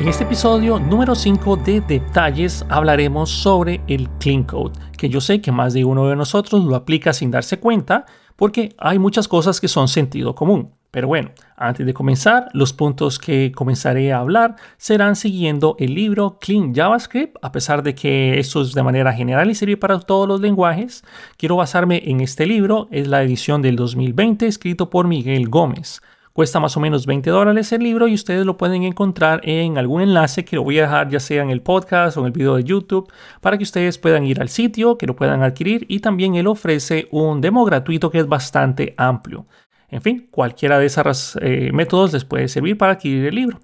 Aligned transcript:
En 0.00 0.08
este 0.08 0.24
episodio 0.24 0.78
número 0.78 1.14
5 1.14 1.56
de 1.56 1.82
detalles 1.82 2.64
hablaremos 2.70 3.28
sobre 3.28 3.82
el 3.86 4.08
Clean 4.18 4.44
Code, 4.44 4.80
que 4.96 5.10
yo 5.10 5.20
sé 5.20 5.42
que 5.42 5.52
más 5.52 5.74
de 5.74 5.84
uno 5.84 6.08
de 6.08 6.16
nosotros 6.16 6.64
lo 6.64 6.74
aplica 6.74 7.12
sin 7.12 7.30
darse 7.30 7.60
cuenta, 7.60 8.06
porque 8.34 8.74
hay 8.78 8.98
muchas 8.98 9.28
cosas 9.28 9.60
que 9.60 9.68
son 9.68 9.88
sentido 9.88 10.34
común. 10.34 10.72
Pero 10.90 11.06
bueno, 11.06 11.32
antes 11.54 11.84
de 11.84 11.92
comenzar, 11.92 12.48
los 12.54 12.72
puntos 12.72 13.18
que 13.18 13.52
comenzaré 13.54 14.10
a 14.10 14.20
hablar 14.20 14.56
serán 14.78 15.16
siguiendo 15.16 15.76
el 15.78 15.94
libro 15.94 16.38
Clean 16.40 16.74
JavaScript, 16.74 17.36
a 17.42 17.52
pesar 17.52 17.82
de 17.82 17.94
que 17.94 18.38
esto 18.38 18.62
es 18.62 18.72
de 18.72 18.82
manera 18.82 19.12
general 19.12 19.50
y 19.50 19.54
sirve 19.54 19.76
para 19.76 20.00
todos 20.00 20.26
los 20.26 20.40
lenguajes. 20.40 21.04
Quiero 21.36 21.56
basarme 21.56 22.04
en 22.06 22.22
este 22.22 22.46
libro, 22.46 22.88
es 22.90 23.06
la 23.06 23.22
edición 23.22 23.60
del 23.60 23.76
2020 23.76 24.46
escrito 24.46 24.88
por 24.88 25.06
Miguel 25.06 25.50
Gómez. 25.50 26.00
Cuesta 26.32 26.60
más 26.60 26.76
o 26.76 26.80
menos 26.80 27.06
20 27.06 27.28
dólares 27.28 27.72
el 27.72 27.82
libro 27.82 28.06
y 28.06 28.14
ustedes 28.14 28.46
lo 28.46 28.56
pueden 28.56 28.84
encontrar 28.84 29.40
en 29.42 29.78
algún 29.78 30.00
enlace 30.00 30.44
que 30.44 30.54
lo 30.54 30.62
voy 30.62 30.78
a 30.78 30.82
dejar 30.82 31.08
ya 31.08 31.18
sea 31.18 31.42
en 31.42 31.50
el 31.50 31.60
podcast 31.60 32.16
o 32.16 32.20
en 32.20 32.26
el 32.26 32.32
video 32.32 32.54
de 32.54 32.62
YouTube 32.62 33.12
para 33.40 33.58
que 33.58 33.64
ustedes 33.64 33.98
puedan 33.98 34.24
ir 34.24 34.40
al 34.40 34.48
sitio, 34.48 34.96
que 34.96 35.06
lo 35.06 35.16
puedan 35.16 35.42
adquirir 35.42 35.86
y 35.88 35.98
también 35.98 36.36
él 36.36 36.46
ofrece 36.46 37.08
un 37.10 37.40
demo 37.40 37.64
gratuito 37.64 38.10
que 38.10 38.20
es 38.20 38.28
bastante 38.28 38.94
amplio. 38.96 39.46
En 39.88 40.02
fin, 40.02 40.28
cualquiera 40.30 40.78
de 40.78 40.86
esos 40.86 41.36
eh, 41.42 41.70
métodos 41.72 42.12
les 42.12 42.24
puede 42.24 42.46
servir 42.46 42.78
para 42.78 42.92
adquirir 42.92 43.26
el 43.26 43.34
libro. 43.34 43.58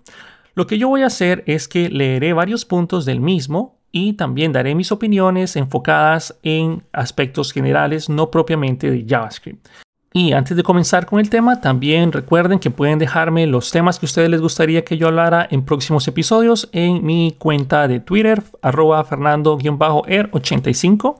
Lo 0.56 0.66
que 0.66 0.76
yo 0.76 0.88
voy 0.88 1.02
a 1.02 1.06
hacer 1.06 1.44
es 1.46 1.68
que 1.68 1.88
leeré 1.88 2.32
varios 2.32 2.64
puntos 2.64 3.04
del 3.04 3.20
mismo 3.20 3.78
y 3.92 4.14
también 4.14 4.52
daré 4.52 4.74
mis 4.74 4.90
opiniones 4.90 5.54
enfocadas 5.54 6.36
en 6.42 6.82
aspectos 6.92 7.52
generales, 7.52 8.08
no 8.08 8.30
propiamente 8.30 8.90
de 8.90 9.04
JavaScript. 9.06 9.68
Y 10.16 10.32
antes 10.32 10.56
de 10.56 10.62
comenzar 10.62 11.04
con 11.04 11.20
el 11.20 11.28
tema, 11.28 11.60
también 11.60 12.10
recuerden 12.10 12.58
que 12.58 12.70
pueden 12.70 12.98
dejarme 12.98 13.46
los 13.46 13.70
temas 13.70 13.98
que 13.98 14.06
a 14.06 14.08
ustedes 14.08 14.30
les 14.30 14.40
gustaría 14.40 14.82
que 14.82 14.96
yo 14.96 15.08
hablara 15.08 15.46
en 15.50 15.62
próximos 15.62 16.08
episodios 16.08 16.70
en 16.72 17.04
mi 17.04 17.36
cuenta 17.38 17.86
de 17.86 18.00
Twitter, 18.00 18.42
arroba 18.62 19.04
fernando-er85. 19.04 21.18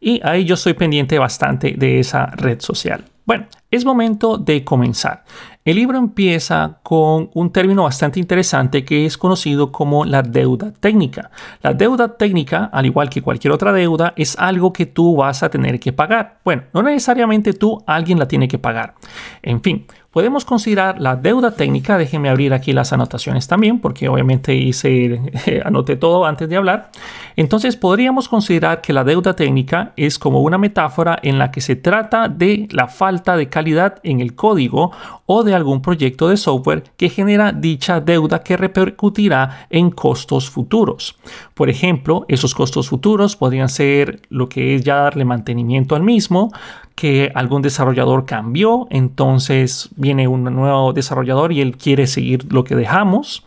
Y 0.00 0.20
ahí 0.24 0.44
yo 0.44 0.54
estoy 0.54 0.74
pendiente 0.74 1.20
bastante 1.20 1.76
de 1.78 2.00
esa 2.00 2.26
red 2.26 2.58
social. 2.58 3.04
Bueno, 3.24 3.46
es 3.70 3.84
momento 3.84 4.38
de 4.38 4.64
comenzar. 4.64 5.22
El 5.64 5.76
libro 5.76 5.96
empieza 5.96 6.80
con 6.82 7.30
un 7.34 7.52
término 7.52 7.84
bastante 7.84 8.18
interesante 8.18 8.84
que 8.84 9.06
es 9.06 9.16
conocido 9.16 9.70
como 9.70 10.04
la 10.04 10.22
deuda 10.22 10.72
técnica. 10.72 11.30
La 11.62 11.72
deuda 11.72 12.16
técnica, 12.16 12.64
al 12.72 12.86
igual 12.86 13.08
que 13.08 13.22
cualquier 13.22 13.52
otra 13.52 13.72
deuda, 13.72 14.12
es 14.16 14.36
algo 14.40 14.72
que 14.72 14.86
tú 14.86 15.14
vas 15.14 15.44
a 15.44 15.50
tener 15.50 15.78
que 15.78 15.92
pagar. 15.92 16.40
Bueno, 16.44 16.64
no 16.72 16.82
necesariamente 16.82 17.52
tú, 17.52 17.80
alguien 17.86 18.18
la 18.18 18.26
tiene 18.26 18.48
que 18.48 18.58
pagar. 18.58 18.94
En 19.40 19.62
fin, 19.62 19.86
podemos 20.12 20.44
considerar 20.44 21.00
la 21.00 21.16
deuda 21.16 21.52
técnica. 21.52 21.96
Déjenme 21.96 22.28
abrir 22.28 22.52
aquí 22.54 22.72
las 22.72 22.92
anotaciones 22.92 23.48
también, 23.48 23.80
porque 23.80 24.08
obviamente 24.08 24.54
hice, 24.54 25.20
anoté 25.64 25.96
todo 25.96 26.26
antes 26.26 26.48
de 26.48 26.56
hablar. 26.56 26.90
Entonces 27.34 27.76
podríamos 27.76 28.28
considerar 28.28 28.82
que 28.82 28.92
la 28.92 29.04
deuda 29.04 29.34
técnica 29.34 29.92
es 29.96 30.18
como 30.18 30.40
una 30.40 30.58
metáfora 30.58 31.18
en 31.22 31.38
la 31.38 31.50
que 31.50 31.60
se 31.60 31.76
trata 31.76 32.28
de 32.28 32.68
la 32.70 32.88
falta 32.88 33.36
de 33.36 33.48
calidad 33.48 34.00
en 34.02 34.20
el 34.20 34.34
código 34.34 34.92
o 35.26 35.42
de 35.42 35.51
algún 35.54 35.82
proyecto 35.82 36.28
de 36.28 36.36
software 36.36 36.84
que 36.96 37.08
genera 37.08 37.52
dicha 37.52 38.00
deuda 38.00 38.42
que 38.42 38.56
repercutirá 38.56 39.66
en 39.70 39.90
costos 39.90 40.50
futuros. 40.50 41.16
Por 41.54 41.70
ejemplo, 41.70 42.24
esos 42.28 42.54
costos 42.54 42.88
futuros 42.88 43.36
podrían 43.36 43.68
ser 43.68 44.22
lo 44.28 44.48
que 44.48 44.74
es 44.74 44.84
ya 44.84 44.96
darle 44.96 45.24
mantenimiento 45.24 45.94
al 45.96 46.02
mismo, 46.02 46.50
que 46.94 47.32
algún 47.34 47.62
desarrollador 47.62 48.26
cambió, 48.26 48.86
entonces 48.90 49.88
viene 49.96 50.28
un 50.28 50.44
nuevo 50.44 50.92
desarrollador 50.92 51.52
y 51.52 51.60
él 51.60 51.76
quiere 51.76 52.06
seguir 52.06 52.52
lo 52.52 52.64
que 52.64 52.76
dejamos 52.76 53.44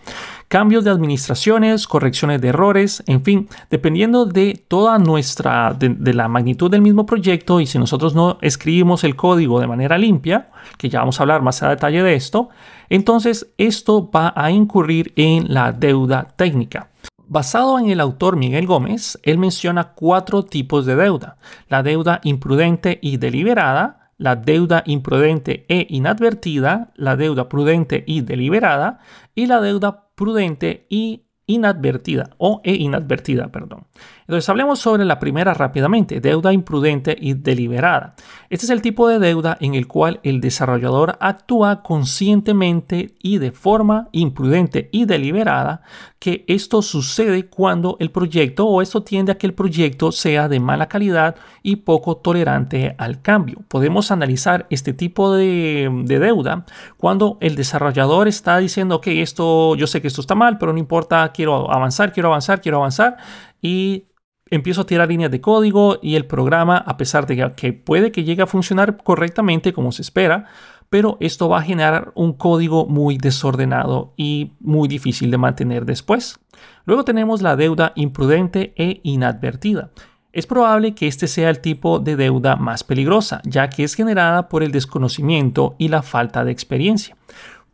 cambios 0.48 0.84
de 0.84 0.92
administraciones, 0.92 1.88
correcciones 1.88 2.42
de 2.42 2.50
errores, 2.50 3.04
en 3.08 3.24
fin, 3.24 3.50
dependiendo 3.70 4.26
de 4.26 4.64
toda 4.68 4.98
nuestra, 4.98 5.74
de, 5.74 6.14
la 6.14 6.28
magnitud 6.28 6.70
del 6.70 6.82
mismo 6.82 7.06
proyecto 7.06 7.60
y 7.60 7.66
si 7.66 7.80
nosotros 7.80 8.16
no 8.16 8.38
escribimos 8.42 9.04
el 9.04 9.16
código 9.16 9.60
de 9.60 9.68
manera 9.68 9.98
limpia, 9.98 10.50
que 10.78 10.90
ya 10.90 11.00
vamos 11.00 11.20
a 11.20 11.24
hablar 11.24 11.42
más 11.42 11.64
a 11.64 11.70
detalle 11.70 12.04
de 12.04 12.16
esto, 12.16 12.50
entonces 12.90 13.54
esto 13.58 14.10
va 14.10 14.34
a 14.36 14.52
incurrir 14.52 15.14
en 15.16 15.54
la 15.54 15.72
deuda 15.72 16.28
técnica. 16.36 16.90
Basado 17.28 17.80
en 17.80 17.90
el 17.90 18.00
autor 18.00 18.36
Miguel 18.36 18.68
Gómez, 18.68 19.20
él 19.24 19.40
menciona 19.40 19.94
cuatro 19.94 20.44
tipos 20.44 20.86
de 20.86 20.96
deuda. 20.96 21.38
La 21.70 21.82
deuda 21.82 22.22
imprudente 22.24 23.00
y 23.02 23.18
deliberada, 23.18 24.12
la 24.18 24.36
deuda 24.36 24.84
imprudente 24.86 25.66
e 25.68 25.88
inadvertida, 25.90 26.92
la 26.96 27.16
deuda 27.16 27.50
prudente 27.50 28.04
y 28.06 28.22
deliberada 28.22 29.00
y 29.34 29.48
la 29.48 29.60
deuda 29.60 30.05
prudente 30.16 30.86
y 30.90 31.26
inadvertida 31.48 32.32
o 32.38 32.62
e 32.64 32.74
inadvertida, 32.74 33.52
perdón. 33.52 33.88
Entonces 34.28 34.50
hablemos 34.50 34.80
sobre 34.80 35.06
la 35.06 35.20
primera 35.20 35.54
rápidamente, 35.54 36.20
deuda 36.20 36.52
imprudente 36.52 37.16
y 37.20 37.36
deliberada. 37.36 38.16
Este 38.50 38.66
es 38.66 38.72
el 38.72 38.82
tipo 38.82 39.08
de 39.08 39.20
deuda 39.20 39.56
en 39.62 39.76
el 39.76 39.88
cual 39.88 40.20
el 40.24 40.42
desarrollador 40.42 41.16
actúa 41.20 41.84
conscientemente 41.84 43.14
y 43.22 43.38
de 43.38 43.52
forma 43.52 44.10
imprudente 44.12 44.90
y 44.92 45.06
deliberada, 45.06 45.84
que 46.18 46.44
esto 46.48 46.82
sucede 46.82 47.46
cuando 47.46 47.98
el 48.00 48.10
proyecto 48.10 48.66
o 48.66 48.82
esto 48.82 49.04
tiende 49.04 49.32
a 49.32 49.38
que 49.38 49.46
el 49.46 49.54
proyecto 49.54 50.12
sea 50.12 50.50
de 50.50 50.60
mala 50.60 50.88
calidad 50.88 51.36
y 51.62 51.76
poco 51.78 52.18
tolerante 52.18 52.96
al 52.98 53.22
cambio. 53.22 53.64
Podemos 53.68 54.10
analizar 54.10 54.66
este 54.72 54.94
tipo 54.94 55.36
de, 55.36 55.88
de 56.04 56.18
deuda 56.18 56.66
cuando 56.98 57.38
el 57.42 57.56
desarrollador 57.56 58.28
está 58.28 58.58
diciendo, 58.58 58.96
ok, 58.96 59.08
esto, 59.08 59.76
yo 59.76 59.86
sé 59.86 60.02
que 60.02 60.08
esto 60.08 60.22
está 60.22 60.34
mal, 60.34 60.58
pero 60.58 60.74
no 60.74 60.80
importa, 60.80 61.32
quiero 61.32 61.72
avanzar, 61.72 62.12
quiero 62.12 62.30
avanzar, 62.30 62.60
quiero 62.60 62.78
avanzar 62.78 63.18
y 63.62 64.06
empiezo 64.50 64.82
a 64.82 64.86
tirar 64.86 65.10
líneas 65.10 65.32
de 65.32 65.42
código 65.42 66.00
y 66.02 66.16
el 66.16 66.26
programa, 66.26 66.78
a 66.78 66.98
pesar 66.98 67.26
de 67.26 67.52
que 67.56 67.74
puede 67.74 68.12
que 68.12 68.24
llegue 68.24 68.44
a 68.44 68.48
funcionar 68.48 68.98
correctamente 68.98 69.74
como 69.74 69.92
se 69.92 70.02
espera, 70.02 70.46
pero 70.90 71.18
esto 71.20 71.50
va 71.50 71.60
a 71.60 71.64
generar 71.64 72.12
un 72.16 72.34
código 72.34 72.86
muy 72.86 73.18
desordenado 73.18 74.14
y 74.18 74.54
muy 74.60 74.88
difícil 74.88 75.32
de 75.32 75.38
mantener 75.38 75.86
después. 75.86 76.40
Luego 76.86 77.04
tenemos 77.04 77.42
la 77.42 77.56
deuda 77.56 77.92
imprudente 77.96 78.74
e 78.78 79.02
inadvertida. 79.04 79.90
Es 80.32 80.46
probable 80.46 80.94
que 80.94 81.08
este 81.08 81.28
sea 81.28 81.50
el 81.50 81.62
tipo 81.62 82.00
de 82.00 82.18
deuda 82.18 82.58
más 82.58 82.84
peligrosa, 82.84 83.42
ya 83.46 83.70
que 83.70 83.84
es 83.84 83.96
generada 83.96 84.50
por 84.50 84.64
el 84.64 84.72
desconocimiento 84.72 85.76
y 85.78 85.88
la 85.88 86.02
falta 86.02 86.44
de 86.44 86.52
experiencia. 86.52 87.16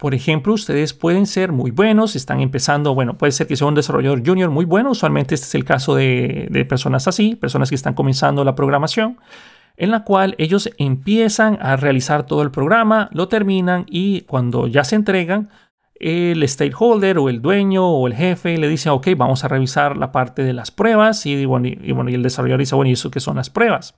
Por 0.01 0.15
ejemplo, 0.15 0.55
ustedes 0.55 0.95
pueden 0.95 1.27
ser 1.27 1.51
muy 1.51 1.69
buenos, 1.69 2.15
están 2.15 2.41
empezando, 2.41 2.95
bueno, 2.95 3.19
puede 3.19 3.31
ser 3.31 3.45
que 3.45 3.55
sea 3.55 3.67
un 3.67 3.75
desarrollador 3.75 4.25
junior 4.25 4.49
muy 4.49 4.65
bueno, 4.65 4.89
usualmente 4.89 5.35
este 5.35 5.45
es 5.45 5.53
el 5.53 5.63
caso 5.63 5.93
de, 5.93 6.47
de 6.49 6.65
personas 6.65 7.07
así, 7.07 7.35
personas 7.35 7.69
que 7.69 7.75
están 7.75 7.93
comenzando 7.93 8.43
la 8.43 8.55
programación, 8.55 9.19
en 9.77 9.91
la 9.91 10.03
cual 10.03 10.33
ellos 10.39 10.71
empiezan 10.79 11.59
a 11.61 11.75
realizar 11.75 12.25
todo 12.25 12.41
el 12.41 12.49
programa, 12.49 13.11
lo 13.13 13.27
terminan 13.27 13.85
y 13.87 14.21
cuando 14.21 14.65
ya 14.65 14.83
se 14.83 14.95
entregan, 14.95 15.51
el 16.01 16.47
stakeholder 16.49 17.19
o 17.19 17.29
el 17.29 17.43
dueño 17.43 17.87
o 17.87 18.07
el 18.07 18.15
jefe 18.15 18.57
le 18.57 18.67
dice, 18.67 18.89
ok, 18.89 19.09
vamos 19.15 19.43
a 19.43 19.47
revisar 19.47 19.97
la 19.97 20.11
parte 20.11 20.43
de 20.43 20.51
las 20.51 20.71
pruebas 20.71 21.27
y, 21.27 21.45
bueno, 21.45 21.67
y, 21.67 21.91
bueno, 21.91 22.09
y 22.09 22.15
el 22.15 22.23
desarrollador 22.23 22.59
dice, 22.59 22.73
bueno, 22.73 22.89
¿y 22.89 22.93
eso 22.93 23.11
qué 23.11 23.19
son 23.19 23.35
las 23.35 23.51
pruebas? 23.51 23.93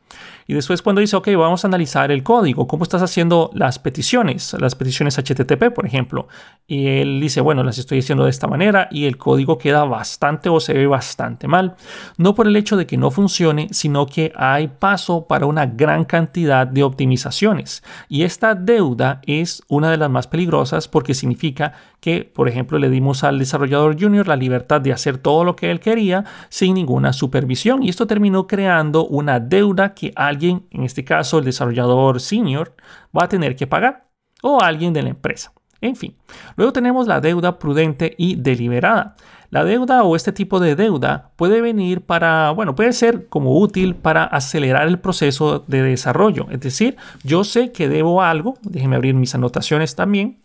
Y 0.46 0.53
después 0.53 0.81
cuando 0.81 1.00
dice, 1.00 1.16
ok, 1.16 1.30
vamos 1.38 1.64
a 1.64 1.68
analizar 1.69 2.12
el 2.12 2.22
código, 2.22 2.68
cómo 2.68 2.84
estás 2.84 3.02
haciendo 3.02 3.50
las 3.53 3.80
peticiones, 3.80 4.53
las 4.59 4.75
peticiones 4.75 5.18
HTTP, 5.18 5.74
por 5.74 5.86
ejemplo. 5.86 6.28
Y 6.68 6.88
él 6.88 7.22
dice, 7.22 7.40
bueno, 7.40 7.64
las 7.64 7.78
estoy 7.78 8.00
haciendo 8.00 8.25
de 8.25 8.31
esta 8.31 8.47
manera 8.47 8.90
y 8.91 9.06
el 9.06 9.16
código 9.16 9.58
queda 9.58 9.85
bastante 9.85 10.50
o 10.50 10.59
se 10.59 10.74
ve 10.74 10.85
bastante 10.85 11.47
mal. 11.47 11.75
No 12.18 12.35
por 12.35 12.47
el 12.47 12.58
hecho 12.58 12.75
de 12.75 12.85
que 12.85 12.97
no 12.97 13.12
funcione, 13.12 13.70
sino 13.72 14.06
que 14.08 14.34
hay 14.35 14.68
paso 14.68 15.25
para 15.25 15.46
una 15.46 15.68
gran 15.68 16.03
cantidad 16.03 16.68
de 16.68 16.84
optimizaciones. 16.84 17.82
Y 18.09 18.23
esta 18.23 18.55
deuda 18.55 19.22
es 19.26 19.64
una 19.70 19.90
de 19.90 19.97
las 19.97 20.09
más 20.09 20.28
peligrosas 20.28 20.90
porque 20.90 21.14
significa 21.14 21.73
que, 22.03 22.26
por 22.26 22.50
ejemplo, 22.50 22.79
le 22.79 22.90
dimos 22.90 23.23
al 23.23 23.40
desarrollador 23.40 23.96
junior 23.97 24.28
la 24.28 24.35
libertad 24.35 24.82
de 24.82 24.91
hacer 24.91 25.20
todo 25.20 25.46
lo 25.46 25.55
que 25.55 25.72
él 25.72 25.79
quería 25.79 26.26
sin 26.50 26.73
ninguna 26.73 27.14
supervisión. 27.14 27.82
Y 27.82 27.88
esto 27.88 28.08
terminó 28.08 28.46
creando 28.46 29.08
una 29.08 29.40
deuda 29.40 29.94
que 29.94 30.11
alguien, 30.17 30.66
en 30.72 30.84
este 30.84 31.05
caso 31.05 31.40
el 31.40 31.46
desarrollador 31.46 32.20
senior, 32.20 32.76
va 33.17 33.23
a 33.23 33.29
tener 33.29 33.55
que 33.55 33.67
pagar 33.67 34.09
o 34.41 34.61
alguien 34.61 34.91
de 34.91 35.02
la 35.02 35.11
empresa. 35.11 35.53
En 35.79 35.96
fin, 35.96 36.17
luego 36.58 36.73
tenemos 36.73 37.08
la 37.08 37.22
deuda 37.22 37.58
prudente 37.58 38.14
y 38.17 38.35
deliberada. 38.35 39.16
La 39.50 39.64
deuda 39.64 40.03
o 40.03 40.17
este 40.17 40.34
tipo 40.34 40.59
de 40.59 40.76
deuda 40.76 41.32
puede 41.38 41.61
venir 41.61 42.02
para, 42.02 42.52
bueno, 42.52 42.76
puede 42.76 42.91
ser 42.91 43.29
como 43.29 43.58
útil 43.58 43.96
para 43.96 44.26
acelerar 44.26 44.90
el 44.90 45.00
proceso 45.00 45.64
de 45.67 45.84
desarrollo. 45.84 46.47
Es 46.52 46.59
decir, 46.59 46.97
yo 47.23 47.46
sé 47.46 47.72
que 47.72 47.88
debo 47.88 48.22
algo, 48.22 48.55
déjenme 48.61 48.97
abrir 48.97 49.16
mis 49.16 49.35
anotaciones 49.35 49.96
también, 49.96 50.41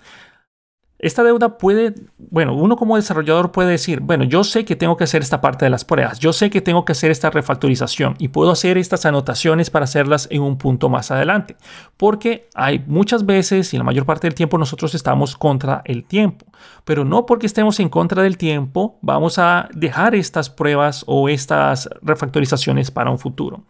esta 0.99 1.23
deuda 1.23 1.59
puede, 1.59 1.95
bueno, 2.19 2.55
uno 2.55 2.77
como 2.77 2.97
desarrollador 2.97 3.53
puede 3.53 3.71
decir, 3.71 4.01
bueno, 4.01 4.25
yo 4.25 4.43
sé 4.43 4.65
que 4.65 4.75
tengo 4.75 4.97
que 4.97 5.05
hacer 5.05 5.23
esta 5.23 5.41
parte 5.41 5.65
de 5.65 5.71
las 5.71 5.85
pruebas, 5.85 6.19
yo 6.19 6.33
sé 6.33 6.51
que 6.51 6.61
tengo 6.61 6.85
que 6.85 6.93
hacer 6.93 7.13
esta 7.13 7.31
refactorización 7.31 8.17
y 8.19 8.29
puedo 8.29 8.51
hacer 8.51 8.79
estas 8.79 9.07
anotaciones 9.07 9.71
para 9.71 9.85
hacerlas 9.85 10.27
en 10.31 10.43
un 10.43 10.59
punto 10.59 10.89
más 10.89 11.13
adelante, 11.13 11.57
porque 11.97 12.49
hay 12.55 12.85
muchas 12.87 13.25
veces 13.25 13.73
y 13.75 13.79
la 13.79 13.85
mayor 13.85 14.07
parte 14.07 14.27
del 14.27 14.35
tiempo 14.35 14.59
nosotros 14.59 14.95
estamos 14.97 15.37
contra 15.37 15.83
el 15.85 16.05
tiempo, 16.05 16.47
pero 16.85 17.05
no 17.05 17.27
porque 17.27 17.47
estemos 17.47 17.79
en 17.79 17.89
contra 17.89 18.23
del 18.23 18.37
tiempo 18.37 18.99
vamos 19.01 19.39
a 19.39 19.69
dejar 19.75 20.17
estas 20.17 20.51
pruebas 20.51 21.05
o 21.07 21.29
estas 21.29 21.89
refactorizaciones 22.03 22.91
para 22.91 23.11
un 23.11 23.21
futuro. 23.21 23.63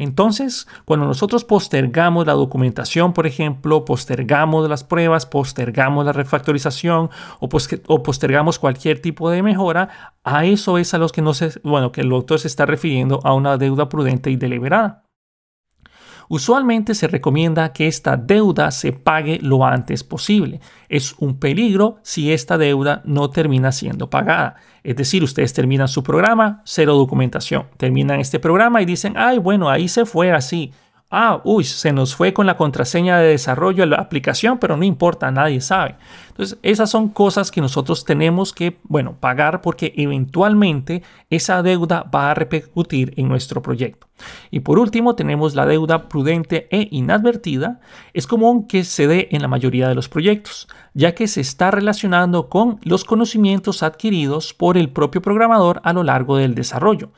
Entonces, 0.00 0.66
cuando 0.86 1.04
nosotros 1.04 1.44
postergamos 1.44 2.26
la 2.26 2.32
documentación, 2.32 3.12
por 3.12 3.26
ejemplo, 3.26 3.84
postergamos 3.84 4.66
las 4.66 4.82
pruebas, 4.82 5.26
postergamos 5.26 6.06
la 6.06 6.14
refactorización 6.14 7.10
o, 7.38 8.02
postergamos 8.02 8.58
cualquier 8.58 9.02
tipo 9.02 9.28
de 9.28 9.42
mejora, 9.42 10.14
a 10.24 10.46
eso 10.46 10.78
es 10.78 10.94
a 10.94 10.98
los 10.98 11.12
que 11.12 11.20
no 11.20 11.34
se, 11.34 11.52
bueno, 11.64 11.92
que 11.92 12.00
el 12.00 12.12
autor 12.12 12.40
se 12.40 12.48
está 12.48 12.64
refiriendo 12.64 13.20
a 13.24 13.34
una 13.34 13.58
deuda 13.58 13.90
prudente 13.90 14.30
y 14.30 14.36
deliberada. 14.36 15.09
Usualmente 16.32 16.94
se 16.94 17.08
recomienda 17.08 17.72
que 17.72 17.88
esta 17.88 18.16
deuda 18.16 18.70
se 18.70 18.92
pague 18.92 19.40
lo 19.42 19.64
antes 19.64 20.04
posible. 20.04 20.60
Es 20.88 21.16
un 21.18 21.40
peligro 21.40 21.96
si 22.04 22.32
esta 22.32 22.56
deuda 22.56 23.02
no 23.04 23.30
termina 23.30 23.72
siendo 23.72 24.10
pagada. 24.10 24.54
Es 24.84 24.94
decir, 24.94 25.24
ustedes 25.24 25.52
terminan 25.54 25.88
su 25.88 26.04
programa, 26.04 26.62
cero 26.64 26.94
documentación. 26.94 27.66
Terminan 27.76 28.20
este 28.20 28.38
programa 28.38 28.80
y 28.80 28.84
dicen, 28.84 29.14
ay, 29.16 29.38
bueno, 29.38 29.68
ahí 29.68 29.88
se 29.88 30.06
fue 30.06 30.30
así. 30.30 30.72
Ah, 31.12 31.40
uy, 31.42 31.64
se 31.64 31.92
nos 31.92 32.14
fue 32.14 32.32
con 32.32 32.46
la 32.46 32.56
contraseña 32.56 33.18
de 33.18 33.30
desarrollo 33.30 33.82
de 33.82 33.88
la 33.88 33.96
aplicación, 33.96 34.58
pero 34.58 34.76
no 34.76 34.84
importa, 34.84 35.28
nadie 35.32 35.60
sabe. 35.60 35.96
Entonces, 36.28 36.56
esas 36.62 36.88
son 36.88 37.08
cosas 37.08 37.50
que 37.50 37.60
nosotros 37.60 38.04
tenemos 38.04 38.52
que, 38.52 38.78
bueno, 38.84 39.16
pagar 39.18 39.60
porque 39.60 39.92
eventualmente 39.96 41.02
esa 41.28 41.64
deuda 41.64 42.04
va 42.14 42.30
a 42.30 42.34
repercutir 42.34 43.12
en 43.16 43.28
nuestro 43.28 43.60
proyecto. 43.60 44.06
Y 44.52 44.60
por 44.60 44.78
último, 44.78 45.16
tenemos 45.16 45.56
la 45.56 45.66
deuda 45.66 46.08
prudente 46.08 46.68
e 46.70 46.86
inadvertida. 46.92 47.80
Es 48.14 48.28
común 48.28 48.68
que 48.68 48.84
se 48.84 49.08
dé 49.08 49.26
en 49.32 49.42
la 49.42 49.48
mayoría 49.48 49.88
de 49.88 49.96
los 49.96 50.08
proyectos, 50.08 50.68
ya 50.94 51.16
que 51.16 51.26
se 51.26 51.40
está 51.40 51.72
relacionando 51.72 52.48
con 52.48 52.78
los 52.84 53.02
conocimientos 53.02 53.82
adquiridos 53.82 54.54
por 54.54 54.78
el 54.78 54.90
propio 54.90 55.22
programador 55.22 55.80
a 55.82 55.92
lo 55.92 56.04
largo 56.04 56.36
del 56.36 56.54
desarrollo 56.54 57.10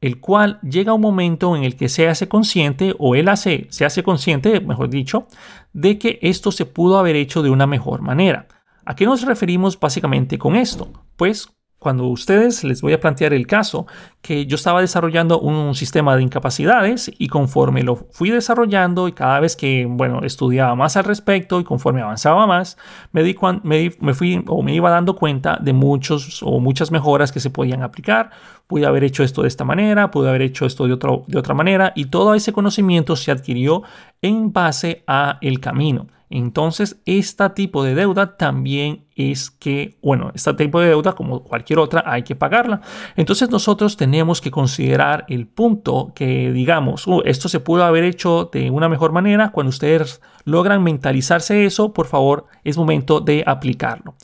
el 0.00 0.20
cual 0.20 0.60
llega 0.62 0.94
un 0.94 1.00
momento 1.00 1.56
en 1.56 1.64
el 1.64 1.76
que 1.76 1.88
se 1.88 2.08
hace 2.08 2.28
consciente, 2.28 2.94
o 2.98 3.14
él 3.14 3.28
hace, 3.28 3.66
se 3.70 3.84
hace 3.84 4.02
consciente, 4.02 4.60
mejor 4.60 4.90
dicho, 4.90 5.26
de 5.72 5.98
que 5.98 6.18
esto 6.22 6.52
se 6.52 6.66
pudo 6.66 6.98
haber 6.98 7.16
hecho 7.16 7.42
de 7.42 7.50
una 7.50 7.66
mejor 7.66 8.02
manera. 8.02 8.46
¿A 8.84 8.94
qué 8.94 9.04
nos 9.04 9.22
referimos 9.22 9.78
básicamente 9.78 10.38
con 10.38 10.56
esto? 10.56 10.92
Pues 11.16 11.48
cuando 11.78 12.06
ustedes 12.06 12.64
les 12.64 12.82
voy 12.82 12.92
a 12.92 13.00
plantear 13.00 13.32
el 13.32 13.46
caso 13.46 13.86
que 14.20 14.46
yo 14.46 14.56
estaba 14.56 14.80
desarrollando 14.80 15.38
un 15.38 15.74
sistema 15.74 16.16
de 16.16 16.22
incapacidades 16.22 17.10
y 17.18 17.28
conforme 17.28 17.82
lo 17.82 17.96
fui 17.96 18.30
desarrollando 18.30 19.06
y 19.06 19.12
cada 19.12 19.38
vez 19.38 19.54
que 19.54 19.86
bueno 19.88 20.22
estudiaba 20.24 20.74
más 20.74 20.96
al 20.96 21.04
respecto 21.04 21.60
y 21.60 21.64
conforme 21.64 22.02
avanzaba 22.02 22.46
más 22.46 22.76
me 23.12 23.22
di 23.22 23.36
me, 23.62 24.14
fui 24.14 24.42
o 24.48 24.62
me 24.62 24.74
iba 24.74 24.90
dando 24.90 25.14
cuenta 25.14 25.56
de 25.60 25.72
muchos 25.72 26.42
o 26.42 26.58
muchas 26.58 26.90
mejoras 26.90 27.30
que 27.30 27.40
se 27.40 27.50
podían 27.50 27.82
aplicar. 27.82 28.30
Pude 28.66 28.84
haber 28.84 29.04
hecho 29.04 29.22
esto 29.22 29.42
de 29.42 29.48
esta 29.48 29.64
manera 29.64 30.10
pude 30.10 30.28
haber 30.28 30.42
hecho 30.42 30.66
esto 30.66 30.86
de, 30.86 30.96
de 31.26 31.38
otra 31.38 31.54
manera 31.54 31.92
y 31.94 32.06
todo 32.06 32.34
ese 32.34 32.52
conocimiento 32.52 33.14
se 33.16 33.30
adquirió 33.30 33.82
en 34.20 34.52
base 34.52 35.04
a 35.06 35.38
el 35.40 35.60
camino 35.60 36.08
entonces, 36.30 37.00
este 37.06 37.48
tipo 37.50 37.82
de 37.82 37.94
deuda 37.94 38.36
también 38.36 39.06
es 39.16 39.50
que, 39.50 39.98
bueno, 40.02 40.30
este 40.34 40.52
tipo 40.54 40.80
de 40.80 40.88
deuda, 40.88 41.14
como 41.14 41.42
cualquier 41.42 41.78
otra, 41.78 42.04
hay 42.06 42.22
que 42.22 42.36
pagarla. 42.36 42.82
Entonces, 43.16 43.50
nosotros 43.50 43.96
tenemos 43.96 44.40
que 44.40 44.50
considerar 44.50 45.24
el 45.28 45.46
punto 45.46 46.12
que 46.14 46.52
digamos, 46.52 47.06
uh, 47.06 47.22
esto 47.24 47.48
se 47.48 47.60
pudo 47.60 47.84
haber 47.84 48.04
hecho 48.04 48.50
de 48.52 48.70
una 48.70 48.88
mejor 48.88 49.12
manera. 49.12 49.50
Cuando 49.52 49.70
ustedes 49.70 50.20
logran 50.44 50.82
mentalizarse 50.82 51.64
eso, 51.64 51.94
por 51.94 52.06
favor, 52.06 52.46
es 52.62 52.76
momento 52.76 53.20
de 53.20 53.42
aplicarlo. 53.46 54.14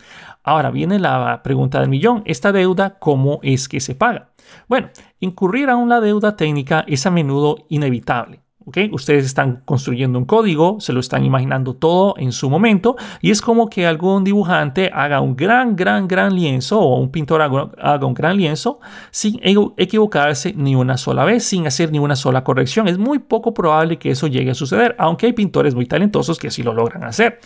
Ahora 0.43 0.71
viene 0.71 0.99
la 0.99 1.43
pregunta 1.43 1.81
del 1.81 1.89
millón. 1.89 2.23
¿Esta 2.27 2.53
deuda 2.53 2.99
cómo 2.99 3.41
es 3.43 3.67
que 3.67 3.81
se 3.81 3.95
paga? 3.95 4.29
Bueno, 4.69 4.91
incurrir 5.21 5.71
a 5.71 5.77
una 5.77 6.03
deuda 6.03 6.37
técnica 6.37 6.85
es 6.87 7.07
a 7.07 7.11
menudo 7.11 7.65
inevitable. 7.71 8.44
Ustedes 8.93 9.27
están 9.27 9.63
construyendo 9.65 10.19
un 10.19 10.25
código, 10.25 10.81
se 10.81 10.93
lo 10.93 11.01
están 11.01 11.25
imaginando 11.25 11.75
todo 11.75 12.15
en 12.17 12.33
su 12.33 12.49
momento 12.49 12.97
y 13.21 13.31
es 13.31 13.43
como 13.43 13.69
que 13.69 13.87
algún 13.87 14.25
dibujante 14.25 14.91
haga 14.93 15.21
un 15.21 15.37
gran, 15.37 15.77
gran, 15.77 16.09
gran 16.09 16.35
lienzo 16.35 16.81
o 16.81 16.99
un 16.99 17.11
pintor 17.11 17.43
haga, 17.43 18.07
un 18.07 18.15
gran 18.15 18.37
lienzo 18.37 18.81
sin 19.11 19.39
equivocarse 19.43 20.55
ni 20.57 20.75
una 20.75 20.97
sola 20.97 21.25
vez, 21.25 21.45
sin 21.45 21.67
hacer 21.67 21.93
ni 21.93 21.99
una 21.99 22.17
sola 22.17 22.43
corrección. 22.43 22.89
Es 22.89 22.97
muy 22.97 23.19
poco 23.19 23.53
probable 23.53 23.99
que 23.99 24.11
eso 24.11 24.29
llegue 24.29 24.53
a 24.53 24.55
suceder, 24.55 24.97
aunque 24.99 25.27
hay 25.27 25.33
pintores 25.35 25.75
muy 25.75 25.87
talentosos 25.87 26.39
que 26.39 26.51
sí 26.51 26.63
lo 26.63 26.73
logran 26.73 27.05
hacer. 27.05 27.41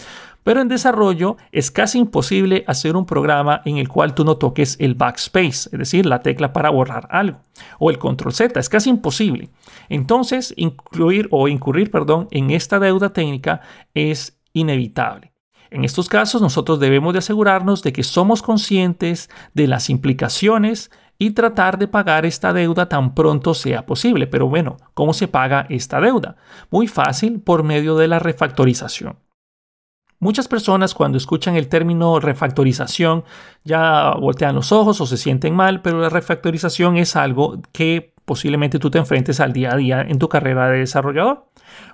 Pero 0.44 0.60
en 0.60 0.68
desarrollo 0.68 1.36
es 1.52 1.70
casi 1.70 1.98
imposible 1.98 2.64
hacer 2.66 2.96
un 2.96 3.06
programa 3.06 3.62
en 3.64 3.78
el 3.78 3.88
cual 3.88 4.14
tú 4.14 4.24
no 4.24 4.36
toques 4.36 4.76
el 4.80 4.94
backspace, 4.94 5.68
es 5.72 5.78
decir, 5.78 6.06
la 6.06 6.22
tecla 6.22 6.52
para 6.52 6.70
borrar 6.70 7.08
algo, 7.10 7.40
o 7.78 7.90
el 7.90 7.98
control 7.98 8.32
Z, 8.32 8.58
es 8.58 8.68
casi 8.68 8.90
imposible. 8.90 9.50
Entonces, 9.88 10.54
incluir 10.56 11.28
o 11.30 11.48
incurrir, 11.48 11.90
perdón, 11.90 12.28
en 12.30 12.50
esta 12.50 12.78
deuda 12.78 13.12
técnica 13.12 13.60
es 13.94 14.38
inevitable. 14.52 15.32
En 15.70 15.84
estos 15.84 16.08
casos, 16.08 16.40
nosotros 16.40 16.80
debemos 16.80 17.12
de 17.12 17.18
asegurarnos 17.18 17.82
de 17.82 17.92
que 17.92 18.02
somos 18.02 18.40
conscientes 18.40 19.28
de 19.52 19.66
las 19.66 19.90
implicaciones 19.90 20.90
y 21.18 21.32
tratar 21.32 21.78
de 21.78 21.88
pagar 21.88 22.24
esta 22.24 22.52
deuda 22.52 22.88
tan 22.88 23.14
pronto 23.14 23.52
sea 23.52 23.84
posible. 23.84 24.26
Pero 24.26 24.48
bueno, 24.48 24.76
¿cómo 24.94 25.12
se 25.12 25.28
paga 25.28 25.66
esta 25.68 26.00
deuda? 26.00 26.36
Muy 26.70 26.86
fácil 26.86 27.40
por 27.40 27.64
medio 27.64 27.96
de 27.96 28.08
la 28.08 28.18
refactorización. 28.18 29.18
Muchas 30.20 30.48
personas 30.48 30.94
cuando 30.94 31.16
escuchan 31.16 31.54
el 31.54 31.68
término 31.68 32.18
refactorización 32.18 33.24
ya 33.62 34.14
voltean 34.18 34.56
los 34.56 34.72
ojos 34.72 35.00
o 35.00 35.06
se 35.06 35.16
sienten 35.16 35.54
mal, 35.54 35.80
pero 35.80 36.00
la 36.00 36.08
refactorización 36.08 36.96
es 36.96 37.14
algo 37.14 37.60
que 37.70 38.14
posiblemente 38.24 38.80
tú 38.80 38.90
te 38.90 38.98
enfrentes 38.98 39.38
al 39.38 39.52
día 39.52 39.72
a 39.72 39.76
día 39.76 40.02
en 40.02 40.18
tu 40.18 40.28
carrera 40.28 40.68
de 40.70 40.80
desarrollador 40.80 41.46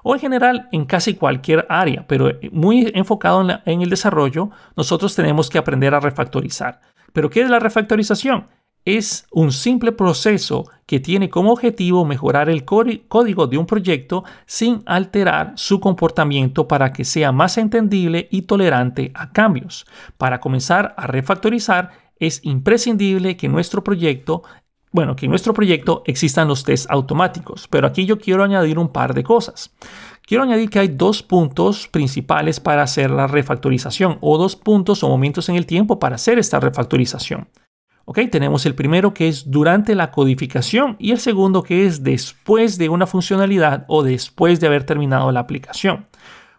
o 0.03 0.15
en 0.15 0.21
general 0.21 0.69
en 0.73 0.87
casi 0.87 1.15
cualquier 1.15 1.67
área, 1.69 2.07
pero 2.07 2.31
muy 2.51 2.91
enfocado 2.95 3.47
en, 3.67 3.83
el 3.83 3.91
desarrollo, 3.91 4.51
nosotros 4.75 5.15
tenemos 5.15 5.51
que 5.51 5.59
aprender 5.59 5.95
a 5.95 6.01
refactorizar. 6.01 6.81
¿Pero 7.13 7.29
qué 7.29 7.43
es 7.43 7.51
la 7.51 7.61
refactorización? 7.61 8.49
Es 8.85 9.27
un 9.31 9.53
simple 9.53 9.93
proceso 9.93 10.65
que 10.87 11.01
tiene 11.01 11.31
como 11.31 11.53
objetivo 11.53 12.05
mejorar 12.05 12.51
el 12.51 12.65
código 12.65 13.47
de 13.47 13.57
un 13.57 13.67
proyecto 13.67 14.25
sin 14.47 14.83
alterar 14.85 15.53
su 15.57 15.81
comportamiento 15.81 16.69
para 16.69 16.93
que 16.93 17.05
sea 17.05 17.33
más 17.33 17.57
entendible 17.57 18.29
y 18.31 18.43
tolerante 18.43 19.11
a 19.15 19.33
cambios. 19.33 19.87
Para 20.19 20.41
comenzar 20.41 20.95
a 20.99 21.07
refactorizar 21.07 21.93
es 22.19 22.41
imprescindible 22.45 23.37
que 23.37 23.49
nuestro 23.49 23.83
proyecto 23.83 24.43
bueno, 24.93 25.17
que 25.17 25.27
en 25.27 25.31
nuestro 25.31 25.53
proyecto 25.53 26.05
existan 26.07 26.47
los 26.47 26.63
tests 26.63 26.87
automáticos, 26.89 27.67
pero 27.67 27.89
aquí 27.89 28.07
yo 28.07 28.17
quiero 28.17 28.45
añadir 28.45 28.79
un 28.79 28.91
par 28.91 29.13
de 29.13 29.25
cosas. 29.25 29.75
Quiero 30.25 30.45
añadir 30.45 30.71
que 30.71 30.79
hay 30.79 30.87
dos 30.87 31.21
puntos 31.21 31.89
principales 31.89 32.61
para 32.61 32.85
hacer 32.85 33.11
la 33.11 33.27
refactorización 33.27 34.19
o 34.21 34.39
dos 34.39 34.55
puntos 34.55 35.03
o 35.03 35.09
momentos 35.09 35.49
en 35.49 35.57
el 35.57 35.67
tiempo 35.67 35.99
para 35.99 36.15
hacer 36.15 36.39
esta 36.39 36.61
refactorización. 36.61 37.49
Ok, 38.07 38.21
tenemos 38.31 38.67
el 38.67 38.75
primero 38.75 39.15
que 39.15 39.29
es 39.29 39.51
durante 39.51 39.95
la 39.95 40.11
codificación 40.11 40.97
y 40.99 41.13
el 41.13 41.19
segundo 41.19 41.63
que 41.63 41.87
es 41.87 42.03
después 42.03 42.77
de 42.77 42.91
una 42.91 43.07
funcionalidad 43.07 43.87
o 43.89 44.03
después 44.03 44.61
de 44.61 44.67
haber 44.67 44.85
terminado 44.85 45.33
la 45.33 45.41
aplicación. 45.41 46.07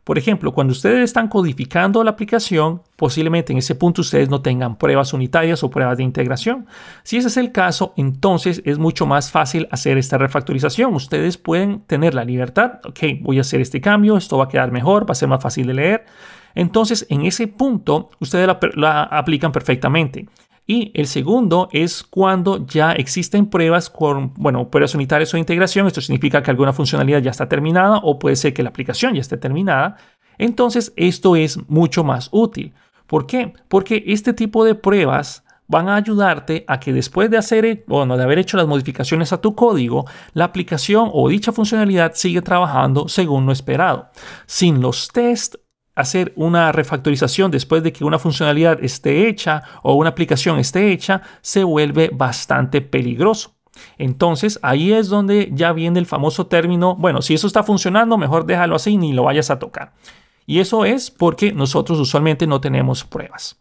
Por 0.05 0.19
ejemplo, 0.19 0.53
cuando 0.53 0.71
ustedes 0.71 1.03
están 1.03 1.27
codificando 1.27 2.03
la 2.03 2.11
aplicación, 2.11 2.83
posiblemente 2.95 3.51
en 3.51 3.57
ese 3.57 3.73
punto 3.73 4.01
ustedes 4.01 4.29
no 4.29 4.41
tengan 4.41 4.77
pruebas 4.77 5.13
unitarias 5.13 5.63
o 5.63 5.71
pruebas 5.71 5.97
de 5.97 6.03
integración. 6.03 6.67
Si 7.01 7.17
ese 7.17 7.27
es 7.27 7.37
el 7.37 7.51
caso, 7.51 7.93
entonces 7.97 8.61
es 8.65 8.77
mucho 8.77 9.07
más 9.07 9.31
fácil 9.31 9.67
hacer 9.71 9.97
esta 9.97 10.19
refactorización. 10.19 10.93
Ustedes 10.93 11.37
pueden 11.37 11.81
tener 11.81 12.13
la 12.13 12.23
libertad, 12.23 12.81
ok, 12.85 12.99
voy 13.21 13.39
a 13.39 13.41
hacer 13.41 13.61
este 13.61 13.81
cambio, 13.81 14.15
esto 14.15 14.37
va 14.37 14.45
a 14.45 14.47
quedar 14.47 14.71
mejor, 14.71 15.09
va 15.09 15.13
a 15.13 15.15
ser 15.15 15.27
más 15.27 15.41
fácil 15.41 15.65
de 15.65 15.73
leer. 15.73 16.05
Entonces, 16.53 17.07
en 17.09 17.25
ese 17.25 17.47
punto, 17.47 18.11
ustedes 18.19 18.45
la, 18.45 18.59
la 18.75 19.03
aplican 19.03 19.51
perfectamente. 19.51 20.27
Y 20.67 20.91
el 20.95 21.05
segundo 21.07 21.69
es 21.71 22.03
cuando 22.03 22.65
ya 22.65 22.93
existen 22.93 23.47
pruebas 23.47 23.89
con, 23.89 24.33
bueno, 24.35 24.69
pruebas 24.69 24.95
unitarias 24.95 25.33
o 25.33 25.37
integración. 25.37 25.85
Esto 25.85 26.01
significa 26.01 26.41
que 26.41 26.49
alguna 26.51 26.73
funcionalidad 26.73 27.21
ya 27.21 27.31
está 27.31 27.47
terminada 27.47 27.99
o 27.99 28.17
puede 28.17 28.35
ser 28.35 28.53
que 28.53 28.63
la 28.63 28.69
aplicación 28.69 29.13
ya 29.13 29.21
esté 29.21 29.37
terminada. 29.37 29.97
Entonces, 30.37 30.91
esto 30.95 31.35
es 31.35 31.57
mucho 31.69 32.03
más 32.03 32.29
útil. 32.31 32.73
¿Por 33.05 33.27
qué? 33.27 33.53
Porque 33.67 34.03
este 34.07 34.33
tipo 34.33 34.65
de 34.65 34.73
pruebas 34.73 35.43
van 35.67 35.89
a 35.89 35.95
ayudarte 35.95 36.63
a 36.67 36.79
que 36.79 36.93
después 36.93 37.29
de 37.29 37.37
hacer, 37.37 37.83
bueno, 37.87 38.17
de 38.17 38.23
haber 38.23 38.39
hecho 38.39 38.57
las 38.57 38.67
modificaciones 38.67 39.33
a 39.33 39.41
tu 39.41 39.55
código, 39.55 40.05
la 40.33 40.45
aplicación 40.45 41.09
o 41.11 41.29
dicha 41.29 41.51
funcionalidad 41.51 42.13
sigue 42.15 42.41
trabajando 42.41 43.07
según 43.07 43.45
lo 43.45 43.51
esperado. 43.51 44.09
Sin 44.45 44.81
los 44.81 45.09
tests 45.09 45.59
hacer 45.95 46.33
una 46.35 46.71
refactorización 46.71 47.51
después 47.51 47.81
de 47.81 47.93
que 47.93 48.03
una 48.03 48.19
funcionalidad 48.19 48.83
esté 48.83 49.27
hecha 49.27 49.63
o 49.81 49.93
una 49.95 50.09
aplicación 50.09 50.59
esté 50.59 50.91
hecha 50.91 51.21
se 51.41 51.63
vuelve 51.63 52.11
bastante 52.13 52.81
peligroso. 52.81 53.55
Entonces 53.97 54.59
ahí 54.61 54.93
es 54.93 55.09
donde 55.09 55.49
ya 55.53 55.73
viene 55.73 55.99
el 55.99 56.05
famoso 56.05 56.47
término, 56.47 56.95
bueno, 56.95 57.21
si 57.21 57.33
eso 57.33 57.47
está 57.47 57.63
funcionando, 57.63 58.17
mejor 58.17 58.45
déjalo 58.45 58.75
así 58.75 58.97
ni 58.97 59.13
lo 59.13 59.23
vayas 59.23 59.49
a 59.49 59.59
tocar. 59.59 59.93
Y 60.45 60.59
eso 60.59 60.85
es 60.85 61.09
porque 61.09 61.51
nosotros 61.51 61.99
usualmente 61.99 62.45
no 62.45 62.61
tenemos 62.61 63.03
pruebas. 63.03 63.59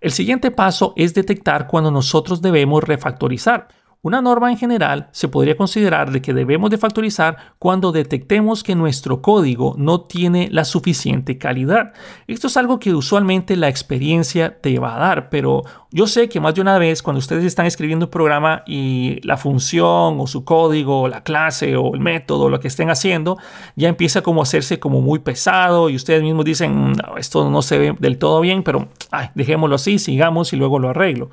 El 0.00 0.12
siguiente 0.12 0.52
paso 0.52 0.92
es 0.96 1.12
detectar 1.14 1.66
cuando 1.66 1.90
nosotros 1.90 2.40
debemos 2.40 2.84
refactorizar. 2.84 3.68
Una 4.00 4.22
norma 4.22 4.48
en 4.52 4.56
general 4.56 5.08
se 5.10 5.26
podría 5.26 5.56
considerar 5.56 6.12
de 6.12 6.22
que 6.22 6.32
debemos 6.32 6.70
de 6.70 6.78
factorizar 6.78 7.36
cuando 7.58 7.90
detectemos 7.90 8.62
que 8.62 8.76
nuestro 8.76 9.20
código 9.20 9.74
no 9.76 10.02
tiene 10.02 10.48
la 10.52 10.64
suficiente 10.64 11.36
calidad. 11.36 11.92
Esto 12.28 12.46
es 12.46 12.56
algo 12.56 12.78
que 12.78 12.94
usualmente 12.94 13.56
la 13.56 13.68
experiencia 13.68 14.60
te 14.60 14.78
va 14.78 14.94
a 14.94 14.98
dar, 15.00 15.30
pero 15.30 15.64
yo 15.90 16.06
sé 16.06 16.28
que 16.28 16.38
más 16.38 16.54
de 16.54 16.60
una 16.60 16.78
vez 16.78 17.02
cuando 17.02 17.18
ustedes 17.18 17.44
están 17.44 17.66
escribiendo 17.66 18.06
un 18.06 18.10
programa 18.10 18.62
y 18.68 19.18
la 19.26 19.36
función 19.36 20.20
o 20.20 20.28
su 20.28 20.44
código, 20.44 21.02
o 21.02 21.08
la 21.08 21.24
clase 21.24 21.76
o 21.76 21.92
el 21.92 22.00
método, 22.00 22.50
lo 22.50 22.60
que 22.60 22.68
estén 22.68 22.90
haciendo, 22.90 23.36
ya 23.74 23.88
empieza 23.88 24.22
como 24.22 24.42
a 24.42 24.44
hacerse 24.44 24.78
como 24.78 25.00
muy 25.00 25.18
pesado 25.18 25.90
y 25.90 25.96
ustedes 25.96 26.22
mismos 26.22 26.44
dicen, 26.44 26.92
esto 27.16 27.50
no 27.50 27.62
se 27.62 27.78
ve 27.78 27.96
del 27.98 28.16
todo 28.18 28.40
bien, 28.42 28.62
pero 28.62 28.90
dejémoslo 29.34 29.74
así, 29.74 29.98
sigamos 29.98 30.52
y 30.52 30.56
luego 30.56 30.78
lo 30.78 30.90
arreglo. 30.90 31.30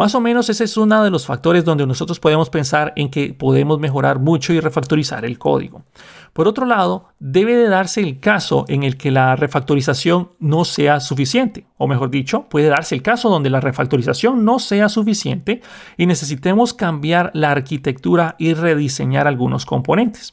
Más 0.00 0.14
o 0.14 0.20
menos 0.22 0.48
ese 0.48 0.64
es 0.64 0.78
uno 0.78 1.04
de 1.04 1.10
los 1.10 1.26
factores 1.26 1.62
donde 1.62 1.86
nosotros 1.86 2.18
podemos 2.18 2.48
pensar 2.48 2.94
en 2.96 3.10
que 3.10 3.34
podemos 3.34 3.78
mejorar 3.78 4.18
mucho 4.18 4.54
y 4.54 4.58
refactorizar 4.58 5.26
el 5.26 5.38
código. 5.38 5.82
Por 6.32 6.48
otro 6.48 6.64
lado, 6.64 7.10
debe 7.18 7.54
de 7.54 7.68
darse 7.68 8.00
el 8.00 8.18
caso 8.18 8.64
en 8.68 8.82
el 8.82 8.96
que 8.96 9.10
la 9.10 9.36
refactorización 9.36 10.30
no 10.38 10.64
sea 10.64 11.00
suficiente, 11.00 11.66
o 11.76 11.86
mejor 11.86 12.08
dicho, 12.08 12.46
puede 12.48 12.68
darse 12.68 12.94
el 12.94 13.02
caso 13.02 13.28
donde 13.28 13.50
la 13.50 13.60
refactorización 13.60 14.42
no 14.42 14.58
sea 14.58 14.88
suficiente 14.88 15.60
y 15.98 16.06
necesitemos 16.06 16.72
cambiar 16.72 17.30
la 17.34 17.50
arquitectura 17.50 18.36
y 18.38 18.54
rediseñar 18.54 19.26
algunos 19.26 19.66
componentes 19.66 20.32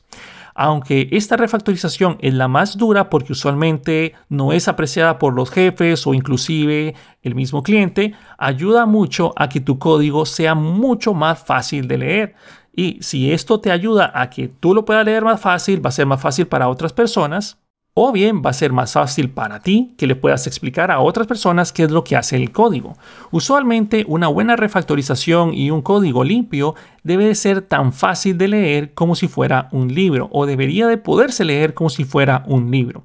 aunque 0.58 1.08
esta 1.12 1.38
refactorización 1.38 2.18
es 2.20 2.34
la 2.34 2.48
más 2.48 2.78
dura 2.78 3.12
porque 3.12 3.34
usualmente 3.34 4.16
no 4.28 4.52
es 4.52 4.68
apreciada 4.68 5.20
por 5.20 5.36
los 5.36 5.52
jefes 5.52 6.08
o 6.08 6.16
inclusive 6.16 6.96
el 7.22 7.36
mismo 7.36 7.62
cliente, 7.62 8.16
ayuda 8.40 8.88
mucho 8.88 9.34
a 9.36 9.50
que 9.50 9.62
tu 9.62 9.78
código 9.78 10.26
sea 10.26 10.56
mucho 10.56 11.14
más 11.14 11.44
fácil 11.44 11.88
de 11.88 11.98
leer. 12.00 12.36
Y 12.76 12.98
si 13.02 13.32
esto 13.32 13.60
te 13.60 13.72
ayuda 13.72 14.12
a 14.16 14.32
que 14.32 14.48
tú 14.48 14.74
lo 14.74 14.84
puedas 14.84 15.06
leer 15.06 15.24
más 15.24 15.40
fácil, 15.40 15.86
va 15.86 15.90
a 15.90 15.92
ser 15.92 16.08
más 16.08 16.22
fácil 16.22 16.48
para 16.48 16.70
otras 16.70 16.92
personas 16.92 17.60
o 18.00 18.12
bien 18.12 18.44
va 18.46 18.52
a 18.52 18.54
ser 18.54 18.74
más 18.74 18.94
fácil 18.94 19.32
para 19.32 19.60
ti 19.60 19.96
que 19.98 20.06
le 20.06 20.16
puedas 20.16 20.46
explicar 20.46 20.92
a 20.92 21.00
otras 21.00 21.26
personas 21.26 21.74
qué 21.74 21.82
es 21.82 21.90
lo 21.90 22.04
que 22.04 22.16
hace 22.16 22.36
el 22.36 22.52
código. 22.52 22.94
Usualmente 23.32 24.06
una 24.08 24.28
buena 24.28 24.56
refactorización 24.56 25.56
y 25.56 25.72
un 25.72 25.82
código 25.82 26.24
limpio 26.24 26.76
debe 27.02 27.26
de 27.26 27.34
ser 27.34 27.64
tan 27.64 27.92
fácil 27.94 28.38
de 28.38 28.50
leer 28.50 28.94
como 28.94 29.16
si 29.16 29.28
fuera 29.28 29.68
un 29.72 29.96
libro 29.96 30.30
o 30.32 30.46
debería 30.46 30.86
de 30.86 31.00
poderse 31.00 31.44
leer 31.44 31.74
como 31.74 31.90
si 31.90 32.04
fuera 32.04 32.44
un 32.46 32.70
libro. 32.70 33.04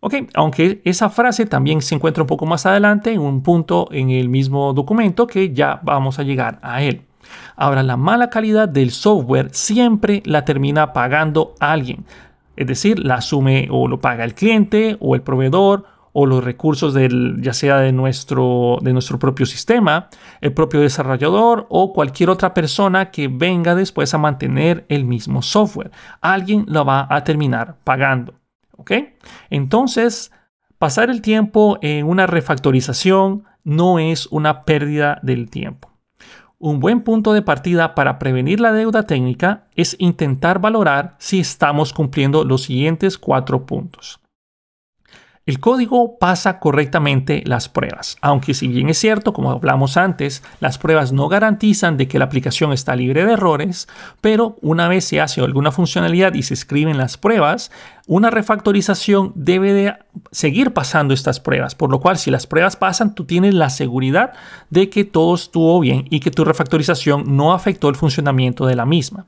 Ok, 0.00 0.16
aunque 0.34 0.82
esa 0.84 1.08
frase 1.08 1.46
también 1.46 1.80
se 1.80 1.94
encuentra 1.94 2.22
un 2.22 2.28
poco 2.28 2.44
más 2.44 2.66
adelante 2.66 3.14
en 3.14 3.20
un 3.20 3.42
punto 3.42 3.88
en 3.90 4.10
el 4.10 4.28
mismo 4.28 4.74
documento 4.74 5.26
que 5.26 5.54
ya 5.54 5.80
vamos 5.82 6.18
a 6.18 6.24
llegar 6.24 6.58
a 6.60 6.82
él. 6.82 7.00
Ahora, 7.56 7.82
la 7.82 7.96
mala 7.96 8.28
calidad 8.28 8.68
del 8.68 8.90
software 8.90 9.48
siempre 9.52 10.22
la 10.26 10.44
termina 10.44 10.92
pagando 10.92 11.54
alguien. 11.58 12.04
Es 12.56 12.66
decir, 12.66 12.98
la 12.98 13.16
asume 13.16 13.68
o 13.70 13.88
lo 13.88 14.00
paga 14.00 14.24
el 14.24 14.34
cliente 14.34 14.96
o 15.00 15.14
el 15.14 15.22
proveedor 15.22 15.84
o 16.18 16.24
los 16.24 16.42
recursos 16.42 16.94
del, 16.94 17.42
ya 17.42 17.52
sea 17.52 17.76
de 17.76 17.92
nuestro, 17.92 18.78
de 18.80 18.94
nuestro 18.94 19.18
propio 19.18 19.44
sistema, 19.44 20.08
el 20.40 20.54
propio 20.54 20.80
desarrollador 20.80 21.66
o 21.68 21.92
cualquier 21.92 22.30
otra 22.30 22.54
persona 22.54 23.10
que 23.10 23.28
venga 23.28 23.74
después 23.74 24.14
a 24.14 24.18
mantener 24.18 24.86
el 24.88 25.04
mismo 25.04 25.42
software. 25.42 25.90
Alguien 26.22 26.64
lo 26.68 26.86
va 26.86 27.06
a 27.10 27.22
terminar 27.22 27.76
pagando. 27.84 28.32
Entonces, 29.50 30.32
pasar 30.78 31.10
el 31.10 31.20
tiempo 31.20 31.78
en 31.82 32.06
una 32.06 32.26
refactorización 32.26 33.44
no 33.64 33.98
es 33.98 34.26
una 34.26 34.64
pérdida 34.64 35.18
del 35.22 35.50
tiempo. 35.50 35.95
Un 36.66 36.80
buen 36.80 37.02
punto 37.02 37.32
de 37.32 37.42
partida 37.42 37.94
para 37.94 38.18
prevenir 38.18 38.58
la 38.58 38.72
deuda 38.72 39.04
técnica 39.04 39.68
es 39.76 39.94
intentar 40.00 40.58
valorar 40.58 41.14
si 41.20 41.38
estamos 41.38 41.92
cumpliendo 41.92 42.42
los 42.42 42.64
siguientes 42.64 43.18
cuatro 43.18 43.66
puntos. 43.66 44.18
El 45.46 45.60
código 45.60 46.18
pasa 46.18 46.58
correctamente 46.58 47.44
las 47.46 47.68
pruebas, 47.68 48.16
aunque 48.20 48.52
si 48.52 48.66
bien 48.66 48.88
es 48.88 48.98
cierto, 48.98 49.32
como 49.32 49.52
hablamos 49.52 49.96
antes, 49.96 50.42
las 50.58 50.76
pruebas 50.76 51.12
no 51.12 51.28
garantizan 51.28 51.96
de 51.96 52.08
que 52.08 52.18
la 52.18 52.24
aplicación 52.24 52.72
está 52.72 52.96
libre 52.96 53.24
de 53.24 53.34
errores, 53.34 53.86
pero 54.20 54.56
una 54.60 54.88
vez 54.88 55.04
se 55.04 55.20
hace 55.20 55.40
alguna 55.40 55.70
funcionalidad 55.70 56.34
y 56.34 56.42
se 56.42 56.54
escriben 56.54 56.98
las 56.98 57.16
pruebas, 57.16 57.70
una 58.08 58.28
refactorización 58.30 59.30
debe 59.36 59.72
de 59.72 59.94
seguir 60.32 60.72
pasando 60.72 61.14
estas 61.14 61.38
pruebas, 61.38 61.76
por 61.76 61.92
lo 61.92 62.00
cual 62.00 62.18
si 62.18 62.32
las 62.32 62.48
pruebas 62.48 62.74
pasan, 62.74 63.14
tú 63.14 63.24
tienes 63.24 63.54
la 63.54 63.70
seguridad 63.70 64.32
de 64.70 64.90
que 64.90 65.04
todo 65.04 65.36
estuvo 65.36 65.78
bien 65.78 66.08
y 66.10 66.18
que 66.18 66.32
tu 66.32 66.44
refactorización 66.44 67.36
no 67.36 67.54
afectó 67.54 67.88
el 67.88 67.94
funcionamiento 67.94 68.66
de 68.66 68.74
la 68.74 68.84
misma. 68.84 69.26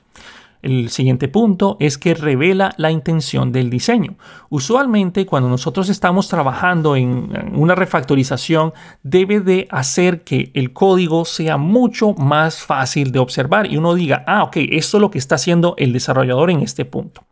El 0.63 0.91
siguiente 0.91 1.29
punto 1.29 1.77
es 1.79 1.99
que 1.99 2.15
revela 2.15 2.73
la 2.77 2.91
intención 2.91 3.53
del 3.53 3.71
diseño. 3.71 4.17
Usualmente 4.49 5.25
cuando 5.25 5.49
nosotros 5.49 5.89
estamos 5.89 6.29
trabajando 6.29 6.97
en 6.97 7.31
una 7.55 7.75
refactorización 7.75 8.73
debe 9.03 9.41
de 9.41 9.69
hacer 9.71 10.23
que 10.23 10.51
el 10.55 10.73
código 10.73 11.25
sea 11.25 11.57
mucho 11.57 12.15
más 12.15 12.63
fácil 12.63 13.13
de 13.13 13.21
observar 13.21 13.71
y 13.71 13.77
uno 13.77 13.95
diga, 13.95 14.25
ah, 14.27 14.43
ok, 14.45 14.57
esto 14.71 14.97
es 14.97 15.01
lo 15.01 15.11
que 15.11 15.19
está 15.19 15.37
haciendo 15.37 15.75
el 15.79 15.93
desarrollador 15.93 16.51
en 16.51 16.61
este 16.61 16.85
punto. 16.85 17.25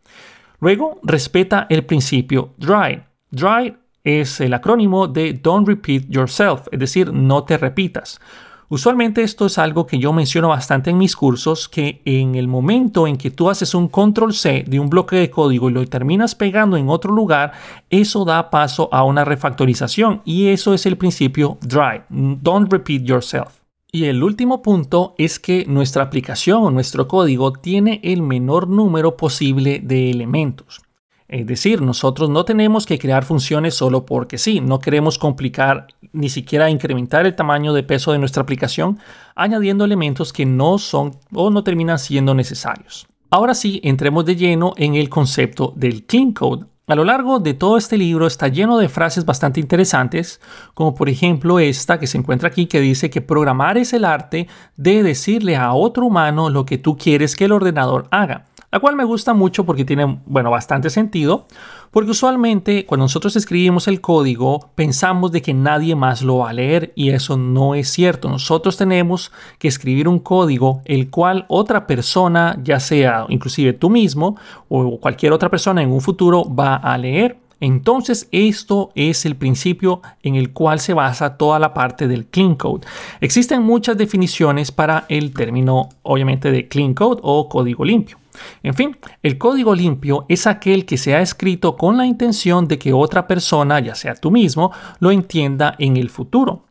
Luego, 0.60 1.00
respeta 1.02 1.66
el 1.68 1.84
principio 1.84 2.54
DRY. 2.58 3.02
DRY 3.30 3.76
es 4.04 4.40
el 4.40 4.54
acrónimo 4.54 5.08
de 5.08 5.32
Don't 5.34 5.66
Repeat 5.66 6.04
Yourself, 6.08 6.68
es 6.70 6.78
decir, 6.78 7.12
no 7.12 7.44
te 7.44 7.58
repitas. 7.58 8.20
Usualmente 8.68 9.22
esto 9.22 9.46
es 9.46 9.58
algo 9.58 9.86
que 9.86 10.00
yo 10.00 10.12
menciono 10.12 10.48
bastante 10.48 10.90
en 10.90 10.98
mis 10.98 11.14
cursos, 11.14 11.68
que 11.68 12.02
en 12.04 12.34
el 12.34 12.48
momento 12.48 13.06
en 13.06 13.16
que 13.16 13.30
tú 13.30 13.48
haces 13.48 13.74
un 13.74 13.86
control 13.88 14.34
C 14.34 14.64
de 14.66 14.80
un 14.80 14.90
bloque 14.90 15.14
de 15.14 15.30
código 15.30 15.70
y 15.70 15.72
lo 15.72 15.86
terminas 15.86 16.34
pegando 16.34 16.76
en 16.76 16.88
otro 16.88 17.12
lugar, 17.12 17.52
eso 17.90 18.24
da 18.24 18.50
paso 18.50 18.88
a 18.92 19.04
una 19.04 19.24
refactorización 19.24 20.20
y 20.24 20.48
eso 20.48 20.74
es 20.74 20.84
el 20.84 20.96
principio 20.96 21.58
DRY, 21.60 22.02
don't 22.08 22.72
repeat 22.72 23.02
yourself. 23.02 23.60
Y 23.92 24.06
el 24.06 24.22
último 24.22 24.62
punto 24.62 25.14
es 25.16 25.38
que 25.38 25.64
nuestra 25.66 26.02
aplicación 26.02 26.64
o 26.64 26.70
nuestro 26.70 27.06
código 27.06 27.52
tiene 27.52 28.00
el 28.02 28.20
menor 28.20 28.68
número 28.68 29.16
posible 29.16 29.80
de 29.82 30.10
elementos. 30.10 30.85
Es 31.28 31.44
decir, 31.44 31.82
nosotros 31.82 32.30
no 32.30 32.44
tenemos 32.44 32.86
que 32.86 32.98
crear 32.98 33.24
funciones 33.24 33.74
solo 33.74 34.06
porque 34.06 34.38
sí, 34.38 34.60
no 34.60 34.78
queremos 34.78 35.18
complicar 35.18 35.88
ni 36.12 36.28
siquiera 36.28 36.70
incrementar 36.70 37.26
el 37.26 37.34
tamaño 37.34 37.72
de 37.72 37.82
peso 37.82 38.12
de 38.12 38.18
nuestra 38.18 38.42
aplicación 38.42 39.00
añadiendo 39.34 39.84
elementos 39.84 40.32
que 40.32 40.46
no 40.46 40.78
son 40.78 41.18
o 41.32 41.50
no 41.50 41.64
terminan 41.64 41.98
siendo 41.98 42.32
necesarios. 42.34 43.08
Ahora 43.28 43.54
sí, 43.54 43.80
entremos 43.82 44.24
de 44.24 44.36
lleno 44.36 44.72
en 44.76 44.94
el 44.94 45.08
concepto 45.08 45.72
del 45.74 46.04
clean 46.04 46.30
code. 46.32 46.66
A 46.86 46.94
lo 46.94 47.02
largo 47.02 47.40
de 47.40 47.54
todo 47.54 47.76
este 47.76 47.98
libro 47.98 48.28
está 48.28 48.46
lleno 48.46 48.78
de 48.78 48.88
frases 48.88 49.24
bastante 49.24 49.58
interesantes, 49.58 50.40
como 50.74 50.94
por 50.94 51.08
ejemplo 51.08 51.58
esta 51.58 51.98
que 51.98 52.06
se 52.06 52.18
encuentra 52.18 52.48
aquí 52.48 52.66
que 52.66 52.80
dice 52.80 53.10
que 53.10 53.20
programar 53.20 53.78
es 53.78 53.92
el 53.92 54.04
arte 54.04 54.46
de 54.76 55.02
decirle 55.02 55.56
a 55.56 55.72
otro 55.72 56.06
humano 56.06 56.50
lo 56.50 56.64
que 56.64 56.78
tú 56.78 56.96
quieres 56.96 57.34
que 57.34 57.46
el 57.46 57.52
ordenador 57.52 58.06
haga 58.12 58.44
la 58.76 58.80
cual 58.80 58.94
me 58.94 59.04
gusta 59.04 59.32
mucho 59.32 59.64
porque 59.64 59.86
tiene, 59.86 60.18
bueno, 60.26 60.50
bastante 60.50 60.90
sentido, 60.90 61.46
porque 61.90 62.10
usualmente 62.10 62.84
cuando 62.84 63.04
nosotros 63.04 63.34
escribimos 63.34 63.88
el 63.88 64.02
código 64.02 64.68
pensamos 64.74 65.32
de 65.32 65.40
que 65.40 65.54
nadie 65.54 65.96
más 65.96 66.20
lo 66.20 66.36
va 66.40 66.50
a 66.50 66.52
leer 66.52 66.92
y 66.94 67.08
eso 67.08 67.38
no 67.38 67.74
es 67.74 67.88
cierto. 67.88 68.28
Nosotros 68.28 68.76
tenemos 68.76 69.32
que 69.58 69.68
escribir 69.68 70.08
un 70.08 70.18
código 70.18 70.82
el 70.84 71.08
cual 71.08 71.46
otra 71.48 71.86
persona, 71.86 72.58
ya 72.62 72.78
sea 72.78 73.24
inclusive 73.30 73.72
tú 73.72 73.88
mismo 73.88 74.36
o 74.68 75.00
cualquier 75.00 75.32
otra 75.32 75.48
persona 75.48 75.80
en 75.80 75.90
un 75.90 76.02
futuro 76.02 76.44
va 76.44 76.76
a 76.76 76.98
leer. 76.98 77.38
Entonces, 77.58 78.28
esto 78.32 78.90
es 78.94 79.24
el 79.24 79.36
principio 79.36 80.02
en 80.22 80.34
el 80.34 80.52
cual 80.52 80.80
se 80.80 80.92
basa 80.92 81.38
toda 81.38 81.58
la 81.58 81.72
parte 81.72 82.08
del 82.08 82.26
clean 82.26 82.56
code. 82.56 82.86
Existen 83.22 83.62
muchas 83.62 83.96
definiciones 83.96 84.70
para 84.70 85.06
el 85.08 85.32
término, 85.32 85.88
obviamente, 86.02 86.50
de 86.50 86.68
clean 86.68 86.92
code 86.92 87.22
o 87.22 87.48
código 87.48 87.82
limpio. 87.82 88.18
En 88.62 88.74
fin, 88.74 88.96
el 89.22 89.38
código 89.38 89.74
limpio 89.74 90.26
es 90.28 90.46
aquel 90.46 90.84
que 90.86 90.96
se 90.96 91.14
ha 91.14 91.20
escrito 91.20 91.76
con 91.76 91.96
la 91.96 92.06
intención 92.06 92.68
de 92.68 92.78
que 92.78 92.92
otra 92.92 93.26
persona, 93.26 93.80
ya 93.80 93.94
sea 93.94 94.14
tú 94.14 94.30
mismo, 94.30 94.72
lo 95.00 95.10
entienda 95.10 95.74
en 95.78 95.96
el 95.96 96.10
futuro. 96.10 96.64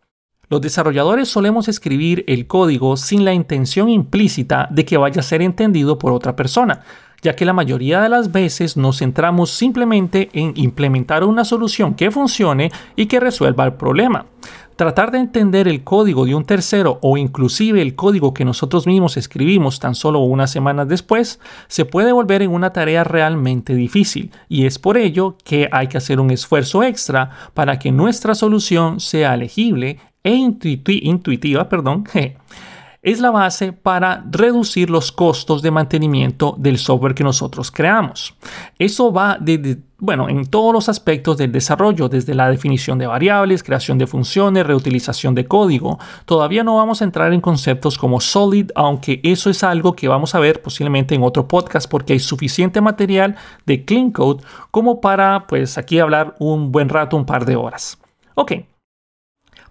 Los 0.47 0.61
desarrolladores 0.61 1.27
solemos 1.27 1.67
escribir 1.67 2.23
el 2.27 2.45
código 2.45 2.97
sin 2.97 3.25
la 3.25 3.33
intención 3.33 3.89
implícita 3.89 4.67
de 4.69 4.85
que 4.85 4.97
vaya 4.97 5.21
a 5.21 5.23
ser 5.23 5.41
entendido 5.41 5.97
por 5.97 6.11
otra 6.11 6.35
persona 6.35 6.81
ya 7.25 7.35
que 7.35 7.45
la 7.45 7.53
mayoría 7.53 8.01
de 8.01 8.09
las 8.09 8.31
veces 8.31 8.77
nos 8.77 8.99
centramos 8.99 9.49
simplemente 9.49 10.29
en 10.33 10.53
implementar 10.55 11.23
una 11.23 11.43
solución 11.43 11.95
que 11.95 12.11
funcione 12.11 12.71
y 12.95 13.07
que 13.07 13.19
resuelva 13.19 13.65
el 13.65 13.73
problema. 13.73 14.27
Tratar 14.75 15.11
de 15.11 15.19
entender 15.19 15.69
el 15.69 15.85
código 15.85 16.25
de 16.25 16.35
un 16.35 16.43
tercero 16.43 16.99
o 17.01 17.15
inclusive 17.15 17.81
el 17.81 17.95
código 17.95 18.33
que 18.33 18.43
nosotros 18.43 18.85
mismos 18.87 19.15
escribimos 19.15 19.79
tan 19.79 19.95
solo 19.95 20.19
unas 20.19 20.51
semanas 20.51 20.89
después 20.89 21.39
se 21.67 21.85
puede 21.85 22.11
volver 22.11 22.41
en 22.41 22.51
una 22.51 22.73
tarea 22.73 23.05
realmente 23.05 23.73
difícil. 23.73 24.31
Y 24.49 24.65
es 24.65 24.77
por 24.77 24.97
ello 24.97 25.37
que 25.45 25.69
hay 25.71 25.87
que 25.87 25.97
hacer 25.97 26.19
un 26.19 26.29
esfuerzo 26.29 26.83
extra 26.83 27.29
para 27.53 27.79
que 27.79 27.93
nuestra 27.93 28.35
solución 28.35 28.99
sea 28.99 29.37
legible 29.37 29.99
e 30.23 30.33
intuitiva, 30.33 31.69
perdón, 31.69 32.03
es 33.05 33.21
la 33.21 33.29
base 33.29 33.71
para 33.71 34.25
reducir 34.31 34.89
los 34.89 35.11
costos 35.11 35.61
de 35.61 35.69
mantenimiento 35.69 36.55
del 36.57 36.79
software 36.79 37.13
que 37.13 37.23
nosotros 37.23 37.69
creamos. 37.69 38.33
Eso 38.79 39.13
va 39.13 39.37
de, 39.39 39.77
bueno, 39.99 40.27
en 40.27 40.47
todos 40.47 40.73
los 40.73 40.89
aspectos 40.89 41.37
del 41.37 41.51
desarrollo, 41.51 42.09
desde 42.09 42.33
la 42.33 42.49
definición 42.49 42.97
de 42.97 43.05
variables, 43.05 43.61
creación 43.61 43.99
de 43.99 44.07
funciones, 44.07 44.65
reutilización 44.65 45.35
de 45.35 45.45
código. 45.45 45.99
Todavía 46.25 46.63
no 46.63 46.77
vamos 46.77 47.01
a 47.01 47.05
entrar 47.05 47.31
en 47.31 47.41
conceptos 47.41 47.99
como 47.99 48.19
Solid, 48.19 48.71
aunque 48.73 49.21
eso 49.23 49.51
es 49.51 49.63
algo 49.63 49.95
que 49.95 50.07
vamos 50.07 50.33
a 50.33 50.39
ver 50.39 50.63
posiblemente 50.63 51.13
en 51.13 51.21
otro 51.21 51.47
podcast 51.47 51.87
porque 51.87 52.13
hay 52.13 52.19
suficiente 52.19 52.81
material 52.81 53.35
de 53.67 53.85
Clean 53.85 54.09
Code 54.09 54.43
como 54.71 54.99
para, 54.99 55.45
pues, 55.45 55.77
aquí 55.77 55.99
hablar 55.99 56.35
un 56.39 56.71
buen 56.71 56.89
rato, 56.89 57.15
un 57.17 57.27
par 57.27 57.45
de 57.45 57.55
horas. 57.55 57.99
Ok, 58.33 58.53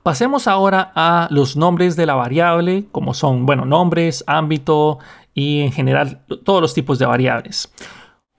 Pasemos 0.04 0.48
ahora 0.48 0.92
a 0.94 1.28
los 1.30 1.56
nombres 1.56 1.96
de 1.96 2.04
la 2.04 2.14
variable, 2.14 2.84
como 2.92 3.14
son, 3.14 3.46
bueno, 3.46 3.64
nombres, 3.64 4.22
ámbito 4.26 4.98
y 5.32 5.62
en 5.62 5.72
general 5.72 6.20
todos 6.44 6.60
los 6.60 6.74
tipos 6.74 6.98
de 6.98 7.06
variables. 7.06 7.72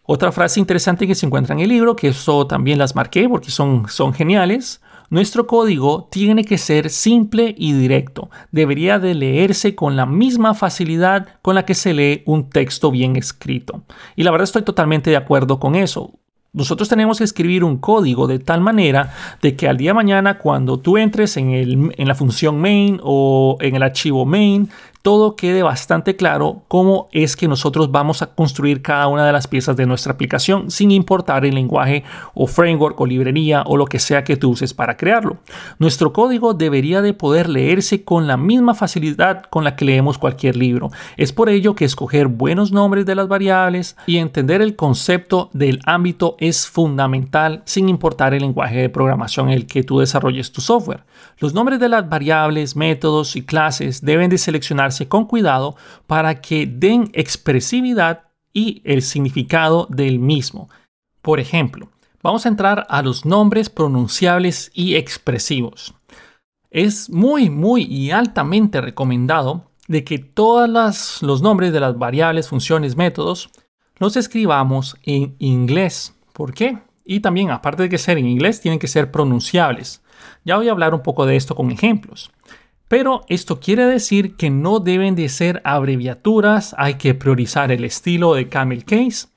Otra 0.04 0.32
frase 0.32 0.60
interesante 0.60 1.08
que 1.08 1.16
se 1.16 1.26
encuentra 1.26 1.56
en 1.56 1.62
el 1.62 1.70
libro, 1.70 1.96
que 1.96 2.10
eso 2.10 2.46
también 2.46 2.78
las 2.78 2.96
marqué 2.96 3.28
porque 3.28 3.50
son, 3.50 3.90
son 3.90 4.14
geniales. 4.14 4.80
Nuestro 5.10 5.48
código 5.48 6.08
tiene 6.12 6.46
que 6.46 6.60
ser 6.60 6.92
simple 6.92 7.56
y 7.58 7.74
directo. 7.74 8.30
Debería 8.52 9.00
de 9.00 9.16
leerse 9.16 9.74
con 9.74 9.96
la 9.96 10.06
misma 10.06 10.54
facilidad 10.54 11.26
con 11.42 11.56
la 11.56 11.66
que 11.66 11.74
se 11.74 11.96
lee 11.96 12.22
un 12.28 12.48
texto 12.52 12.92
bien 12.92 13.16
escrito. 13.16 13.82
Y 14.16 14.22
la 14.22 14.30
verdad 14.30 14.44
estoy 14.44 14.62
totalmente 14.62 15.10
de 15.10 15.18
acuerdo 15.18 15.60
con 15.60 15.74
eso. 15.74 16.14
Nosotros 16.56 16.88
tenemos 16.88 17.18
que 17.18 17.26
escribir 17.26 17.64
un 17.64 17.78
código 17.78 18.28
de 18.28 18.40
tal 18.40 18.62
manera 18.62 19.14
de 19.42 19.56
que 19.56 19.68
al 19.68 19.78
día 19.78 19.90
de 19.90 19.96
mañana 19.96 20.38
cuando 20.38 20.80
tú 20.80 20.98
entres 20.98 21.36
en, 21.36 21.52
en 21.52 22.08
la 22.08 22.16
función 22.16 22.60
main 22.60 23.00
o 23.04 23.58
en 23.60 23.76
el 23.76 23.84
archivo 23.84 24.26
main, 24.26 24.70
todo 25.06 25.36
quede 25.36 25.62
bastante 25.62 26.16
claro 26.16 26.64
cómo 26.68 27.10
es 27.12 27.36
que 27.36 27.48
nosotros 27.48 27.92
vamos 27.92 28.24
a 28.24 28.34
construir 28.34 28.82
cada 28.82 29.06
una 29.06 29.24
de 29.24 29.32
las 29.32 29.46
piezas 29.46 29.78
de 29.78 29.86
nuestra 29.86 30.14
aplicación 30.14 30.72
sin 30.72 30.90
importar 30.90 31.46
el 31.46 31.54
lenguaje 31.54 32.04
o 32.34 32.48
framework 32.48 33.00
o 33.00 33.06
librería 33.06 33.62
o 33.68 33.78
lo 33.78 33.86
que 33.86 34.00
sea 34.00 34.24
que 34.24 34.36
tú 34.36 34.50
uses 34.50 34.74
para 34.74 34.98
crearlo. 34.98 35.38
Nuestro 35.78 36.12
código 36.12 36.56
debería 36.56 37.04
de 37.04 37.14
poder 37.14 37.50
leerse 37.50 38.04
con 38.04 38.26
la 38.26 38.36
misma 38.36 38.74
facilidad 38.74 39.44
con 39.44 39.64
la 39.64 39.76
que 39.76 39.86
leemos 39.86 40.18
cualquier 40.18 40.56
libro. 40.56 40.90
Es 41.18 41.32
por 41.32 41.50
ello 41.50 41.76
que 41.76 41.86
escoger 41.86 42.26
buenos 42.26 42.72
nombres 42.72 43.06
de 43.06 43.14
las 43.14 43.28
variables 43.28 43.96
y 44.08 44.18
entender 44.18 44.64
el 44.64 44.76
concepto 44.76 45.52
del 45.54 45.82
ámbito 45.86 46.36
es 46.40 46.68
fundamental 46.68 47.62
sin 47.66 47.90
importar 47.90 48.34
el 48.34 48.42
lenguaje 48.42 48.78
de 48.78 48.90
programación 48.90 49.50
en 49.50 49.54
el 49.54 49.68
que 49.68 49.84
tú 49.84 50.00
desarrolles 50.00 50.52
tu 50.52 50.62
software. 50.62 51.04
Los 51.38 51.54
nombres 51.54 51.80
de 51.80 51.90
las 51.90 52.10
variables, 52.10 52.76
métodos 52.76 53.36
y 53.36 53.44
clases 53.44 54.04
deben 54.04 54.32
de 54.32 54.40
seleccionarse 54.40 54.95
con 55.08 55.26
cuidado 55.26 55.76
para 56.08 56.42
que 56.42 56.66
den 56.66 57.10
expresividad 57.14 58.24
y 58.54 58.82
el 58.86 59.02
significado 59.02 59.88
del 59.90 60.20
mismo. 60.20 60.70
Por 61.22 61.40
ejemplo, 61.40 61.90
vamos 62.24 62.46
a 62.46 62.50
entrar 62.50 62.88
a 62.90 63.02
los 63.02 63.26
nombres 63.26 63.70
pronunciables 63.70 64.72
y 64.74 64.96
expresivos. 64.96 65.94
Es 66.72 67.10
muy, 67.10 67.50
muy 67.50 67.84
y 67.84 68.12
altamente 68.12 68.82
recomendado 68.82 69.66
de 69.88 70.04
que 70.04 70.20
todos 70.20 71.22
los 71.22 71.42
nombres 71.42 71.74
de 71.74 71.80
las 71.80 71.98
variables, 71.98 72.50
funciones, 72.50 72.96
métodos 72.96 73.50
los 73.98 74.18
escribamos 74.18 74.98
en 75.04 75.36
inglés. 75.40 76.16
¿Por 76.34 76.54
qué? 76.54 76.80
Y 77.06 77.20
también, 77.20 77.52
aparte 77.52 77.84
de 77.84 77.90
que 77.90 77.98
ser 77.98 78.18
en 78.18 78.26
inglés, 78.26 78.62
tienen 78.62 78.80
que 78.80 78.88
ser 78.88 79.12
pronunciables. 79.12 80.02
Ya 80.44 80.58
voy 80.58 80.68
a 80.68 80.72
hablar 80.72 80.94
un 80.94 81.04
poco 81.04 81.26
de 81.26 81.36
esto 81.36 81.56
con 81.56 81.72
ejemplos. 81.72 82.32
Pero 82.88 83.22
esto 83.30 83.60
quiere 83.60 83.86
decir 83.86 84.36
que 84.36 84.50
no 84.50 84.80
deben 84.80 85.16
de 85.16 85.30
ser 85.30 85.62
abreviaturas, 85.64 86.76
hay 86.78 86.96
que 86.96 87.16
priorizar 87.16 87.72
el 87.72 87.84
estilo 87.84 88.36
de 88.36 88.48
camel 88.48 88.86
case, 88.86 89.28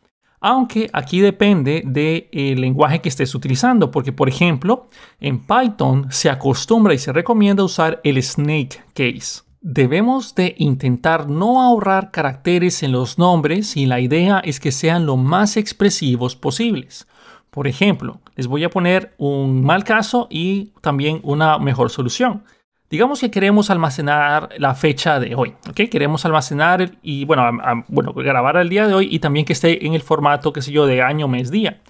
aunque 0.40 0.90
aquí 0.92 1.20
depende 1.20 1.82
del 1.84 2.60
lenguaje 2.60 3.00
que 3.00 3.08
estés 3.08 3.34
utilizando, 3.34 3.90
porque 3.90 4.12
por 4.12 4.28
ejemplo, 4.28 4.88
en 5.18 5.44
Python 5.46 6.06
se 6.10 6.30
acostumbra 6.30 6.94
y 6.94 6.98
se 6.98 7.12
recomienda 7.12 7.64
usar 7.64 8.00
el 8.04 8.22
snake 8.22 8.82
case. 8.94 9.42
Debemos 9.60 10.34
de 10.36 10.54
intentar 10.58 11.28
no 11.28 11.60
ahorrar 11.60 12.12
caracteres 12.12 12.82
en 12.84 12.92
los 12.92 13.18
nombres 13.18 13.76
y 13.76 13.86
la 13.86 13.98
idea 13.98 14.38
es 14.38 14.60
que 14.60 14.70
sean 14.70 15.04
lo 15.04 15.16
más 15.16 15.56
expresivos 15.56 16.36
posibles. 16.36 17.08
Por 17.50 17.66
ejemplo, 17.66 18.20
les 18.36 18.46
voy 18.46 18.62
a 18.62 18.70
poner 18.70 19.14
un 19.18 19.64
mal 19.64 19.82
caso 19.82 20.28
y 20.30 20.74
también 20.80 21.18
una 21.24 21.58
mejor 21.58 21.90
solución. 21.90 22.44
Digamos 22.90 23.20
que 23.20 23.30
queremos 23.30 23.68
almacenar 23.68 24.48
la 24.56 24.74
fecha 24.74 25.20
de 25.20 25.34
hoy, 25.34 25.54
¿ok? 25.68 25.90
Queremos 25.90 26.24
almacenar 26.24 26.90
y, 27.02 27.26
bueno, 27.26 27.42
bueno, 27.88 28.14
grabar 28.14 28.56
el 28.56 28.70
día 28.70 28.86
de 28.86 28.94
hoy 28.94 29.08
y 29.10 29.18
también 29.18 29.44
que 29.44 29.52
esté 29.52 29.86
en 29.86 29.92
el 29.92 30.00
formato, 30.00 30.54
qué 30.54 30.62
sé 30.62 30.72
yo, 30.72 30.86
de 30.86 31.02
año, 31.02 31.28
mes, 31.28 31.50
día. 31.50 31.82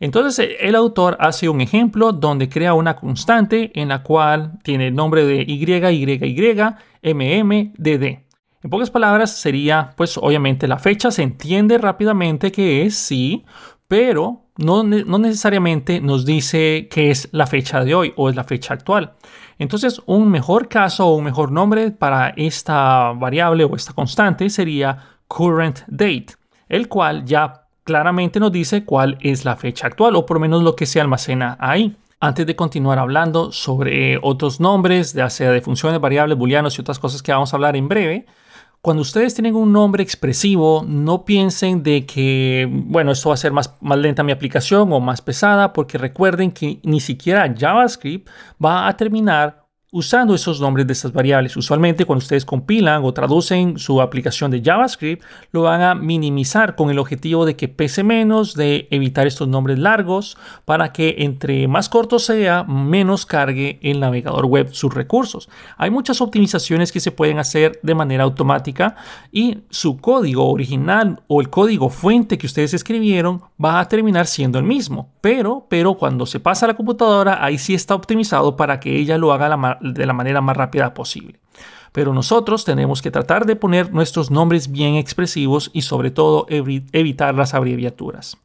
Entonces 0.00 0.38
e, 0.38 0.66
el 0.66 0.74
autor 0.74 1.16
hace 1.20 1.48
un 1.48 1.60
ejemplo 1.60 2.12
donde 2.12 2.48
crea 2.48 2.74
una 2.74 2.96
constante 2.96 3.70
en 3.80 3.88
la 3.88 4.02
cual 4.02 4.58
tiene 4.64 4.88
el 4.88 4.94
nombre 4.94 5.24
de 5.24 5.44
y, 5.46 5.52
y, 5.52 5.64
y, 7.02 7.14
mm, 7.14 7.72
dd. 7.76 8.04
En 8.62 8.68
pocas 8.68 8.90
palabras 8.90 9.36
sería, 9.36 9.94
pues 9.96 10.18
obviamente 10.18 10.66
la 10.66 10.78
fecha 10.78 11.10
se 11.10 11.22
entiende 11.22 11.78
rápidamente 11.78 12.50
que 12.50 12.84
es 12.84 12.96
sí, 12.96 13.44
pero 13.88 14.46
no, 14.56 14.82
no 14.82 15.18
necesariamente 15.18 16.00
nos 16.00 16.26
dice 16.26 16.88
que 16.90 17.10
es 17.10 17.28
la 17.32 17.46
fecha 17.46 17.84
de 17.84 17.94
hoy 17.94 18.12
o 18.16 18.28
es 18.28 18.36
la 18.36 18.44
fecha 18.44 18.74
actual. 18.74 19.14
Entonces, 19.60 20.00
un 20.06 20.30
mejor 20.30 20.68
caso 20.68 21.06
o 21.06 21.16
un 21.16 21.24
mejor 21.24 21.52
nombre 21.52 21.90
para 21.90 22.30
esta 22.30 23.12
variable 23.12 23.64
o 23.64 23.76
esta 23.76 23.92
constante 23.92 24.48
sería 24.48 24.96
current 25.28 25.80
date, 25.86 26.28
el 26.66 26.88
cual 26.88 27.26
ya 27.26 27.66
claramente 27.84 28.40
nos 28.40 28.52
dice 28.52 28.86
cuál 28.86 29.18
es 29.20 29.44
la 29.44 29.56
fecha 29.56 29.86
actual 29.86 30.16
o 30.16 30.24
por 30.24 30.36
lo 30.38 30.40
menos 30.40 30.62
lo 30.62 30.74
que 30.74 30.86
se 30.86 30.98
almacena 30.98 31.58
ahí. 31.60 31.94
Antes 32.20 32.46
de 32.46 32.56
continuar 32.56 32.98
hablando 32.98 33.52
sobre 33.52 34.18
otros 34.22 34.60
nombres, 34.60 35.12
ya 35.12 35.28
sea 35.28 35.50
de 35.50 35.60
funciones, 35.60 36.00
variables, 36.00 36.38
booleanos 36.38 36.78
y 36.78 36.80
otras 36.80 36.98
cosas 36.98 37.22
que 37.22 37.30
vamos 37.30 37.52
a 37.52 37.56
hablar 37.56 37.76
en 37.76 37.86
breve, 37.86 38.24
cuando 38.82 39.02
ustedes 39.02 39.34
tienen 39.34 39.56
un 39.56 39.72
nombre 39.72 40.02
expresivo, 40.02 40.84
no 40.86 41.24
piensen 41.26 41.82
de 41.82 42.06
que, 42.06 42.66
bueno, 42.70 43.12
esto 43.12 43.28
va 43.28 43.34
a 43.34 43.38
ser 43.38 43.52
más, 43.52 43.74
más 43.80 43.98
lenta 43.98 44.22
mi 44.22 44.32
aplicación 44.32 44.90
o 44.92 45.00
más 45.00 45.20
pesada, 45.20 45.72
porque 45.74 45.98
recuerden 45.98 46.50
que 46.50 46.80
ni 46.82 47.00
siquiera 47.00 47.54
JavaScript 47.56 48.28
va 48.62 48.88
a 48.88 48.96
terminar 48.96 49.59
usando 49.92 50.34
esos 50.34 50.60
nombres 50.60 50.86
de 50.86 50.92
estas 50.92 51.12
variables. 51.12 51.56
Usualmente 51.56 52.04
cuando 52.04 52.22
ustedes 52.22 52.44
compilan 52.44 53.04
o 53.04 53.12
traducen 53.12 53.78
su 53.78 54.00
aplicación 54.00 54.50
de 54.50 54.62
JavaScript, 54.62 55.22
lo 55.52 55.62
van 55.62 55.82
a 55.82 55.94
minimizar 55.94 56.76
con 56.76 56.90
el 56.90 56.98
objetivo 56.98 57.44
de 57.44 57.56
que 57.56 57.68
pese 57.68 58.04
menos, 58.04 58.54
de 58.54 58.86
evitar 58.90 59.26
estos 59.26 59.48
nombres 59.48 59.78
largos, 59.78 60.36
para 60.64 60.92
que 60.92 61.16
entre 61.18 61.66
más 61.66 61.88
corto 61.88 62.18
sea, 62.18 62.64
menos 62.64 63.26
cargue 63.26 63.78
el 63.82 64.00
navegador 64.00 64.46
web 64.46 64.68
sus 64.72 64.94
recursos. 64.94 65.48
Hay 65.76 65.90
muchas 65.90 66.20
optimizaciones 66.20 66.92
que 66.92 67.00
se 67.00 67.10
pueden 67.10 67.38
hacer 67.38 67.80
de 67.82 67.94
manera 67.94 68.24
automática 68.24 68.96
y 69.32 69.58
su 69.70 69.98
código 69.98 70.48
original 70.48 71.22
o 71.26 71.40
el 71.40 71.50
código 71.50 71.90
fuente 71.90 72.38
que 72.38 72.46
ustedes 72.46 72.74
escribieron 72.74 73.42
va 73.62 73.80
a 73.80 73.88
terminar 73.88 74.26
siendo 74.26 74.58
el 74.58 74.64
mismo. 74.64 75.10
Pero, 75.20 75.66
pero 75.68 75.94
cuando 75.94 76.26
se 76.26 76.40
pasa 76.40 76.66
a 76.66 76.68
la 76.68 76.74
computadora, 76.74 77.44
ahí 77.44 77.58
sí 77.58 77.74
está 77.74 77.94
optimizado 77.94 78.56
para 78.56 78.80
que 78.80 78.96
ella 78.96 79.18
lo 79.18 79.32
haga 79.32 79.48
de 79.80 80.06
la 80.06 80.12
manera 80.12 80.40
más 80.40 80.56
rápida 80.56 80.94
posible. 80.94 81.40
Pero 81.92 82.14
nosotros 82.14 82.64
tenemos 82.64 83.02
que 83.02 83.10
tratar 83.10 83.46
de 83.46 83.56
poner 83.56 83.92
nuestros 83.92 84.30
nombres 84.30 84.70
bien 84.70 84.94
expresivos 84.94 85.70
y 85.72 85.82
sobre 85.82 86.10
todo 86.10 86.46
evitar 86.48 87.34
las 87.34 87.54
abreviaturas. 87.54 88.38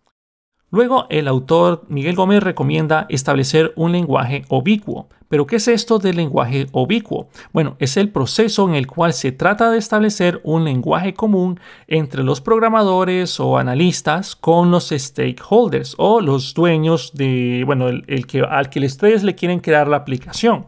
Luego, 0.71 1.05
el 1.09 1.27
autor 1.27 1.85
Miguel 1.87 2.15
Gómez 2.15 2.43
recomienda 2.43 3.05
establecer 3.09 3.71
un 3.75 3.91
lenguaje 3.91 4.43
ubicuo. 4.49 5.07
¿Pero 5.29 5.47
qué 5.47 5.55
es 5.55 5.67
esto 5.67 5.99
del 5.99 6.17
lenguaje 6.17 6.67
ubicuo? 6.71 7.29
Bueno, 7.53 7.77
es 7.79 7.97
el 7.97 8.09
proceso 8.09 8.67
en 8.67 8.75
el 8.75 8.85
cual 8.85 9.13
se 9.13 9.31
trata 9.31 9.71
de 9.71 9.77
establecer 9.77 10.41
un 10.43 10.65
lenguaje 10.65 11.13
común 11.13 11.59
entre 11.87 12.23
los 12.23 12.41
programadores 12.41 13.39
o 13.39 13.57
analistas 13.57 14.35
con 14.35 14.69
los 14.69 14.89
stakeholders 14.89 15.95
o 15.97 16.21
los 16.21 16.53
dueños 16.53 17.11
de, 17.13 17.63
bueno, 17.65 17.87
el, 17.87 18.27
que, 18.27 18.41
al 18.41 18.69
que 18.69 18.85
ustedes 18.85 19.23
le 19.23 19.35
quieren 19.35 19.59
crear 19.59 19.87
la 19.87 19.97
aplicación. 19.97 20.67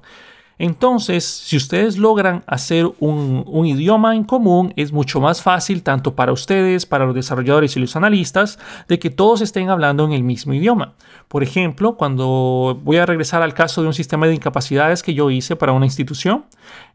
Entonces, 0.60 1.24
si 1.24 1.56
ustedes 1.56 1.98
logran 1.98 2.44
hacer 2.48 2.90
un, 3.00 3.66
idioma 3.66 4.16
en 4.16 4.24
común, 4.24 4.74
es 4.76 4.92
mucho 4.92 5.20
más 5.20 5.42
fácil 5.42 5.84
tanto 5.84 6.16
para 6.16 6.32
ustedes, 6.32 6.86
para 6.86 7.06
los 7.06 7.14
desarrolladores 7.14 7.76
y 7.76 7.80
los 7.80 7.96
analistas, 7.96 8.58
de 8.88 8.98
que 8.98 9.10
todos 9.10 9.42
estén 9.42 9.70
hablando 9.70 10.06
en 10.06 10.14
el 10.14 10.24
mismo 10.24 10.54
idioma. 10.54 10.94
Por 11.28 11.44
ejemplo, 11.44 11.96
cuando 11.96 12.80
voy 12.84 12.98
a 12.98 13.06
regresar 13.06 13.42
al 13.42 13.54
caso 13.54 13.82
de 13.82 13.88
un 13.88 13.94
sistema 13.94 14.28
de 14.28 14.36
incapacidades 14.36 15.04
que 15.04 15.14
yo 15.14 15.30
hice 15.30 15.56
para 15.56 15.74
una 15.74 15.86
institución, 15.86 16.46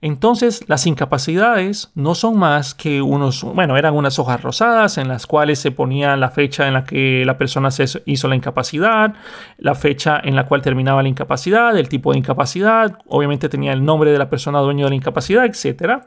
entonces 0.01 0.65
las 0.69 0.87
incapacidades 0.87 1.91
no 1.95 2.15
son 2.15 2.39
más 2.39 2.75
que 2.75 3.03
unos, 3.03 3.45
bueno, 3.45 3.77
eran 3.77 3.95
unas 3.95 4.19
hojas 4.19 4.43
rosadas 4.43 4.99
en 4.99 5.09
las 5.09 5.27
cuales 5.27 5.59
se 5.59 5.71
ponía 5.71 6.17
la 6.17 6.31
fecha 6.31 6.67
en 6.67 6.75
la 6.75 6.85
que 6.85 7.25
la 7.25 7.39
persona 7.39 7.71
se 7.71 7.85
hizo 8.07 8.29
la 8.29 8.35
incapacidad, 8.35 9.15
la 9.59 9.75
fecha 9.75 10.21
en 10.23 10.35
la 10.35 10.47
cual 10.47 10.63
terminaba 10.63 11.03
la 11.03 11.09
incapacidad, 11.09 11.77
el 11.77 11.89
tipo 11.89 12.13
de 12.13 12.19
incapacidad, 12.19 12.99
obviamente 13.07 13.49
tenía 13.53 13.73
el 13.73 13.85
nombre 13.85 14.11
de 14.11 14.19
la 14.19 14.29
persona 14.29 14.59
dueño 14.61 14.87
de 14.87 14.91
la 14.91 14.97
incapacidad, 14.97 15.45
etc. 15.45 16.03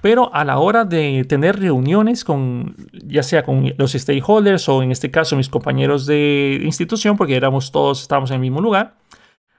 Pero 0.00 0.32
a 0.32 0.44
la 0.44 0.58
hora 0.58 0.84
de 0.84 1.24
tener 1.28 1.58
reuniones 1.58 2.24
con, 2.24 2.76
ya 2.92 3.22
sea 3.22 3.42
con 3.42 3.74
los 3.76 3.92
stakeholders 3.92 4.68
o 4.68 4.82
en 4.82 4.92
este 4.92 5.10
caso 5.10 5.36
mis 5.36 5.48
compañeros 5.48 6.06
de 6.06 6.60
institución, 6.62 7.16
porque 7.16 7.34
éramos 7.34 7.72
todos, 7.72 8.02
estábamos 8.02 8.30
en 8.30 8.36
el 8.36 8.40
mismo 8.40 8.60
lugar, 8.60 8.94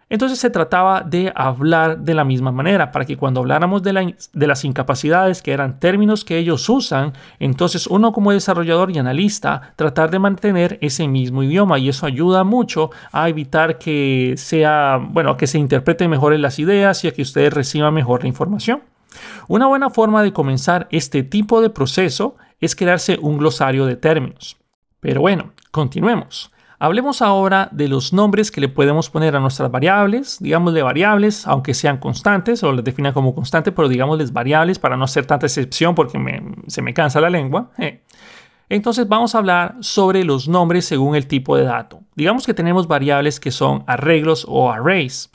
entonces 0.10 0.38
se 0.38 0.52
trataba 0.52 1.02
de 1.02 1.32
hablar 1.36 2.00
de 2.00 2.14
la 2.14 2.24
misma 2.24 2.52
manera, 2.52 2.92
para 2.92 3.06
que 3.06 3.18
cuando 3.18 3.40
habláramos 3.40 3.82
de, 3.82 4.16
las 4.34 4.66
incapacidades, 4.66 5.42
que 5.42 5.52
eran 5.52 5.80
términos 5.80 6.24
que 6.24 6.38
ellos 6.38 6.70
usan, 6.70 7.14
entonces 7.40 7.88
uno 7.88 8.12
como 8.12 8.32
desarrollador 8.32 8.92
y 8.92 9.00
analista, 9.00 9.74
tratar 9.76 10.12
de 10.12 10.20
mantener 10.20 10.78
ese 10.82 11.08
mismo 11.08 11.42
idioma 11.42 11.80
y 11.80 11.90
eso 11.90 12.06
ayuda 12.06 12.44
mucho 12.44 12.92
a 13.12 13.30
evitar 13.30 13.80
que 13.80 14.36
sea, 14.38 15.00
bueno, 15.02 15.38
que 15.38 15.48
se 15.48 15.58
interpreten 15.58 16.10
mejor 16.10 16.36
las 16.40 16.60
ideas 16.60 17.04
y 17.04 17.08
a 17.08 17.12
que 17.12 17.22
ustedes 17.22 17.54
reciban 17.54 17.94
mejor 17.94 18.24
la 18.24 18.28
información. 18.28 18.82
Una 19.48 19.68
buena 19.68 19.90
forma 19.90 20.24
de 20.24 20.34
comenzar 20.34 20.88
este 20.92 21.24
tipo 21.24 21.62
de 21.62 21.70
proceso 21.70 22.36
es 22.60 22.76
crearse 22.76 23.18
un 23.22 23.38
glosario 23.38 23.86
de 23.86 23.96
términos. 23.96 24.58
Pero 25.00 25.22
bueno, 25.22 25.52
continuemos. 25.72 26.52
Hablemos 26.78 27.22
ahora 27.22 27.70
de 27.72 27.88
los 27.88 28.12
nombres 28.12 28.52
que 28.52 28.60
le 28.60 28.68
podemos 28.68 29.10
poner 29.10 29.36
a 29.36 29.40
nuestras 29.40 29.72
variables, 29.72 30.38
digámosle 30.42 30.82
variables, 30.82 31.48
aunque 31.48 31.74
sean 31.74 31.98
constantes 31.98 32.64
o 32.64 32.72
las 32.74 32.84
defina 32.84 33.14
como 33.14 33.34
constante, 33.34 33.72
pero 33.72 33.88
digámosles 33.88 34.34
variables 34.34 34.78
para 34.78 34.98
no 34.98 35.06
hacer 35.06 35.26
tanta 35.26 35.46
excepción 35.46 35.96
porque 35.96 36.20
se 36.68 36.82
me 36.82 36.94
cansa 36.94 37.22
la 37.22 37.30
lengua. 37.30 37.72
Eh. 37.78 38.02
Entonces 38.68 39.08
vamos 39.08 39.36
a 39.36 39.38
hablar 39.38 39.76
sobre 39.80 40.24
los 40.24 40.48
nombres 40.48 40.86
según 40.86 41.16
el 41.16 41.28
tipo 41.28 41.56
de 41.56 41.64
dato. 41.64 42.02
Digamos 42.16 42.46
que 42.46 42.54
tenemos 42.54 42.88
variables 42.88 43.40
que 43.40 43.52
son 43.52 43.84
arreglos 43.88 44.46
o 44.50 44.72
arrays. 44.72 45.32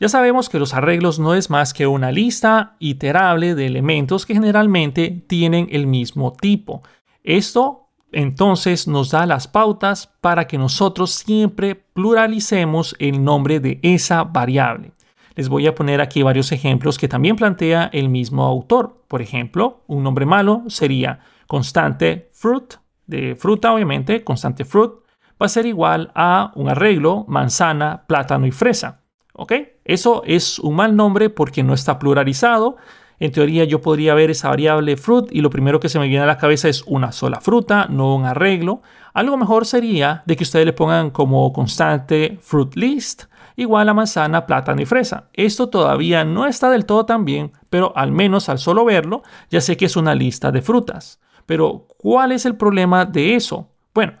Ya 0.00 0.08
sabemos 0.08 0.48
que 0.48 0.60
los 0.60 0.74
arreglos 0.74 1.18
no 1.18 1.34
es 1.34 1.50
más 1.50 1.74
que 1.74 1.88
una 1.88 2.12
lista 2.12 2.76
iterable 2.78 3.56
de 3.56 3.66
elementos 3.66 4.26
que 4.26 4.34
generalmente 4.34 5.24
tienen 5.26 5.68
el 5.72 5.88
mismo 5.88 6.32
tipo. 6.32 6.82
Esto 7.24 7.87
entonces 8.12 8.88
nos 8.88 9.10
da 9.10 9.26
las 9.26 9.48
pautas 9.48 10.12
para 10.20 10.46
que 10.46 10.58
nosotros 10.58 11.12
siempre 11.12 11.74
pluralicemos 11.74 12.96
el 12.98 13.22
nombre 13.22 13.60
de 13.60 13.80
esa 13.82 14.24
variable. 14.24 14.92
Les 15.34 15.48
voy 15.48 15.66
a 15.66 15.74
poner 15.74 16.00
aquí 16.00 16.22
varios 16.22 16.50
ejemplos 16.50 16.98
que 16.98 17.06
también 17.06 17.36
plantea 17.36 17.90
el 17.92 18.08
mismo 18.08 18.44
autor. 18.44 19.04
Por 19.06 19.22
ejemplo, 19.22 19.84
un 19.86 20.02
nombre 20.02 20.26
malo 20.26 20.64
sería 20.66 21.20
constante 21.46 22.30
fruit, 22.32 22.74
de 23.06 23.36
fruta 23.36 23.72
obviamente, 23.72 24.24
constante 24.24 24.64
fruit, 24.64 24.92
va 25.40 25.46
a 25.46 25.48
ser 25.48 25.66
igual 25.66 26.10
a 26.14 26.52
un 26.56 26.68
arreglo 26.68 27.24
manzana, 27.28 28.04
plátano 28.06 28.46
y 28.46 28.50
fresa. 28.50 29.02
¿Ok? 29.32 29.52
Eso 29.84 30.22
es 30.26 30.58
un 30.58 30.74
mal 30.74 30.96
nombre 30.96 31.30
porque 31.30 31.62
no 31.62 31.72
está 31.72 31.98
pluralizado 31.98 32.76
en 33.20 33.32
teoría 33.32 33.64
yo 33.64 33.80
podría 33.80 34.14
ver 34.14 34.30
esa 34.30 34.48
variable 34.48 34.96
fruit 34.96 35.26
y 35.30 35.40
lo 35.40 35.50
primero 35.50 35.80
que 35.80 35.88
se 35.88 35.98
me 35.98 36.08
viene 36.08 36.22
a 36.22 36.26
la 36.26 36.38
cabeza 36.38 36.68
es 36.68 36.82
una 36.86 37.12
sola 37.12 37.40
fruta, 37.40 37.86
no 37.88 38.14
un 38.14 38.24
arreglo. 38.24 38.82
Algo 39.12 39.36
mejor 39.36 39.66
sería 39.66 40.22
de 40.26 40.36
que 40.36 40.44
ustedes 40.44 40.66
le 40.66 40.72
pongan 40.72 41.10
como 41.10 41.52
constante 41.52 42.38
fruit 42.40 42.74
list 42.76 43.24
igual 43.56 43.88
a 43.88 43.94
manzana, 43.94 44.46
plátano 44.46 44.80
y 44.80 44.86
fresa. 44.86 45.24
Esto 45.32 45.68
todavía 45.68 46.24
no 46.24 46.46
está 46.46 46.70
del 46.70 46.86
todo 46.86 47.04
tan 47.06 47.24
bien, 47.24 47.50
pero 47.68 47.92
al 47.96 48.12
menos 48.12 48.48
al 48.48 48.58
solo 48.58 48.84
verlo 48.84 49.22
ya 49.50 49.60
sé 49.60 49.76
que 49.76 49.86
es 49.86 49.96
una 49.96 50.14
lista 50.14 50.52
de 50.52 50.62
frutas. 50.62 51.18
Pero 51.44 51.86
¿cuál 51.96 52.30
es 52.30 52.46
el 52.46 52.56
problema 52.56 53.04
de 53.04 53.34
eso? 53.34 53.68
Bueno, 53.92 54.12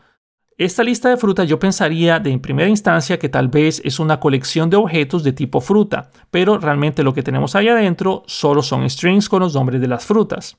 esta 0.58 0.82
lista 0.82 1.08
de 1.08 1.16
frutas 1.16 1.48
yo 1.48 1.60
pensaría 1.60 2.18
de 2.18 2.30
en 2.30 2.40
primera 2.40 2.68
instancia 2.68 3.16
que 3.16 3.28
tal 3.28 3.46
vez 3.46 3.80
es 3.84 4.00
una 4.00 4.18
colección 4.18 4.68
de 4.68 4.76
objetos 4.76 5.22
de 5.22 5.32
tipo 5.32 5.60
fruta, 5.60 6.10
pero 6.32 6.58
realmente 6.58 7.04
lo 7.04 7.14
que 7.14 7.22
tenemos 7.22 7.54
ahí 7.54 7.68
adentro 7.68 8.24
solo 8.26 8.60
son 8.60 8.90
strings 8.90 9.28
con 9.28 9.40
los 9.40 9.54
nombres 9.54 9.80
de 9.80 9.86
las 9.86 10.04
frutas. 10.04 10.56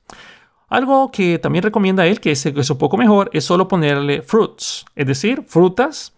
Algo 0.69 1.11
que 1.11 1.37
también 1.37 1.63
recomienda 1.63 2.05
él, 2.07 2.21
que 2.21 2.31
es, 2.31 2.45
es 2.45 2.69
un 2.69 2.77
poco 2.77 2.95
mejor, 2.95 3.29
es 3.33 3.43
solo 3.43 3.67
ponerle 3.67 4.21
fruits, 4.21 4.85
es 4.95 5.05
decir, 5.05 5.43
frutas, 5.45 6.13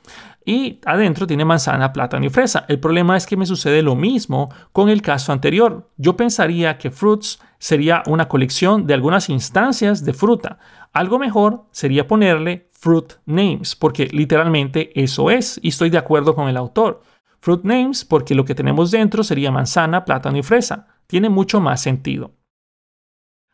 y 0.46 0.80
adentro 0.86 1.26
tiene 1.26 1.46
manzana, 1.46 1.92
plátano 1.92 2.26
y 2.26 2.30
fresa. 2.30 2.66
El 2.68 2.80
problema 2.80 3.18
es 3.18 3.26
que 3.26 3.38
me 3.38 3.48
sucede 3.48 3.82
lo 3.82 3.96
mismo 3.96 4.50
con 4.72 4.90
el 4.90 5.02
caso 5.02 5.32
anterior. 5.32 5.90
Yo 5.98 6.16
pensaría 6.16 6.78
que 6.78 6.92
fruits 6.92 7.40
sería 7.62 8.02
una 8.08 8.28
colección 8.28 8.88
de 8.88 8.96
algunas 8.96 9.30
instancias 9.30 10.04
de 10.04 10.14
fruta. 10.14 10.58
Algo 10.94 11.20
mejor 11.20 11.66
sería 11.70 12.08
ponerle 12.08 12.68
fruit 12.72 13.14
names, 13.28 13.76
porque 13.76 14.08
literalmente 14.08 14.92
eso 15.00 15.30
es, 15.30 15.60
y 15.62 15.70
estoy 15.70 15.92
de 15.92 16.00
acuerdo 16.00 16.34
con 16.34 16.50
el 16.50 16.58
autor. 16.58 17.04
Fruit 17.40 17.64
names 17.64 18.04
porque 18.04 18.34
lo 18.34 18.46
que 18.46 18.56
tenemos 18.56 18.90
dentro 18.90 19.24
sería 19.24 19.52
manzana, 19.52 20.06
plátano 20.06 20.40
y 20.40 20.44
fresa. 20.44 20.88
Tiene 21.06 21.30
mucho 21.30 21.62
más 21.62 21.82
sentido. 21.82 22.32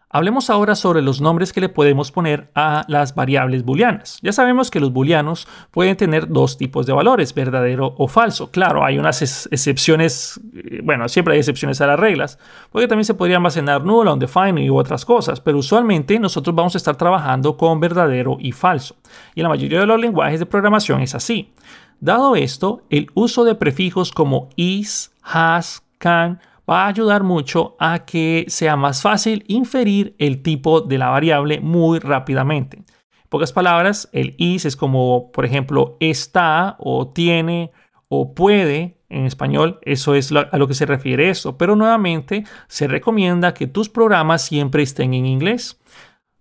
Hablemos 0.10 0.50
ahora 0.50 0.76
sobre 0.76 1.02
los 1.02 1.20
nombres 1.20 1.52
que 1.52 1.60
le 1.60 1.68
podemos 1.68 2.14
poner 2.14 2.50
a 2.56 2.86
las 2.88 3.14
variables 3.14 3.66
booleanas. 3.66 4.20
Ya 4.22 4.32
sabemos 4.32 4.72
que 4.72 4.80
los 4.80 4.94
booleanos 4.94 5.50
pueden 5.70 5.98
tener 5.98 6.30
dos 6.30 6.58
tipos 6.58 6.86
de 6.86 6.94
valores, 6.94 7.34
verdadero 7.34 7.94
o 7.98 8.08
falso. 8.08 8.50
Claro, 8.50 8.86
hay 8.86 8.98
unas 8.98 9.22
excepciones, 9.52 10.40
eh, 10.54 10.80
bueno, 10.82 11.10
siempre 11.10 11.34
hay 11.34 11.40
excepciones 11.40 11.82
a 11.82 11.88
las 11.88 12.00
reglas, 12.00 12.40
porque 12.72 12.88
también 12.88 13.04
se 13.04 13.16
podría 13.16 13.36
almacenar 13.36 13.84
null, 13.84 14.08
undefined 14.08 14.64
y 14.64 14.70
otras 14.70 15.04
cosas, 15.04 15.42
pero 15.42 15.58
usualmente 15.58 16.18
nosotros 16.20 16.56
vamos 16.56 16.76
a 16.76 16.78
estar 16.78 16.96
trabajando 16.96 17.58
con 17.58 17.82
verdadero 17.82 18.38
y 18.40 18.54
falso. 18.54 18.96
Y 19.36 19.42
la 19.42 19.50
mayoría 19.50 19.82
de 19.82 19.88
los 19.88 20.00
lenguajes 20.00 20.40
de 20.40 20.46
programación 20.46 21.02
es 21.02 21.16
así. 21.16 21.52
Dado 22.00 22.38
esto, 22.38 22.84
el 22.90 23.12
uso 23.14 23.44
de 23.44 23.56
prefijos 23.56 24.14
como 24.14 24.48
is, 24.56 25.12
has, 25.22 25.84
can, 25.98 26.40
va 26.70 26.84
a 26.84 26.88
ayudar 26.88 27.24
mucho 27.24 27.76
a 27.80 28.06
que 28.06 28.46
sea 28.48 28.76
más 28.76 29.02
fácil 29.02 29.44
inferir 29.48 30.16
el 30.20 30.42
tipo 30.42 30.82
de 30.82 30.98
la 30.98 31.10
variable 31.10 31.60
muy 31.60 32.00
rápidamente. 32.00 32.78
En 32.78 33.30
pocas 33.30 33.54
palabras, 33.54 34.10
el 34.12 34.36
is 34.38 34.66
es 34.66 34.76
como, 34.76 35.32
por 35.32 35.46
ejemplo, 35.46 35.98
está 36.00 36.76
o 36.80 37.10
tiene 37.10 37.72
o 38.10 38.34
puede 38.34 38.98
en 39.10 39.26
español, 39.26 39.80
eso 39.84 40.16
es 40.16 40.32
a 40.32 40.58
lo 40.58 40.68
que 40.68 40.74
se 40.74 40.86
refiere 40.86 41.30
esto, 41.30 41.58
pero 41.58 41.76
nuevamente 41.76 42.44
se 42.68 42.88
recomienda 42.88 43.54
que 43.54 43.68
tus 43.68 43.88
programas 43.88 44.42
siempre 44.42 44.84
estén 44.84 45.14
en 45.14 45.26
inglés. 45.26 45.80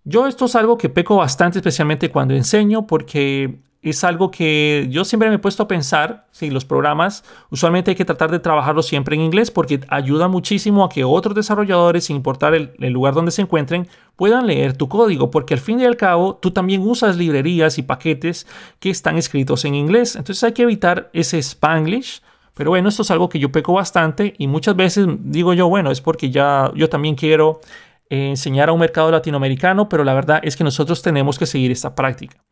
Yo 0.03 0.27
esto 0.27 0.45
es 0.45 0.55
algo 0.55 0.77
que 0.77 0.89
peco 0.89 1.17
bastante, 1.17 1.59
especialmente 1.59 2.11
cuando 2.11 2.33
enseño, 2.33 2.87
porque 2.87 3.59
es 3.81 4.03
algo 4.03 4.31
que 4.31 4.87
yo 4.89 5.05
siempre 5.05 5.29
me 5.29 5.35
he 5.35 5.39
puesto 5.39 5.63
a 5.63 5.67
pensar, 5.67 6.25
si 6.31 6.49
los 6.49 6.65
programas 6.65 7.23
usualmente 7.51 7.91
hay 7.91 7.95
que 7.95 8.05
tratar 8.05 8.31
de 8.31 8.39
trabajarlos 8.39 8.87
siempre 8.87 9.15
en 9.15 9.21
inglés 9.21 9.51
porque 9.51 9.81
ayuda 9.89 10.27
muchísimo 10.27 10.83
a 10.83 10.89
que 10.89 11.03
otros 11.03 11.35
desarrolladores, 11.35 12.05
sin 12.05 12.15
importar 12.15 12.53
el, 12.55 12.73
lugar 12.91 13.13
donde 13.13 13.31
se 13.31 13.41
encuentren, 13.41 13.87
puedan 14.15 14.47
leer 14.47 14.75
tu 14.75 14.89
código, 14.89 15.29
porque 15.29 15.53
al 15.53 15.59
fin 15.59 15.79
y 15.79 15.85
al 15.85 15.95
cabo 15.95 16.35
tú 16.35 16.51
también 16.51 16.81
usas 16.81 17.17
librerías 17.17 17.77
y 17.77 17.83
paquetes 17.83 18.47
que 18.79 18.89
están 18.89 19.17
escritos 19.17 19.63
en 19.65 19.75
inglés. 19.75 20.15
Entonces 20.15 20.43
hay 20.43 20.53
que 20.53 20.63
evitar 20.63 21.09
ese 21.13 21.37
spanglish. 21.39 22.21
Pero 22.55 22.71
bueno, 22.71 22.89
esto 22.89 23.03
es 23.03 23.11
algo 23.11 23.29
que 23.29 23.37
yo 23.37 23.51
peco 23.51 23.73
bastante 23.73 24.33
y 24.39 24.47
muchas 24.47 24.75
veces 24.75 25.05
digo 25.19 25.53
yo, 25.53 25.69
bueno, 25.69 25.91
es 25.91 26.01
porque 26.01 26.31
ya 26.31 26.71
yo 26.73 26.89
también 26.89 27.13
quiero 27.13 27.61
eh, 28.09 28.29
enseñar 28.29 28.69
a 28.69 28.71
un 28.71 28.79
mercado 28.79 29.11
latinoamericano, 29.11 29.87
pero 29.89 30.03
la 30.03 30.15
verdad 30.15 30.39
es 30.41 30.57
que 30.57 30.63
nosotros 30.63 31.03
tenemos 31.03 31.37
que 31.37 31.45
seguir 31.45 31.71
esta 31.71 31.93
práctica. 31.93 32.43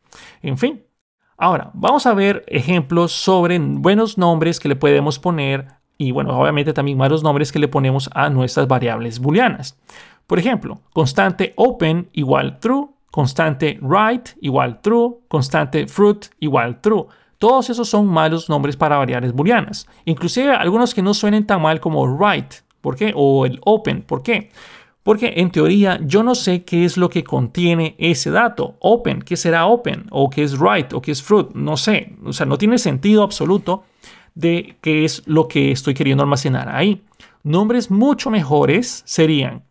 En 0.44 0.60
fin, 0.60 0.84
Ahora, 1.38 1.72
vamos 1.74 2.06
a 2.06 2.14
ver 2.14 2.46
ejemplos 2.48 3.12
sobre 3.12 3.60
buenos 3.60 4.18
nombres 4.18 4.60
que 4.60 4.70
le 4.70 4.78
podemos 4.78 5.20
poner 5.20 5.68
y, 5.98 6.12
bueno, 6.12 6.40
obviamente 6.40 6.72
también 6.72 6.98
malos 6.98 7.24
nombres 7.24 7.52
que 7.52 7.60
le 7.60 7.68
ponemos 7.68 8.10
a 8.14 8.30
nuestras 8.30 8.68
variables 8.68 9.20
booleanas. 9.20 9.78
Por 10.28 10.40
ejemplo, 10.40 10.80
constante 10.94 11.54
open 11.58 12.10
igual 12.14 12.60
true, 12.60 12.88
constante 13.12 13.78
right 13.82 14.30
igual 14.42 14.80
true, 14.82 15.18
constante 15.28 15.88
fruit 15.88 16.28
igual 16.40 16.80
true. 16.80 17.06
Todos 17.38 17.70
esos 17.70 17.90
son 17.90 18.08
malos 18.08 18.50
nombres 18.50 18.78
para 18.78 18.98
variables 18.98 19.34
booleanas. 19.34 19.88
Inclusive 20.06 20.52
algunos 20.52 20.94
que 20.94 21.02
no 21.02 21.14
suenen 21.14 21.46
tan 21.46 21.62
mal 21.62 21.82
como 21.82 22.18
right, 22.18 22.54
¿por 22.80 22.96
qué? 22.96 23.12
O 23.14 23.46
el 23.46 23.60
open, 23.66 24.04
¿por 24.04 24.24
qué? 24.24 24.52
Porque 25.06 25.34
en 25.36 25.52
teoría 25.52 26.00
yo 26.04 26.24
no 26.24 26.34
sé 26.34 26.64
qué 26.64 26.84
es 26.84 26.98
lo 26.98 27.10
que 27.10 27.24
contiene 27.24 27.96
ese 28.00 28.32
dato. 28.32 28.76
Open, 28.80 29.22
¿qué 29.22 29.38
será 29.38 29.68
open? 29.68 30.08
O 30.10 30.32
qué 30.32 30.42
es 30.42 30.58
write, 30.58 30.96
o 30.96 31.02
qué 31.02 31.12
es 31.12 31.22
fruit, 31.22 31.52
no 31.54 31.78
sé. 31.78 32.16
O 32.26 32.34
sea, 32.34 32.48
no 32.48 32.58
tiene 32.58 32.80
sentido 32.80 33.22
absoluto 33.22 33.84
de 34.34 34.78
qué 34.82 35.06
es 35.06 35.22
lo 35.28 35.48
que 35.48 35.70
estoy 35.70 35.94
queriendo 35.94 36.24
almacenar 36.24 36.70
ahí. 36.70 37.04
Nombres 37.44 37.92
mucho 37.92 38.32
mejores 38.32 39.04
serían 39.06 39.64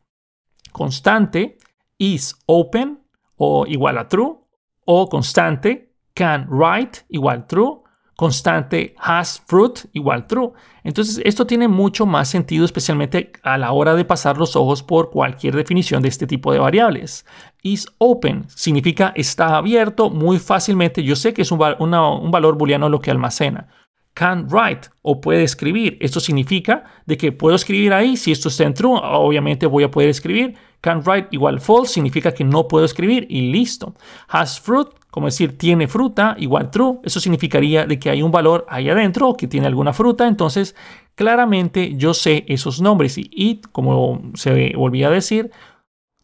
constante, 0.71 1.59
is 1.99 2.37
open 2.47 3.01
o 3.35 3.67
igual 3.67 3.99
a 3.99 4.07
true, 4.07 4.37
o 4.85 5.09
constante, 5.09 5.97
can 6.15 6.47
write 6.49 7.01
igual 7.09 7.49
true, 7.49 7.83
constante 8.17 8.95
has 8.99 9.41
fruit 9.47 9.81
igual 9.93 10.27
true. 10.27 10.53
Entonces 10.83 11.21
esto 11.25 11.47
tiene 11.47 11.69
mucho 11.69 12.07
más 12.07 12.29
sentido 12.29 12.65
especialmente 12.65 13.33
a 13.43 13.59
la 13.59 13.73
hora 13.73 13.95
de 13.95 14.05
pasar 14.05 14.39
los 14.39 14.57
ojos 14.57 14.83
por 14.83 15.11
cualquier 15.11 15.57
definición 15.57 16.03
de 16.03 16.09
este 16.09 16.27
tipo 16.27 16.53
de 16.53 16.59
variables. 16.59 17.27
Is 17.63 17.87
open 17.99 18.45
significa 18.49 19.13
está 19.17 19.57
abierto 19.57 20.11
muy 20.11 20.39
fácilmente. 20.39 21.03
Yo 21.03 21.17
sé 21.17 21.33
que 21.33 21.43
es 21.43 21.53
un, 21.53 21.61
un 21.61 22.31
valor 22.31 22.57
booleano 22.59 22.89
lo 22.89 23.01
que 23.01 23.11
almacena 23.11 23.69
can 24.15 24.47
write 24.49 24.89
o 25.03 25.21
puede 25.21 25.43
escribir. 25.43 25.99
Esto 26.01 26.21
significa 26.21 26.85
de 27.05 27.17
que 27.17 27.33
puedo 27.33 27.57
escribir 27.57 27.93
ahí. 27.93 28.17
Si 28.17 28.33
esto 28.33 28.49
está 28.49 28.65
en 28.65 28.75
true, 28.75 28.99
obviamente 29.03 29.67
voy 29.67 29.85
a 29.85 29.91
poder 29.91 30.09
escribir. 30.09 30.55
Can 30.81 31.03
write 31.05 31.29
igual 31.33 31.61
false 31.61 31.95
significa 31.95 32.33
que 32.33 32.45
no 32.45 32.69
puedo 32.69 32.85
escribir 32.85 33.27
y 33.29 33.51
listo. 33.53 33.95
Has 34.29 34.61
fruit, 34.61 34.89
como 35.11 35.27
decir 35.27 35.59
tiene 35.59 35.89
fruta, 35.89 36.37
igual 36.39 36.71
true. 36.71 37.01
Eso 37.03 37.21
significaría 37.21 37.87
de 37.87 37.99
que 37.99 38.11
hay 38.11 38.23
un 38.23 38.31
valor 38.31 38.65
ahí 38.69 38.89
adentro 38.89 39.29
o 39.29 39.37
que 39.37 39.49
tiene 39.49 39.67
alguna 39.67 39.93
fruta. 39.93 40.29
Entonces, 40.29 40.77
claramente 41.15 41.95
yo 41.97 42.15
sé 42.15 42.45
esos 42.49 42.81
nombres 42.81 43.19
y, 43.19 43.29
y 43.33 43.63
como 43.73 44.23
se 44.35 44.75
volvía 44.77 45.09
a 45.09 45.11
decir, 45.11 45.51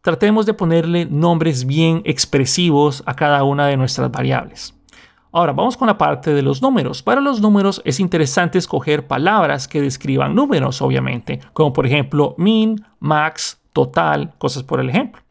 tratemos 0.02 0.46
de 0.46 0.54
ponerle 0.54 1.06
nombres 1.06 1.66
bien 1.66 2.02
expresivos 2.04 3.02
a 3.06 3.14
cada 3.14 3.42
una 3.44 3.66
de 3.66 3.76
nuestras 3.76 4.10
variables. 4.12 4.79
Ahora 5.32 5.52
vamos 5.52 5.76
con 5.76 5.86
la 5.86 5.96
parte 5.96 6.34
de 6.34 6.42
los 6.42 6.60
números. 6.60 7.02
Para 7.02 7.20
los 7.20 7.40
números 7.40 7.80
es 7.84 8.00
interesante 8.00 8.58
escoger 8.58 9.06
palabras 9.06 9.68
que 9.68 9.80
describan 9.80 10.34
números, 10.34 10.82
obviamente, 10.82 11.40
como 11.52 11.72
por 11.72 11.86
ejemplo 11.86 12.34
min, 12.36 12.84
max, 12.98 13.60
total, 13.72 14.34
cosas 14.38 14.64
por 14.64 14.80
el 14.80 14.90
ejemplo. 14.90 15.22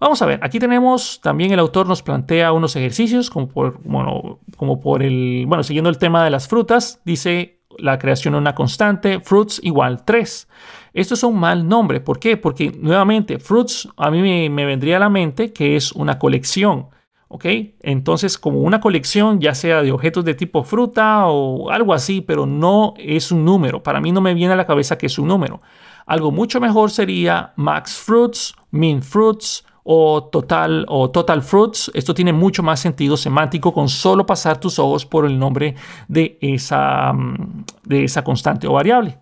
Vamos 0.00 0.20
a 0.22 0.26
ver, 0.26 0.38
aquí 0.42 0.58
tenemos 0.58 1.20
también 1.22 1.50
el 1.50 1.58
autor 1.58 1.88
nos 1.88 2.02
plantea 2.02 2.52
unos 2.52 2.76
ejercicios 2.76 3.30
como 3.30 3.48
por, 3.48 3.80
bueno, 3.82 4.38
como 4.56 4.80
por 4.80 5.02
el, 5.02 5.44
bueno, 5.48 5.62
siguiendo 5.64 5.90
el 5.90 5.98
tema 5.98 6.22
de 6.22 6.30
las 6.30 6.46
frutas, 6.46 7.00
dice 7.04 7.62
la 7.78 7.98
creación 7.98 8.32
de 8.32 8.38
una 8.38 8.54
constante, 8.54 9.20
fruits 9.20 9.60
igual 9.64 10.04
3. 10.04 10.48
Esto 10.92 11.14
es 11.14 11.22
un 11.22 11.38
mal 11.40 11.66
nombre, 11.66 12.00
¿por 12.00 12.20
qué? 12.20 12.36
Porque 12.36 12.70
nuevamente, 12.78 13.38
fruits 13.38 13.88
a 13.96 14.10
mí 14.10 14.20
me, 14.20 14.50
me 14.50 14.66
vendría 14.66 14.98
a 14.98 15.00
la 15.00 15.08
mente 15.08 15.52
que 15.52 15.74
es 15.74 15.90
una 15.92 16.18
colección. 16.18 16.88
¿Ok? 17.28 17.44
Entonces, 17.80 18.38
como 18.38 18.60
una 18.60 18.80
colección, 18.80 19.40
ya 19.40 19.54
sea 19.54 19.82
de 19.82 19.92
objetos 19.92 20.24
de 20.24 20.34
tipo 20.34 20.64
fruta 20.64 21.26
o 21.26 21.70
algo 21.70 21.94
así, 21.94 22.20
pero 22.20 22.46
no 22.46 22.94
es 22.96 23.30
un 23.30 23.44
número. 23.44 23.82
Para 23.82 24.00
mí 24.00 24.12
no 24.12 24.20
me 24.20 24.34
viene 24.34 24.54
a 24.54 24.56
la 24.56 24.66
cabeza 24.66 24.98
que 24.98 25.06
es 25.06 25.18
un 25.18 25.28
número. 25.28 25.60
Algo 26.06 26.30
mucho 26.30 26.60
mejor 26.60 26.90
sería 26.90 27.52
max 27.56 27.96
fruits, 27.96 28.54
min 28.70 29.02
fruits 29.02 29.64
o 29.84 30.24
total 30.24 30.86
o 30.88 31.10
total 31.10 31.42
fruits. 31.42 31.90
Esto 31.94 32.14
tiene 32.14 32.32
mucho 32.32 32.62
más 32.62 32.80
sentido 32.80 33.16
semántico 33.16 33.72
con 33.72 33.88
solo 33.88 34.24
pasar 34.24 34.58
tus 34.58 34.78
ojos 34.78 35.04
por 35.04 35.26
el 35.26 35.38
nombre 35.38 35.74
de 36.08 36.38
esa, 36.40 37.12
mm, 37.12 37.64
de 37.84 38.04
esa 38.04 38.24
constante 38.24 38.66
o 38.66 38.72
variable. 38.72 39.18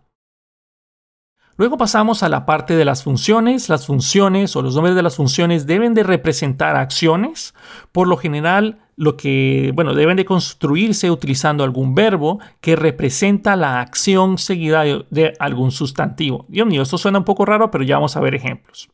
Luego 1.59 1.79
pasamos 1.79 2.23
a 2.23 2.29
la 2.29 2.45
parte 2.45 2.77
de 2.77 2.85
las 2.85 3.03
funciones. 3.03 3.69
Las 3.69 3.87
funciones 3.87 4.55
o 4.57 4.63
los 4.63 4.75
nombres 4.75 4.95
de 4.95 5.03
las 5.03 5.17
funciones 5.17 5.67
deben 5.67 5.95
de 5.95 6.03
representar 6.03 6.77
acciones. 6.77 7.55
Por 7.93 8.09
lo 8.09 8.19
general, 8.19 8.79
lo 8.97 9.17
que, 9.17 9.73
bueno, 9.75 9.95
deben 9.95 10.17
de 10.17 10.25
construirse 10.25 11.11
utilizando 11.11 11.65
algún 11.65 11.95
verbo 11.95 12.41
que 12.61 12.77
representa 12.77 13.57
la 13.57 13.81
acción 13.81 14.37
seguida 14.37 14.85
de, 15.11 15.35
algún 15.39 15.71
sustantivo. 15.71 16.45
Dios 16.49 16.67
mío, 16.67 16.83
esto 16.83 16.99
suena 16.99 17.19
un 17.19 17.25
poco 17.25 17.45
raro, 17.47 17.71
pero 17.71 17.85
ya 17.85 17.97
vamos 17.97 18.17
a 18.17 18.21
ver 18.21 18.35
ejemplos. 18.35 18.91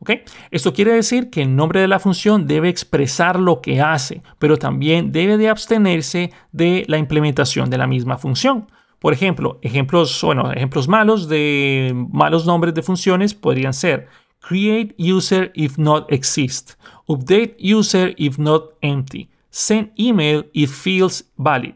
¿Okay? 0.00 0.22
Esto 0.50 0.72
quiere 0.72 0.92
decir 0.92 1.30
que 1.30 1.42
el 1.42 1.56
nombre 1.56 1.80
de 1.80 1.88
la 1.88 1.98
función 1.98 2.46
debe 2.46 2.68
expresar 2.68 3.38
lo 3.38 3.60
que 3.60 3.80
hace, 3.80 4.22
pero 4.38 4.58
también 4.58 5.12
debe 5.12 5.38
de 5.38 5.48
abstenerse 5.48 6.32
de 6.52 6.84
la 6.88 6.98
implementación 6.98 7.70
de 7.70 7.78
la 7.78 7.86
misma 7.86 8.18
función. 8.18 8.66
Por 9.04 9.12
ejemplo, 9.12 9.58
ejemplos, 9.60 10.18
bueno, 10.22 10.50
ejemplos 10.50 10.88
malos 10.88 11.28
de 11.28 11.92
malos 12.10 12.46
nombres 12.46 12.72
de 12.72 12.80
funciones 12.80 13.34
podrían 13.34 13.74
ser 13.74 14.08
create 14.40 14.94
user 14.98 15.52
if 15.54 15.76
not 15.76 16.10
exist, 16.10 16.80
update 17.06 17.54
user 17.60 18.14
if 18.16 18.38
not 18.38 18.70
empty, 18.80 19.28
send 19.50 19.92
email 19.98 20.48
if 20.54 20.72
feels 20.72 21.30
valid. 21.36 21.74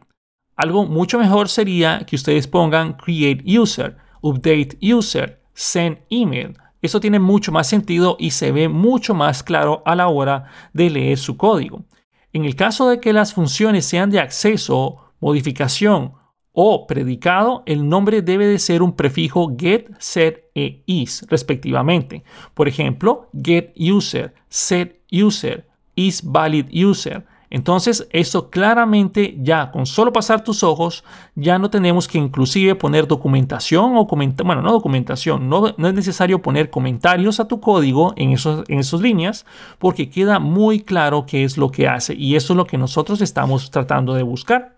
Algo 0.57 0.87
mucho 0.87 1.19
mejor 1.19 1.51
sería 1.51 1.99
que 2.07 2.17
ustedes 2.17 2.47
pongan 2.47 2.95
create 2.95 3.45
user, 3.45 3.99
update 4.23 4.79
user, 4.81 5.39
send 5.53 5.99
email. 6.09 6.57
Eso 6.81 6.99
tiene 6.99 7.19
mucho 7.19 7.53
más 7.53 7.69
sentido 7.69 8.17
y 8.19 8.31
se 8.31 8.53
ve 8.53 8.71
mucho 8.71 9.13
más 9.13 9.43
claro 9.43 9.83
a 9.85 9.95
la 9.95 10.09
hora 10.09 10.47
de 10.73 10.89
leer 10.89 11.19
su 11.19 11.37
código. 11.37 11.85
En 12.33 12.47
el 12.47 12.57
caso 12.57 12.89
de 12.89 13.01
que 13.01 13.13
las 13.13 13.35
funciones 13.35 13.85
sean 13.85 14.09
de 14.09 14.19
acceso, 14.19 15.13
modificación 15.21 16.17
o 16.61 16.89
predicado, 16.89 17.63
el 17.67 17.89
nombre 17.89 18.21
debe 18.21 18.45
de 18.45 18.59
ser 18.59 18.83
un 18.83 18.91
prefijo 18.97 19.55
get, 19.57 19.93
set 20.01 20.51
e 20.57 20.83
is, 20.87 21.25
respectivamente. 21.31 22.25
Por 22.53 22.67
ejemplo, 22.67 23.29
get 23.33 23.73
user, 23.79 24.35
set 24.49 24.99
user, 25.13 25.69
is 25.95 26.21
valid 26.21 26.67
user. 26.73 27.25
Entonces, 27.49 28.09
esto 28.11 28.51
claramente 28.51 29.37
ya 29.41 29.71
con 29.71 29.87
solo 29.87 30.13
pasar 30.13 30.43
tus 30.43 30.65
ojos, 30.65 31.05
ya 31.37 31.61
no 31.61 31.71
tenemos 31.71 32.09
que 32.09 32.19
inclusive 32.19 32.75
poner 32.75 33.07
documentación 33.07 33.97
o 33.97 34.09
comentar, 34.09 34.45
bueno, 34.45 34.61
no 34.61 34.73
documentación, 34.73 35.49
no, 35.49 35.73
no, 35.77 35.87
es 35.87 35.95
necesario 35.95 36.43
poner 36.43 36.71
comentarios 36.71 37.39
a 37.39 37.47
tu 37.47 37.61
código 37.61 38.15
en, 38.17 38.33
esos, 38.33 38.65
en 38.67 38.81
esas 38.81 39.01
líneas, 39.01 39.47
porque 39.79 40.11
queda 40.11 40.41
muy 40.41 40.81
claro 40.81 41.25
qué 41.25 41.45
es 41.45 41.57
lo 41.57 41.71
que 41.71 41.87
hace 41.87 42.15
y 42.15 42.35
eso 42.35 42.55
es 42.55 42.57
lo 42.57 42.67
que 42.67 42.79
nosotros 42.79 43.21
estamos 43.21 43.71
tratando 43.71 44.15
de 44.15 44.25
buscar. 44.25 44.78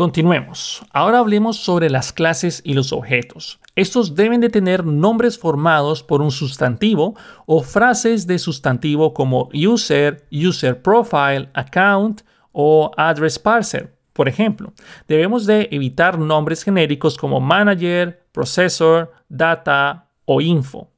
Continuemos. 0.00 0.82
Ahora 0.94 1.18
hablemos 1.18 1.58
sobre 1.58 1.90
las 1.90 2.10
clases 2.10 2.62
y 2.64 2.72
los 2.72 2.90
objetos. 2.90 3.60
Estos 3.76 4.14
deben 4.14 4.40
de 4.40 4.48
tener 4.48 4.86
nombres 4.86 5.38
formados 5.38 6.02
por 6.02 6.22
un 6.22 6.30
sustantivo 6.30 7.14
o 7.44 7.62
frases 7.62 8.26
de 8.26 8.38
sustantivo 8.38 9.12
como 9.12 9.50
user, 9.52 10.26
user 10.32 10.80
profile, 10.80 11.50
account 11.52 12.22
o 12.50 12.90
address 12.96 13.38
parser. 13.38 13.94
Por 14.14 14.26
ejemplo, 14.26 14.72
debemos 15.06 15.44
de 15.44 15.68
evitar 15.70 16.18
nombres 16.18 16.62
genéricos 16.62 17.18
como 17.18 17.38
manager, 17.38 18.26
processor, 18.32 19.12
data 19.28 20.08
o 20.24 20.40
info. 20.40 20.88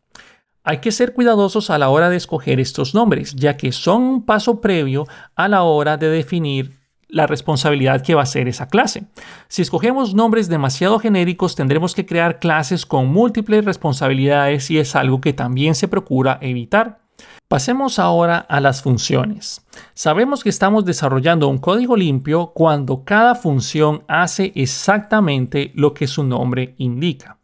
Hay 0.63 0.79
que 0.79 0.93
ser 0.93 1.13
cuidadosos 1.13 1.71
a 1.71 1.79
la 1.79 1.89
hora 1.89 2.09
de 2.09 2.19
escoger 2.19 2.61
estos 2.61 2.95
nombres, 2.95 3.35
ya 3.35 3.57
que 3.57 3.73
son 3.73 4.03
un 4.03 4.25
paso 4.25 4.61
previo 4.61 5.09
a 5.35 5.49
la 5.49 5.65
hora 5.65 5.97
de 5.97 6.09
definir 6.09 6.82
la 7.13 7.27
responsabilidad 7.27 8.03
que 8.03 8.15
va 8.15 8.23
a 8.23 8.27
ser 8.27 8.49
esa 8.49 8.69
clase. 8.69 9.05
Si 9.49 9.63
escogemos 9.63 10.15
nombres 10.15 10.49
demasiado 10.49 10.99
genéricos, 10.99 11.55
tendremos 11.55 11.95
que 11.95 12.07
crear 12.07 12.41
clases 12.41 12.87
con 12.87 13.09
múltiples 13.09 13.65
responsabilidades 13.65 14.71
y 14.71 14.79
es 14.79 14.97
algo 14.97 15.21
que 15.21 15.35
también 15.35 15.75
se 15.75 15.89
procura 15.89 16.39
evitar. 16.41 17.03
Pasemos 17.49 17.99
ahora 17.99 18.39
a 18.39 18.61
las 18.61 18.81
funciones. 18.81 19.61
Sabemos 19.93 20.43
que 20.43 20.49
estamos 20.49 20.87
desarrollando 20.87 21.49
un 21.49 21.59
código 21.59 21.97
limpio 21.97 22.53
cuando 22.55 23.05
cada 23.05 23.35
función 23.35 24.05
hace 24.09 24.53
exactamente 24.55 25.71
lo 25.75 25.93
que 25.93 26.07
su 26.07 26.25
nombre 26.25 26.75
indica. 26.79 27.42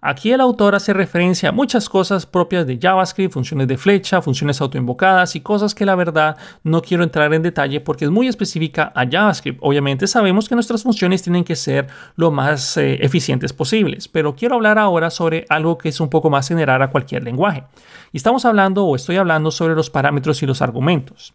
Aquí 0.00 0.30
el 0.30 0.40
autor 0.40 0.76
hace 0.76 0.92
referencia 0.92 1.48
a 1.48 1.52
muchas 1.52 1.88
cosas 1.88 2.24
propias 2.24 2.68
de 2.68 2.78
JavaScript, 2.80 3.34
funciones 3.34 3.66
de 3.66 3.76
flecha, 3.76 4.22
funciones 4.22 4.60
autoinvocadas 4.60 5.34
y 5.34 5.40
cosas 5.40 5.74
que 5.74 5.84
la 5.84 5.96
verdad 5.96 6.36
no 6.62 6.82
quiero 6.82 7.02
entrar 7.02 7.34
en 7.34 7.42
detalle 7.42 7.80
porque 7.80 8.04
es 8.04 8.10
muy 8.12 8.28
específica 8.28 8.92
a 8.94 9.08
JavaScript. 9.10 9.58
Obviamente 9.60 10.06
sabemos 10.06 10.48
que 10.48 10.54
nuestras 10.54 10.84
funciones 10.84 11.22
tienen 11.22 11.42
que 11.42 11.56
ser 11.56 11.88
lo 12.14 12.30
más 12.30 12.76
eh, 12.76 13.04
eficientes 13.04 13.52
posibles, 13.52 14.06
pero 14.06 14.36
quiero 14.36 14.54
hablar 14.54 14.78
ahora 14.78 15.10
sobre 15.10 15.46
algo 15.48 15.76
que 15.76 15.88
es 15.88 15.98
un 15.98 16.08
poco 16.08 16.30
más 16.30 16.46
general 16.46 16.80
a 16.80 16.90
cualquier 16.90 17.24
lenguaje. 17.24 17.64
Y 18.12 18.18
estamos 18.18 18.44
hablando 18.44 18.84
o 18.84 18.94
estoy 18.94 19.16
hablando 19.16 19.50
sobre 19.50 19.74
los 19.74 19.90
parámetros 19.90 20.40
y 20.44 20.46
los 20.46 20.62
argumentos. 20.62 21.34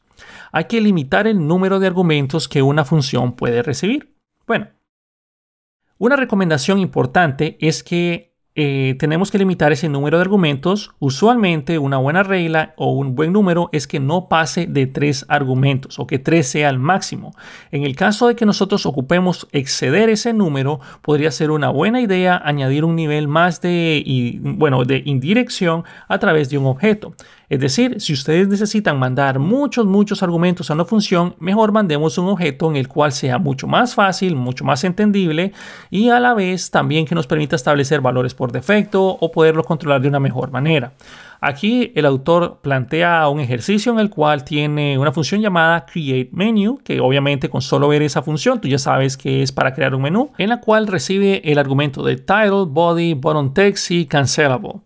Hay 0.54 0.66
que 0.66 0.80
limitar 0.80 1.28
el 1.28 1.46
número 1.46 1.80
de 1.82 1.88
argumentos 1.88 2.48
que 2.48 2.62
una 2.62 2.86
función 2.86 3.34
puede 3.34 3.62
recibir. 3.62 4.16
Bueno, 4.48 4.70
una 5.98 6.16
recomendación 6.16 6.80
importante 6.80 7.58
es 7.60 7.84
que 7.84 8.33
eh, 8.56 8.96
tenemos 9.00 9.32
que 9.32 9.40
limitar 9.40 9.72
ese 9.72 9.90
número 9.90 10.18
de 10.18 10.22
argumentos. 10.22 10.92
Usualmente 11.00 11.80
una 11.80 11.98
buena 11.98 12.22
regla 12.22 12.74
o 12.78 12.92
un 12.92 13.16
buen 13.16 13.34
número 13.34 13.70
es 13.72 13.88
que 13.88 14.00
no 14.00 14.30
pase 14.30 14.68
de 14.68 14.86
tres 14.86 15.26
argumentos 15.28 15.98
o 15.98 16.06
que 16.06 16.20
tres 16.20 16.48
sea 16.48 16.70
el 16.70 16.78
máximo. 16.78 17.34
En 17.72 17.84
el 17.84 17.96
caso 17.96 18.28
de 18.28 18.36
que 18.36 18.46
nosotros 18.46 18.86
ocupemos 18.86 19.48
exceder 19.52 20.10
ese 20.10 20.34
número, 20.34 20.80
podría 21.02 21.32
ser 21.32 21.50
una 21.50 21.70
buena 21.70 22.00
idea 22.00 22.40
añadir 22.44 22.86
un 22.86 22.96
nivel 22.96 23.28
más 23.28 23.60
de, 23.62 24.40
bueno, 24.42 24.86
de 24.86 25.02
indirección 25.04 25.84
a 26.08 26.20
través 26.20 26.50
de 26.50 26.60
un 26.60 26.68
objeto. 26.68 27.16
Es 27.54 27.60
decir, 27.60 28.02
si 28.02 28.14
ustedes 28.14 28.48
necesitan 28.48 28.98
mandar 28.98 29.38
muchos, 29.38 29.86
muchos 29.86 30.24
argumentos 30.24 30.72
a 30.72 30.74
una 30.74 30.86
función, 30.86 31.36
mejor 31.38 31.72
mandemos 31.72 32.18
un 32.18 32.30
objeto 32.30 32.68
en 32.72 32.78
el 32.78 32.88
cual 32.88 33.12
sea 33.12 33.38
mucho 33.38 33.68
más 33.68 33.94
fácil, 33.94 34.36
mucho 34.36 34.66
más 34.66 34.84
entendible 34.84 35.54
y 35.92 36.10
a 36.10 36.20
la 36.20 36.34
vez 36.34 36.72
también 36.72 37.06
que 37.06 37.14
nos 37.14 37.28
permita 37.28 37.56
establecer 37.56 38.02
valores 38.02 38.34
por 38.34 38.52
defecto 38.52 39.04
o 39.06 39.32
poderlo 39.32 39.64
controlar 39.64 40.02
de 40.02 40.08
una 40.08 40.20
mejor 40.20 40.50
manera. 40.50 40.94
Aquí 41.42 41.92
el 41.94 42.08
autor 42.08 42.58
plantea 42.64 43.30
un 43.30 43.40
ejercicio 43.40 43.92
en 43.92 44.00
el 44.00 44.10
cual 44.10 44.44
tiene 44.44 44.98
una 44.98 45.12
función 45.12 45.40
llamada 45.40 45.86
create 45.86 46.32
menu, 46.32 46.80
que 46.84 47.02
obviamente 47.02 47.52
con 47.52 47.62
solo 47.62 47.88
ver 47.88 48.02
esa 48.02 48.24
función 48.24 48.62
tú 48.62 48.68
ya 48.68 48.80
sabes 48.80 49.16
que 49.16 49.44
es 49.44 49.52
para 49.52 49.76
crear 49.76 49.94
un 49.94 50.02
menú, 50.02 50.32
en 50.40 50.50
la 50.50 50.60
cual 50.60 50.88
recibe 50.88 51.40
el 51.52 51.60
argumento 51.60 52.02
de 52.02 52.16
title, 52.16 52.66
body, 52.68 53.14
button 53.14 53.54
text 53.54 53.92
y 53.92 54.08
cancelable. 54.08 54.82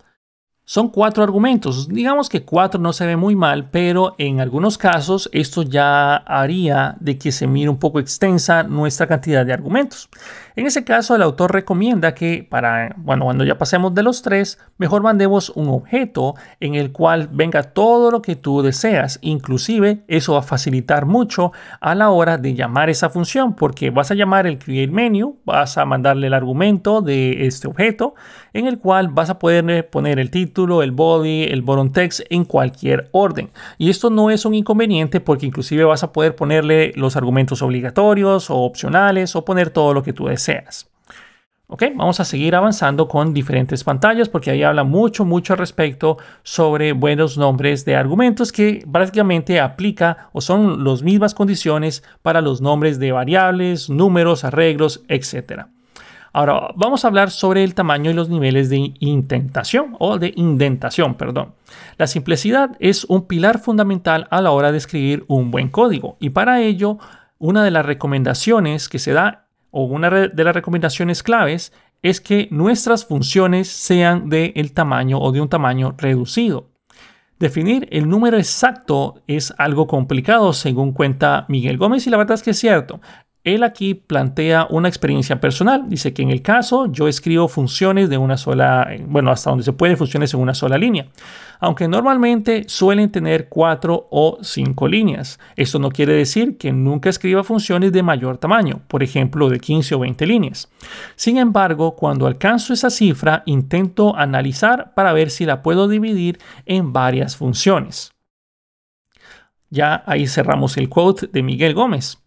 Son 0.70 0.90
cuatro 0.90 1.24
argumentos. 1.24 1.88
Digamos 1.88 2.28
que 2.28 2.44
cuatro 2.44 2.78
no 2.78 2.92
se 2.92 3.06
ve 3.06 3.16
muy 3.16 3.38
mal, 3.38 3.70
pero 3.70 4.16
en 4.18 4.42
algunos 4.42 4.78
casos 4.78 5.30
esto 5.32 5.64
ya 5.64 6.18
haría 6.18 6.98
de 7.00 7.18
que 7.18 7.32
se 7.32 7.48
mire 7.48 7.70
un 7.70 7.80
poco 7.80 8.02
extensa 8.02 8.64
nuestra 8.64 9.08
cantidad 9.08 9.46
de 9.46 9.54
argumentos. 9.54 10.10
En 10.58 10.66
ese 10.66 10.84
caso, 10.84 11.16
el 11.16 11.22
autor 11.22 11.54
recomienda 11.54 12.16
que 12.16 12.44
para, 12.50 12.96
bueno, 12.98 13.26
cuando 13.26 13.44
ya 13.44 13.60
pasemos 13.60 13.94
de 13.94 14.02
los 14.02 14.24
tres, 14.24 14.58
mejor 14.80 15.04
mandemos 15.04 15.52
un 15.52 15.68
objeto 15.68 16.34
en 16.60 16.74
el 16.74 16.92
cual 16.92 17.30
venga 17.32 17.62
todo 17.62 18.10
lo 18.10 18.24
que 18.24 18.36
tú 18.36 18.64
deseas. 18.64 19.20
Inclusive, 19.22 20.00
eso 20.08 20.34
va 20.34 20.40
a 20.40 20.42
facilitar 20.42 21.06
mucho 21.06 21.52
a 21.80 21.94
la 21.94 22.10
hora 22.10 22.40
de 22.40 22.56
llamar 22.56 22.90
esa 22.90 23.12
función, 23.12 23.54
porque 23.54 23.92
vas 23.92 24.10
a 24.10 24.16
llamar 24.16 24.48
el 24.48 24.58
create 24.58 24.92
menu, 24.92 25.38
vas 25.46 25.78
a 25.78 25.86
mandarle 25.86 26.26
el 26.26 26.34
argumento 26.34 27.04
de 27.04 27.46
este 27.46 27.68
objeto, 27.68 28.16
en 28.54 28.66
el 28.66 28.80
cual 28.80 29.10
vas 29.10 29.30
a 29.30 29.38
poder 29.38 29.88
poner 29.92 30.18
el 30.18 30.32
título, 30.32 30.82
el 30.82 30.92
body, 30.92 31.44
el 31.44 31.62
bottom 31.62 31.92
text 31.92 32.22
en 32.32 32.46
cualquier 32.46 33.10
orden. 33.12 33.52
Y 33.78 33.92
esto 33.92 34.10
no 34.10 34.32
es 34.32 34.44
un 34.44 34.56
inconveniente 34.56 35.20
porque 35.20 35.46
inclusive 35.46 35.84
vas 35.84 36.02
a 36.02 36.12
poder 36.12 36.36
ponerle 36.36 36.94
los 36.96 37.16
argumentos 37.16 37.62
obligatorios 37.62 38.50
o 38.50 38.56
opcionales 38.56 39.36
o 39.36 39.46
poner 39.46 39.70
todo 39.70 39.94
lo 39.94 40.02
que 40.02 40.14
tú 40.14 40.26
deseas 40.26 40.47
seas. 40.48 40.90
Ok, 41.70 41.84
vamos 41.96 42.22
a 42.22 42.24
seguir 42.24 42.56
avanzando 42.56 43.10
con 43.10 43.34
diferentes 43.34 43.84
pantallas 43.84 44.30
porque 44.30 44.52
ahí 44.52 44.64
habla 44.64 44.86
mucho, 44.86 45.26
mucho 45.26 45.58
respecto 45.58 46.18
sobre 46.42 46.94
buenos 46.94 47.38
nombres 47.38 47.84
de 47.84 47.98
argumentos 47.98 48.54
que 48.54 48.86
prácticamente 48.90 49.60
aplica 49.60 50.30
o 50.32 50.40
son 50.40 50.86
las 50.86 51.04
mismas 51.04 51.34
condiciones 51.34 52.04
para 52.22 52.40
los 52.40 52.62
nombres 52.62 53.00
de 53.00 53.12
variables, 53.12 53.90
números, 53.90 54.46
arreglos, 54.46 55.04
etc. 55.10 55.66
Ahora 56.32 56.70
vamos 56.78 57.04
a 57.04 57.10
hablar 57.10 57.32
sobre 57.32 57.66
el 57.66 57.74
tamaño 57.74 58.12
y 58.12 58.14
los 58.14 58.30
niveles 58.30 58.70
de 58.70 58.94
intentación 59.00 59.98
o 60.00 60.18
de 60.18 60.32
indentación, 60.38 61.16
perdón. 61.16 61.54
La 61.98 62.08
simplicidad 62.08 62.78
es 62.80 63.04
un 63.04 63.28
pilar 63.28 63.60
fundamental 63.60 64.30
a 64.32 64.40
la 64.40 64.52
hora 64.52 64.72
de 64.72 64.78
escribir 64.78 65.26
un 65.28 65.52
buen 65.52 65.68
código 65.68 66.16
y 66.22 66.30
para 66.30 66.62
ello 66.62 66.98
una 67.40 67.62
de 67.66 67.72
las 67.72 67.86
recomendaciones 67.86 68.88
que 68.88 69.00
se 69.00 69.12
da 69.12 69.47
o 69.72 69.84
una 69.84 70.10
de 70.10 70.44
las 70.44 70.56
recomendaciones 70.56 71.24
claves 71.24 71.74
es 72.02 72.22
que 72.22 72.48
nuestras 72.52 73.06
funciones 73.06 73.68
sean 73.68 74.30
de 74.30 74.54
el 74.56 74.74
tamaño 74.74 75.20
o 75.20 75.32
de 75.32 75.42
un 75.42 75.50
tamaño 75.50 75.96
reducido. 75.98 76.70
Definir 77.40 77.88
el 77.92 78.10
número 78.10 78.38
exacto 78.38 79.22
es 79.28 79.54
algo 79.60 79.86
complicado 79.86 80.54
según 80.54 80.92
cuenta 80.92 81.46
Miguel 81.50 81.78
Gómez 81.78 82.08
y 82.08 82.10
la 82.10 82.18
verdad 82.18 82.36
es 82.36 82.44
que 82.44 82.52
es 82.52 82.60
cierto. 82.60 83.00
Él 83.48 83.64
aquí 83.64 83.94
plantea 83.94 84.68
una 84.70 84.90
experiencia 84.90 85.40
personal. 85.40 85.86
Dice 85.88 86.14
que 86.14 86.22
en 86.22 86.32
el 86.32 86.42
caso 86.42 86.92
yo 86.92 87.08
escribo 87.08 87.48
funciones 87.48 88.10
de 88.10 88.18
una 88.18 88.36
sola, 88.36 88.90
bueno, 89.08 89.32
hasta 89.32 89.50
donde 89.50 89.64
se 89.64 89.72
puede 89.72 89.96
funciones 89.96 90.34
en 90.34 90.42
una 90.42 90.54
sola 90.54 90.78
línea. 90.78 91.08
Aunque 91.62 91.88
normalmente 91.88 92.66
suelen 92.68 93.10
tener 93.10 93.48
cuatro 93.48 94.10
o 94.12 94.38
cinco 94.42 94.90
líneas. 94.90 95.40
Esto 95.56 95.80
no 95.80 95.92
quiere 95.92 96.12
decir 96.12 96.58
que 96.58 96.74
nunca 96.74 97.10
escriba 97.10 97.42
funciones 97.46 97.94
de 97.94 98.04
mayor 98.04 98.38
tamaño, 98.38 98.82
por 98.90 99.02
ejemplo 99.02 99.48
de 99.50 99.62
15 99.62 99.96
o 99.96 100.00
20 100.00 100.26
líneas. 100.26 100.70
Sin 101.16 101.38
embargo, 101.38 101.96
cuando 101.96 102.28
alcanzo 102.28 102.74
esa 102.74 102.90
cifra, 102.90 103.44
intento 103.46 104.14
analizar 104.18 104.94
para 104.94 105.14
ver 105.14 105.30
si 105.30 105.46
la 105.46 105.64
puedo 105.64 105.88
dividir 105.88 106.38
en 106.66 106.92
varias 106.92 107.38
funciones. 107.38 108.12
Ya 109.70 110.04
ahí 110.06 110.28
cerramos 110.28 110.76
el 110.76 110.90
quote 110.90 111.28
de 111.28 111.44
Miguel 111.44 111.74
Gómez. 111.74 112.20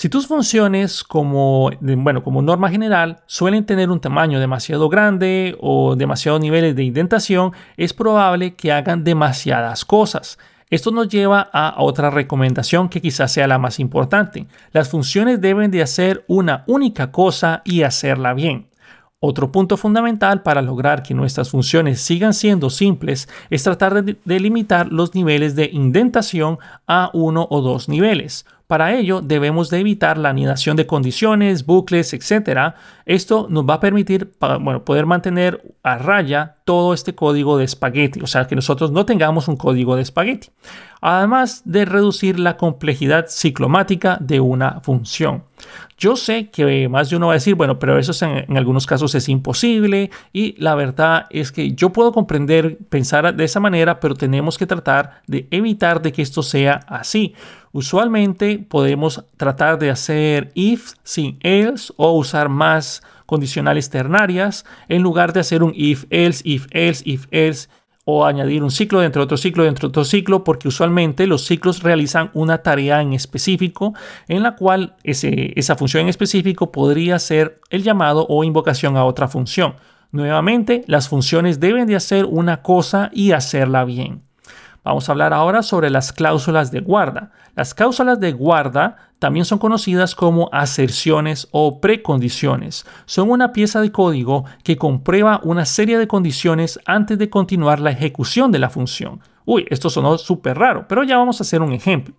Si 0.00 0.08
tus 0.08 0.26
funciones 0.26 1.04
como, 1.04 1.70
bueno, 1.78 2.22
como 2.22 2.40
norma 2.40 2.70
general 2.70 3.18
suelen 3.26 3.66
tener 3.66 3.90
un 3.90 4.00
tamaño 4.00 4.40
demasiado 4.40 4.88
grande 4.88 5.58
o 5.60 5.94
demasiados 5.94 6.40
niveles 6.40 6.74
de 6.74 6.84
indentación, 6.84 7.52
es 7.76 7.92
probable 7.92 8.54
que 8.54 8.72
hagan 8.72 9.04
demasiadas 9.04 9.84
cosas. 9.84 10.38
Esto 10.70 10.90
nos 10.90 11.10
lleva 11.10 11.50
a 11.52 11.74
otra 11.82 12.08
recomendación 12.08 12.88
que 12.88 13.02
quizás 13.02 13.30
sea 13.30 13.46
la 13.46 13.58
más 13.58 13.78
importante. 13.78 14.46
Las 14.72 14.88
funciones 14.88 15.38
deben 15.42 15.70
de 15.70 15.82
hacer 15.82 16.24
una 16.28 16.64
única 16.66 17.12
cosa 17.12 17.60
y 17.66 17.82
hacerla 17.82 18.32
bien. 18.32 18.70
Otro 19.18 19.52
punto 19.52 19.76
fundamental 19.76 20.42
para 20.42 20.62
lograr 20.62 21.02
que 21.02 21.12
nuestras 21.12 21.50
funciones 21.50 22.00
sigan 22.00 22.32
siendo 22.32 22.70
simples 22.70 23.28
es 23.50 23.64
tratar 23.64 24.02
de, 24.02 24.16
de 24.24 24.40
limitar 24.40 24.90
los 24.90 25.14
niveles 25.14 25.56
de 25.56 25.68
indentación 25.70 26.58
a 26.86 27.10
uno 27.12 27.46
o 27.50 27.60
dos 27.60 27.90
niveles. 27.90 28.46
Para 28.70 28.94
ello 28.94 29.20
debemos 29.20 29.68
de 29.68 29.80
evitar 29.80 30.16
la 30.16 30.28
anidación 30.28 30.76
de 30.76 30.86
condiciones, 30.86 31.66
bucles, 31.66 32.14
etc. 32.14 32.74
Esto 33.04 33.48
nos 33.50 33.68
va 33.68 33.74
a 33.74 33.80
permitir 33.80 34.30
poder 34.84 35.06
mantener 35.06 35.60
a 35.82 35.98
raya 35.98 36.58
todo 36.64 36.94
este 36.94 37.16
código 37.16 37.58
de 37.58 37.64
espagueti, 37.64 38.20
o 38.20 38.28
sea 38.28 38.46
que 38.46 38.54
nosotros 38.54 38.92
no 38.92 39.04
tengamos 39.04 39.48
un 39.48 39.56
código 39.56 39.96
de 39.96 40.02
espagueti. 40.02 40.50
Además 41.00 41.62
de 41.64 41.84
reducir 41.84 42.38
la 42.38 42.56
complejidad 42.56 43.26
ciclomática 43.28 44.18
de 44.20 44.38
una 44.38 44.80
función. 44.82 45.42
Yo 45.98 46.14
sé 46.14 46.48
que 46.50 46.88
más 46.88 47.10
de 47.10 47.16
uno 47.16 47.26
va 47.26 47.32
a 47.32 47.34
decir, 47.34 47.56
bueno, 47.56 47.78
pero 47.78 47.98
eso 47.98 48.24
en, 48.24 48.44
en, 48.48 48.56
algunos 48.56 48.86
casos 48.86 49.14
es 49.14 49.28
imposible 49.28 50.10
y 50.32 50.54
la 50.62 50.74
verdad 50.74 51.26
es 51.30 51.50
que 51.52 51.72
yo 51.72 51.90
puedo 51.90 52.12
comprender, 52.12 52.78
pensar 52.88 53.34
de 53.34 53.44
esa 53.44 53.60
manera, 53.60 53.98
pero 53.98 54.14
tenemos 54.14 54.56
que 54.56 54.66
tratar 54.66 55.22
de 55.26 55.48
evitar 55.50 56.00
de 56.00 56.12
que 56.12 56.22
esto 56.22 56.42
sea 56.42 56.80
así. 56.86 57.34
Usualmente 57.72 58.58
podemos 58.58 59.24
tratar 59.36 59.78
de 59.78 59.90
hacer 59.90 60.50
if 60.54 60.94
sin 61.04 61.38
else 61.42 61.92
o 61.96 62.12
usar 62.12 62.48
más 62.48 63.02
condicionales 63.26 63.90
ternarias 63.90 64.64
en 64.88 65.02
lugar 65.02 65.32
de 65.32 65.40
hacer 65.40 65.62
un 65.62 65.72
if 65.76 66.04
else, 66.10 66.42
if 66.44 66.66
else, 66.72 67.02
if 67.08 67.26
else 67.30 67.68
o 68.04 68.26
añadir 68.26 68.64
un 68.64 68.72
ciclo 68.72 69.00
dentro 69.00 69.20
de 69.20 69.24
otro 69.24 69.36
ciclo 69.36 69.62
dentro 69.62 69.86
de 69.86 69.90
otro 69.90 70.04
ciclo 70.04 70.42
porque 70.42 70.66
usualmente 70.66 71.28
los 71.28 71.44
ciclos 71.44 71.84
realizan 71.84 72.30
una 72.34 72.58
tarea 72.58 73.02
en 73.02 73.12
específico 73.12 73.94
en 74.26 74.42
la 74.42 74.56
cual 74.56 74.96
esa 75.04 75.76
función 75.76 76.02
en 76.02 76.08
específico 76.08 76.72
podría 76.72 77.20
ser 77.20 77.60
el 77.70 77.84
llamado 77.84 78.26
o 78.28 78.42
invocación 78.42 78.96
a 78.96 79.04
otra 79.04 79.28
función. 79.28 79.76
Nuevamente, 80.12 80.82
las 80.88 81.08
funciones 81.08 81.60
deben 81.60 81.86
de 81.86 81.94
hacer 81.94 82.24
una 82.24 82.62
cosa 82.62 83.10
y 83.12 83.30
hacerla 83.30 83.84
bien. 83.84 84.22
Vamos 84.82 85.08
a 85.08 85.12
hablar 85.12 85.34
ahora 85.34 85.62
sobre 85.62 85.90
las 85.90 86.12
cláusulas 86.12 86.70
de 86.70 86.80
guarda. 86.80 87.32
Las 87.54 87.74
cláusulas 87.74 88.18
de 88.18 88.32
guarda 88.32 88.96
también 89.18 89.44
son 89.44 89.58
conocidas 89.58 90.14
como 90.14 90.48
aserciones 90.52 91.48
o 91.50 91.80
precondiciones. 91.80 92.86
Son 93.04 93.30
una 93.30 93.52
pieza 93.52 93.82
de 93.82 93.92
código 93.92 94.46
que 94.64 94.78
comprueba 94.78 95.40
una 95.44 95.66
serie 95.66 95.98
de 95.98 96.08
condiciones 96.08 96.80
antes 96.86 97.18
de 97.18 97.28
continuar 97.28 97.80
la 97.80 97.90
ejecución 97.90 98.50
de 98.52 98.58
la 98.58 98.70
función. 98.70 99.20
Uy, 99.44 99.66
esto 99.68 99.90
sonó 99.90 100.16
súper 100.16 100.56
raro, 100.56 100.86
pero 100.88 101.04
ya 101.04 101.18
vamos 101.18 101.40
a 101.40 101.42
hacer 101.42 101.60
un 101.60 101.74
ejemplo. 101.74 102.14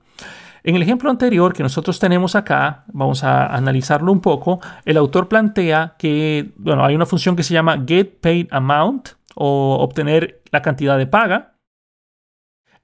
En 0.63 0.75
el 0.75 0.83
ejemplo 0.83 1.09
anterior 1.09 1.53
que 1.53 1.63
nosotros 1.63 1.97
tenemos 1.97 2.35
acá, 2.35 2.83
vamos 2.93 3.23
a 3.23 3.47
analizarlo 3.47 4.11
un 4.11 4.21
poco, 4.21 4.59
el 4.85 4.97
autor 4.97 5.27
plantea 5.27 5.95
que, 5.97 6.51
bueno, 6.57 6.85
hay 6.85 6.93
una 6.93 7.07
función 7.07 7.35
que 7.35 7.41
se 7.41 7.55
llama 7.55 7.83
getPaidAmount 7.83 9.09
o 9.33 9.77
obtener 9.79 10.43
la 10.51 10.61
cantidad 10.61 10.99
de 10.99 11.07
paga 11.07 11.50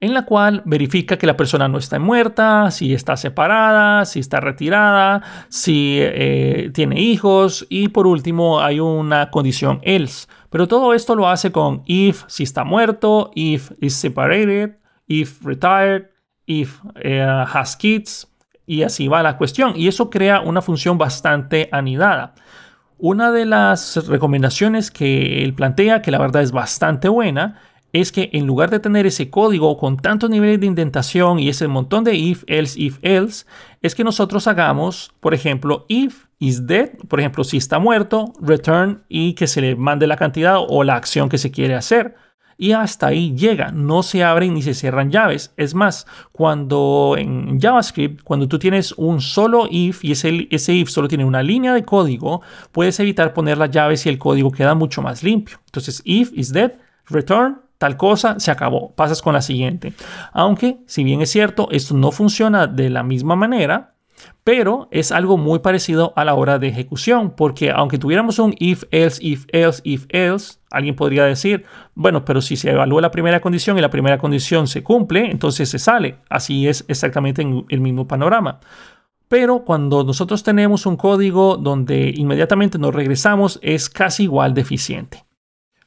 en 0.00 0.14
la 0.14 0.24
cual 0.24 0.62
verifica 0.64 1.16
que 1.16 1.26
la 1.26 1.36
persona 1.36 1.66
no 1.68 1.78
está 1.78 1.98
muerta, 1.98 2.70
si 2.70 2.94
está 2.94 3.16
separada, 3.16 4.04
si 4.04 4.20
está 4.20 4.40
retirada, 4.40 5.22
si 5.48 5.98
eh, 6.00 6.70
tiene 6.72 7.00
hijos 7.00 7.66
y 7.68 7.88
por 7.88 8.06
último 8.06 8.60
hay 8.60 8.78
una 8.78 9.30
condición 9.30 9.80
else. 9.82 10.28
Pero 10.50 10.68
todo 10.68 10.94
esto 10.94 11.16
lo 11.16 11.28
hace 11.28 11.50
con 11.50 11.82
if 11.86 12.22
si 12.28 12.44
está 12.44 12.64
muerto, 12.64 13.30
if 13.34 13.72
is 13.80 13.94
separated, 13.94 14.76
if 15.08 15.44
retired, 15.44 16.10
if 16.46 16.80
eh, 17.02 17.22
has 17.52 17.76
kids 17.76 18.28
y 18.66 18.82
así 18.82 19.08
va 19.08 19.22
la 19.22 19.36
cuestión. 19.36 19.72
Y 19.74 19.88
eso 19.88 20.10
crea 20.10 20.40
una 20.40 20.62
función 20.62 20.96
bastante 20.96 21.68
anidada. 21.72 22.34
Una 22.98 23.32
de 23.32 23.46
las 23.46 24.06
recomendaciones 24.06 24.90
que 24.90 25.42
él 25.44 25.54
plantea, 25.54 26.02
que 26.02 26.10
la 26.10 26.18
verdad 26.18 26.42
es 26.42 26.52
bastante 26.52 27.08
buena, 27.08 27.60
es 27.92 28.12
que 28.12 28.30
en 28.32 28.46
lugar 28.46 28.70
de 28.70 28.80
tener 28.80 29.06
ese 29.06 29.30
código 29.30 29.76
con 29.78 29.96
tantos 29.96 30.28
niveles 30.30 30.60
de 30.60 30.66
indentación 30.66 31.38
y 31.38 31.48
ese 31.48 31.68
montón 31.68 32.04
de 32.04 32.14
if, 32.14 32.44
else, 32.46 32.78
if, 32.80 32.98
else, 33.02 33.46
es 33.80 33.94
que 33.94 34.04
nosotros 34.04 34.46
hagamos, 34.46 35.12
por 35.20 35.34
ejemplo, 35.34 35.86
if 35.88 36.26
is 36.38 36.66
dead, 36.66 36.90
por 37.08 37.20
ejemplo, 37.20 37.44
si 37.44 37.56
está 37.56 37.78
muerto, 37.78 38.32
return 38.40 39.02
y 39.08 39.34
que 39.34 39.46
se 39.46 39.60
le 39.60 39.76
mande 39.76 40.06
la 40.06 40.16
cantidad 40.16 40.58
o 40.58 40.84
la 40.84 40.96
acción 40.96 41.28
que 41.28 41.38
se 41.38 41.50
quiere 41.50 41.74
hacer. 41.74 42.14
y 42.60 42.72
hasta 42.72 43.06
ahí 43.06 43.36
llega. 43.36 43.70
No 43.70 44.02
se 44.02 44.24
abren 44.24 44.52
ni 44.52 44.62
se 44.62 44.74
cierran 44.74 45.12
llaves. 45.12 45.54
Es 45.56 45.74
más, 45.74 46.06
cuando 46.32 47.14
en 47.16 47.60
JavaScript, 47.60 48.22
cuando 48.24 48.48
tú 48.48 48.58
tienes 48.58 48.92
un 48.96 49.20
solo 49.20 49.68
if 49.70 50.04
y 50.04 50.10
ese, 50.10 50.48
ese 50.50 50.74
if 50.74 50.88
solo 50.90 51.06
tiene 51.06 51.24
una 51.24 51.40
línea 51.40 51.72
de 51.72 51.84
código, 51.84 52.42
puedes 52.72 52.98
evitar 52.98 53.32
poner 53.32 53.58
las 53.58 53.70
llaves 53.70 54.04
y 54.06 54.08
el 54.08 54.18
código 54.18 54.50
queda 54.50 54.74
mucho 54.74 55.02
más 55.02 55.22
limpio. 55.22 55.58
Entonces, 55.66 56.02
if 56.04 56.32
is 56.34 56.52
dead, 56.52 56.72
return 57.06 57.60
tal 57.78 57.96
cosa, 57.96 58.38
se 58.38 58.50
acabó, 58.50 58.94
pasas 58.94 59.22
con 59.22 59.32
la 59.34 59.42
siguiente. 59.42 59.92
Aunque, 60.32 60.78
si 60.86 61.04
bien 61.04 61.22
es 61.22 61.30
cierto, 61.30 61.68
esto 61.70 61.94
no 61.94 62.10
funciona 62.10 62.66
de 62.66 62.90
la 62.90 63.02
misma 63.02 63.36
manera, 63.36 63.94
pero 64.44 64.88
es 64.90 65.12
algo 65.12 65.36
muy 65.36 65.60
parecido 65.60 66.12
a 66.16 66.24
la 66.24 66.34
hora 66.34 66.58
de 66.58 66.68
ejecución, 66.68 67.34
porque 67.36 67.70
aunque 67.70 67.98
tuviéramos 67.98 68.38
un 68.38 68.54
if, 68.58 68.84
else, 68.90 69.24
if, 69.24 69.46
else, 69.52 69.80
if, 69.84 70.06
else, 70.08 70.58
alguien 70.70 70.96
podría 70.96 71.24
decir, 71.24 71.64
bueno, 71.94 72.24
pero 72.24 72.40
si 72.40 72.56
se 72.56 72.70
evalúa 72.70 73.00
la 73.00 73.10
primera 73.10 73.40
condición 73.40 73.78
y 73.78 73.80
la 73.80 73.90
primera 73.90 74.18
condición 74.18 74.66
se 74.66 74.82
cumple, 74.82 75.30
entonces 75.30 75.68
se 75.68 75.78
sale. 75.78 76.18
Así 76.28 76.66
es 76.66 76.84
exactamente 76.88 77.42
el 77.42 77.80
mismo 77.80 78.08
panorama. 78.08 78.60
Pero 79.28 79.64
cuando 79.64 80.04
nosotros 80.04 80.42
tenemos 80.42 80.86
un 80.86 80.96
código 80.96 81.58
donde 81.58 82.12
inmediatamente 82.16 82.78
nos 82.78 82.94
regresamos, 82.94 83.60
es 83.62 83.90
casi 83.90 84.24
igual 84.24 84.54
de. 84.54 84.64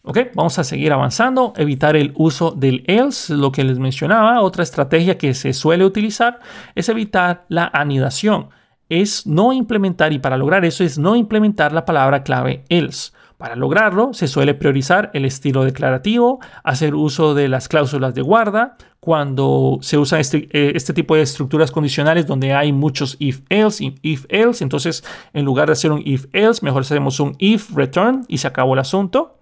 Ok, 0.03 0.17
vamos 0.33 0.57
a 0.57 0.63
seguir 0.63 0.91
avanzando. 0.93 1.53
Evitar 1.57 1.95
el 1.95 2.11
uso 2.15 2.51
del 2.51 2.83
else, 2.87 3.35
lo 3.35 3.51
que 3.51 3.63
les 3.63 3.77
mencionaba. 3.77 4.41
Otra 4.41 4.63
estrategia 4.63 5.17
que 5.17 5.35
se 5.35 5.53
suele 5.53 5.85
utilizar 5.85 6.39
es 6.73 6.89
evitar 6.89 7.45
la 7.49 7.69
anidación. 7.71 8.49
Es 8.89 9.27
no 9.27 9.53
implementar, 9.53 10.11
y 10.11 10.19
para 10.19 10.37
lograr 10.37 10.65
eso 10.65 10.83
es 10.83 10.97
no 10.97 11.15
implementar 11.15 11.71
la 11.71 11.85
palabra 11.85 12.23
clave 12.23 12.65
else. 12.69 13.11
Para 13.37 13.55
lograrlo, 13.55 14.13
se 14.13 14.27
suele 14.27 14.53
priorizar 14.53 15.11
el 15.13 15.25
estilo 15.25 15.63
declarativo, 15.63 16.39
hacer 16.63 16.93
uso 16.93 17.33
de 17.33 17.47
las 17.47 17.67
cláusulas 17.67 18.13
de 18.13 18.21
guarda, 18.21 18.77
cuando 18.99 19.79
se 19.81 19.97
usa 19.97 20.19
este, 20.19 20.47
eh, 20.51 20.73
este, 20.75 20.93
tipo 20.93 21.15
de 21.15 21.23
estructuras 21.23 21.71
condicionales 21.71 22.27
donde 22.27 22.53
hay 22.53 22.71
muchos 22.71 23.17
if 23.19 23.41
else, 23.49 23.83
y 23.83 23.95
if 24.03 24.25
else, 24.29 24.63
entonces 24.63 25.03
en 25.33 25.43
lugar 25.43 25.67
de 25.67 25.73
hacer 25.73 25.91
un 25.91 26.03
if 26.05 26.25
else, 26.33 26.63
mejor 26.63 26.81
hacemos 26.81 27.19
un 27.19 27.35
if 27.39 27.75
return 27.75 28.25
y 28.27 28.37
se 28.37 28.47
acabó 28.47 28.73
el 28.73 28.79
asunto. 28.79 29.39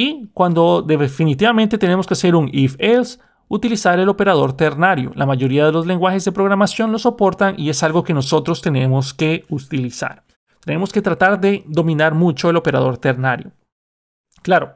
Y 0.00 0.30
cuando 0.32 0.80
definitivamente 0.80 1.76
tenemos 1.76 2.06
que 2.06 2.14
hacer 2.14 2.34
un 2.34 2.48
if-else, 2.50 3.18
utilizar 3.48 4.00
el 4.00 4.08
operador 4.08 4.54
ternario. 4.54 5.12
La 5.14 5.26
mayoría 5.26 5.66
de 5.66 5.72
los 5.72 5.86
lenguajes 5.86 6.24
de 6.24 6.32
programación 6.32 6.90
lo 6.90 6.98
soportan 6.98 7.54
y 7.58 7.68
es 7.68 7.82
algo 7.82 8.02
que 8.02 8.14
nosotros 8.14 8.62
tenemos 8.62 9.12
que 9.12 9.44
utilizar. 9.50 10.24
Tenemos 10.64 10.90
que 10.90 11.02
tratar 11.02 11.38
de 11.38 11.64
dominar 11.66 12.14
mucho 12.14 12.48
el 12.48 12.56
operador 12.56 12.96
ternario. 12.96 13.52
Claro, 14.40 14.72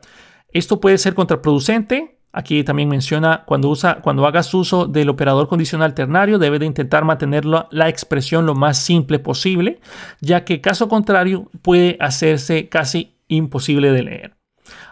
esto 0.53 0.79
puede 0.79 0.99
ser 0.99 1.15
contraproducente. 1.15 2.19
Aquí 2.31 2.63
también 2.63 2.91
menciona 2.91 3.45
cuando, 3.47 3.71
usa, 3.71 4.03
cuando 4.03 4.27
hagas 4.27 4.53
uso 4.53 4.85
del 4.85 5.09
operador 5.09 5.49
condicional 5.49 5.95
ternario, 5.95 6.39
debe 6.39 6.59
de 6.59 6.67
intentar 6.67 7.03
mantener 7.07 7.47
la 7.47 7.89
expresión 7.89 8.45
lo 8.45 8.55
más 8.55 8.77
simple 8.77 9.21
posible, 9.21 9.81
ya 10.21 10.45
que 10.45 10.61
caso 10.61 10.87
contrario 10.87 11.51
puede 11.63 11.97
hacerse 11.99 12.69
casi 12.69 13.17
imposible 13.27 13.91
de 13.91 14.03
leer. 14.03 14.44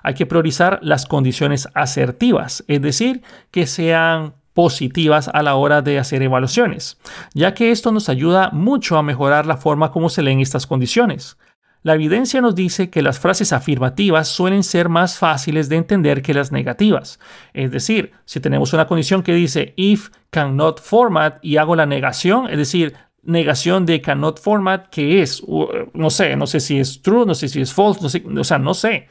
Hay 0.02 0.14
que 0.14 0.26
priorizar 0.26 0.78
las 0.82 1.06
condiciones 1.06 1.68
asertivas, 1.74 2.64
es 2.68 2.82
decir, 2.82 3.22
que 3.50 3.66
sean 3.66 4.34
positivas 4.54 5.30
a 5.32 5.42
la 5.42 5.54
hora 5.54 5.82
de 5.82 5.98
hacer 5.98 6.22
evaluaciones, 6.22 6.98
ya 7.34 7.54
que 7.54 7.70
esto 7.70 7.90
nos 7.90 8.08
ayuda 8.08 8.50
mucho 8.52 8.98
a 8.98 9.02
mejorar 9.02 9.46
la 9.46 9.56
forma 9.56 9.90
como 9.90 10.08
se 10.08 10.22
leen 10.22 10.40
estas 10.40 10.66
condiciones. 10.66 11.38
La 11.84 11.94
evidencia 11.94 12.40
nos 12.40 12.54
dice 12.54 12.90
que 12.90 13.02
las 13.02 13.18
frases 13.18 13.52
afirmativas 13.52 14.28
suelen 14.28 14.62
ser 14.62 14.88
más 14.88 15.18
fáciles 15.18 15.68
de 15.68 15.76
entender 15.76 16.22
que 16.22 16.32
las 16.32 16.52
negativas. 16.52 17.18
Es 17.54 17.72
decir, 17.72 18.12
si 18.24 18.38
tenemos 18.38 18.72
una 18.72 18.86
condición 18.86 19.24
que 19.24 19.34
dice 19.34 19.74
if 19.76 20.10
cannot 20.30 20.80
format 20.80 21.44
y 21.44 21.56
hago 21.56 21.74
la 21.74 21.86
negación, 21.86 22.48
es 22.48 22.56
decir, 22.56 22.94
negación 23.24 23.84
de 23.84 24.00
cannot 24.00 24.38
format, 24.40 24.90
que 24.90 25.22
es, 25.22 25.42
no 25.92 26.10
sé, 26.10 26.36
no 26.36 26.46
sé 26.46 26.60
si 26.60 26.78
es 26.78 27.02
true, 27.02 27.26
no 27.26 27.34
sé 27.34 27.48
si 27.48 27.60
es 27.60 27.74
false, 27.74 28.00
no 28.00 28.08
sé, 28.08 28.22
o 28.24 28.44
sea, 28.44 28.58
no 28.58 28.74
sé. 28.74 29.08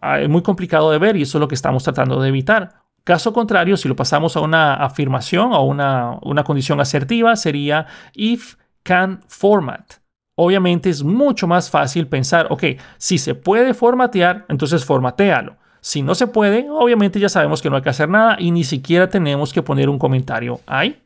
Ah, 0.00 0.20
es 0.20 0.28
muy 0.28 0.42
complicado 0.42 0.90
de 0.90 0.98
ver 0.98 1.16
y 1.16 1.22
eso 1.22 1.38
es 1.38 1.40
lo 1.40 1.48
que 1.48 1.54
estamos 1.54 1.82
tratando 1.82 2.20
de 2.20 2.28
evitar. 2.28 2.82
Caso 3.04 3.32
contrario, 3.32 3.76
si 3.76 3.88
lo 3.88 3.96
pasamos 3.96 4.36
a 4.36 4.40
una 4.40 4.74
afirmación 4.74 5.52
o 5.52 5.62
una, 5.62 6.18
una 6.22 6.42
condición 6.42 6.80
asertiva, 6.80 7.36
sería 7.36 7.86
if 8.14 8.56
can 8.82 9.20
format. 9.28 9.94
Obviamente 10.36 10.90
es 10.90 11.02
mucho 11.02 11.46
más 11.46 11.70
fácil 11.70 12.08
pensar, 12.08 12.48
ok, 12.50 12.64
si 12.98 13.18
se 13.18 13.34
puede 13.34 13.74
formatear, 13.74 14.46
entonces 14.48 14.84
formatealo. 14.84 15.56
Si 15.80 16.02
no 16.02 16.14
se 16.14 16.26
puede, 16.26 16.66
obviamente 16.70 17.20
ya 17.20 17.28
sabemos 17.28 17.60
que 17.60 17.68
no 17.68 17.76
hay 17.76 17.82
que 17.82 17.90
hacer 17.90 18.08
nada 18.08 18.36
y 18.38 18.50
ni 18.50 18.64
siquiera 18.64 19.10
tenemos 19.10 19.52
que 19.52 19.62
poner 19.62 19.90
un 19.90 19.98
comentario 19.98 20.60
ahí. 20.66 21.02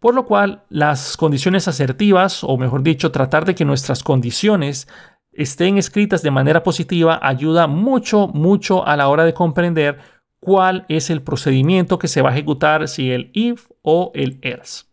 Por 0.00 0.14
lo 0.14 0.24
cual, 0.26 0.62
las 0.70 1.16
condiciones 1.16 1.68
asertivas, 1.68 2.42
o 2.42 2.56
mejor 2.56 2.82
dicho, 2.82 3.10
tratar 3.10 3.44
de 3.44 3.54
que 3.54 3.64
nuestras 3.64 4.02
condiciones 4.02 4.88
estén 5.38 5.78
escritas 5.78 6.22
de 6.22 6.32
manera 6.32 6.64
positiva 6.64 7.20
ayuda 7.22 7.68
mucho, 7.68 8.26
mucho 8.28 8.86
a 8.86 8.96
la 8.96 9.08
hora 9.08 9.24
de 9.24 9.34
comprender 9.34 9.98
cuál 10.40 10.84
es 10.88 11.10
el 11.10 11.22
procedimiento 11.22 11.98
que 11.98 12.08
se 12.08 12.22
va 12.22 12.30
a 12.30 12.32
ejecutar, 12.32 12.88
si 12.88 13.12
el 13.12 13.30
if 13.32 13.68
o 13.82 14.10
el 14.14 14.40
else. 14.42 14.84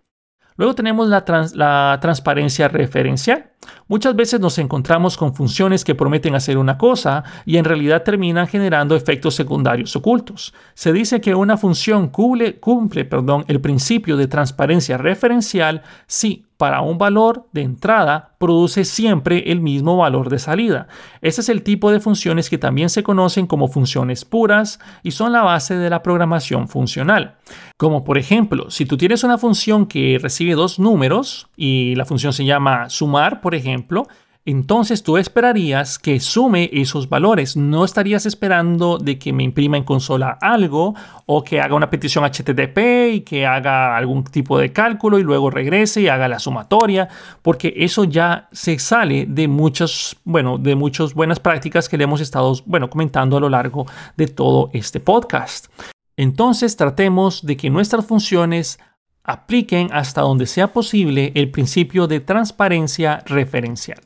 Luego 0.55 0.75
tenemos 0.75 1.09
la, 1.09 1.25
la, 1.55 1.97
transparencia 1.99 2.67
referencial. 2.67 3.51
Muchas 3.87 4.15
veces 4.15 4.39
nos 4.39 4.57
encontramos 4.57 5.17
con 5.17 5.33
funciones 5.33 5.83
que 5.83 5.95
prometen 5.95 6.35
hacer 6.35 6.57
una 6.57 6.77
cosa 6.77 7.23
y 7.45 7.57
en 7.57 7.65
realidad 7.65 8.03
terminan 8.03 8.47
generando 8.47 8.95
efectos 8.95 9.35
secundarios 9.35 9.95
ocultos. 9.95 10.53
Se 10.73 10.93
dice 10.93 11.21
que 11.21 11.35
una 11.35 11.57
función 11.57 12.09
cumple, 12.09 12.59
cumple 12.59 13.05
perdón, 13.05 13.45
el 13.47 13.61
principio 13.61 14.17
de 14.17 14.27
transparencia 14.27 14.97
referencial 14.97 15.81
si 16.07 16.45
para 16.57 16.81
un 16.81 16.97
valor 16.97 17.47
de 17.51 17.61
entrada 17.61 18.35
produce 18.37 18.85
siempre 18.85 19.51
el 19.51 19.59
mismo 19.59 19.97
valor 19.97 20.29
de 20.29 20.39
salida. 20.39 20.87
Este 21.21 21.41
es 21.41 21.49
el 21.49 21.63
tipo 21.63 21.91
de 21.91 21.99
funciones 21.99 22.49
que 22.49 22.57
también 22.57 22.89
se 22.89 23.03
conocen 23.03 23.47
como 23.47 23.67
funciones 23.67 24.23
puras 24.23 24.79
y 25.03 25.11
son 25.11 25.31
la 25.31 25.41
base 25.41 25.75
de 25.75 25.89
la 25.89 26.01
programación 26.01 26.67
funcional. 26.67 27.35
Como 27.77 28.03
por 28.03 28.17
ejemplo, 28.17 28.69
si 28.69 28.85
tú 28.85 28.97
tienes 28.97 29.23
una 29.23 29.37
función 29.37 29.85
que 29.85 30.17
recibe 30.21 30.53
dos 30.53 30.79
números 30.79 31.47
y 31.57 31.95
la 31.95 32.05
función 32.05 32.31
se 32.31 32.45
llama 32.45 32.89
sumar, 32.89 33.41
por 33.41 33.54
ejemplo, 33.55 34.07
entonces 34.47 35.01
tú 35.01 35.17
esperarías 35.17 35.97
que 35.97 36.19
sume 36.19 36.69
esos 36.71 37.09
valores. 37.09 37.57
No 37.57 37.83
estarías 37.83 38.27
esperando 38.27 38.99
de 38.99 39.17
que 39.17 39.33
me 39.33 39.41
imprima 39.41 39.75
en 39.75 39.83
consola 39.83 40.37
algo 40.39 40.93
o 41.25 41.43
que 41.43 41.59
haga 41.59 41.75
una 41.75 41.89
petición 41.89 42.23
HTTP 42.23 42.77
y 43.11 43.21
que 43.21 43.47
haga 43.47 43.97
algún 43.97 44.23
tipo 44.23 44.59
de 44.59 44.71
cálculo 44.71 45.17
y 45.17 45.23
luego 45.23 45.49
regrese 45.49 46.01
y 46.01 46.09
haga 46.09 46.27
la 46.27 46.37
sumatoria, 46.37 47.09
porque 47.41 47.73
eso 47.75 48.03
ya 48.03 48.47
se 48.51 48.77
sale 48.77 49.25
de 49.25 49.47
muchas, 49.47 50.15
bueno, 50.23 50.59
de 50.59 50.75
muchas 50.75 51.15
buenas 51.15 51.39
prácticas 51.39 51.89
que 51.89 51.97
le 51.97 52.03
hemos 52.03 52.21
estado, 52.21 52.53
bueno, 52.67 52.87
comentando 52.87 53.37
a 53.37 53.39
lo 53.39 53.49
largo 53.49 53.87
de 54.15 54.27
todo 54.27 54.69
este 54.73 54.99
podcast. 54.99 55.71
Entonces 56.17 56.77
tratemos 56.77 57.43
de 57.43 57.57
que 57.57 57.71
nuestras 57.71 58.05
funciones 58.05 58.79
apliquen 59.25 59.89
hasta 59.91 60.21
donde 60.21 60.45
sea 60.45 60.71
posible 60.71 61.31
el 61.35 61.51
principio 61.51 62.07
de 62.07 62.19
transparencia 62.19 63.23
referencial. 63.25 63.99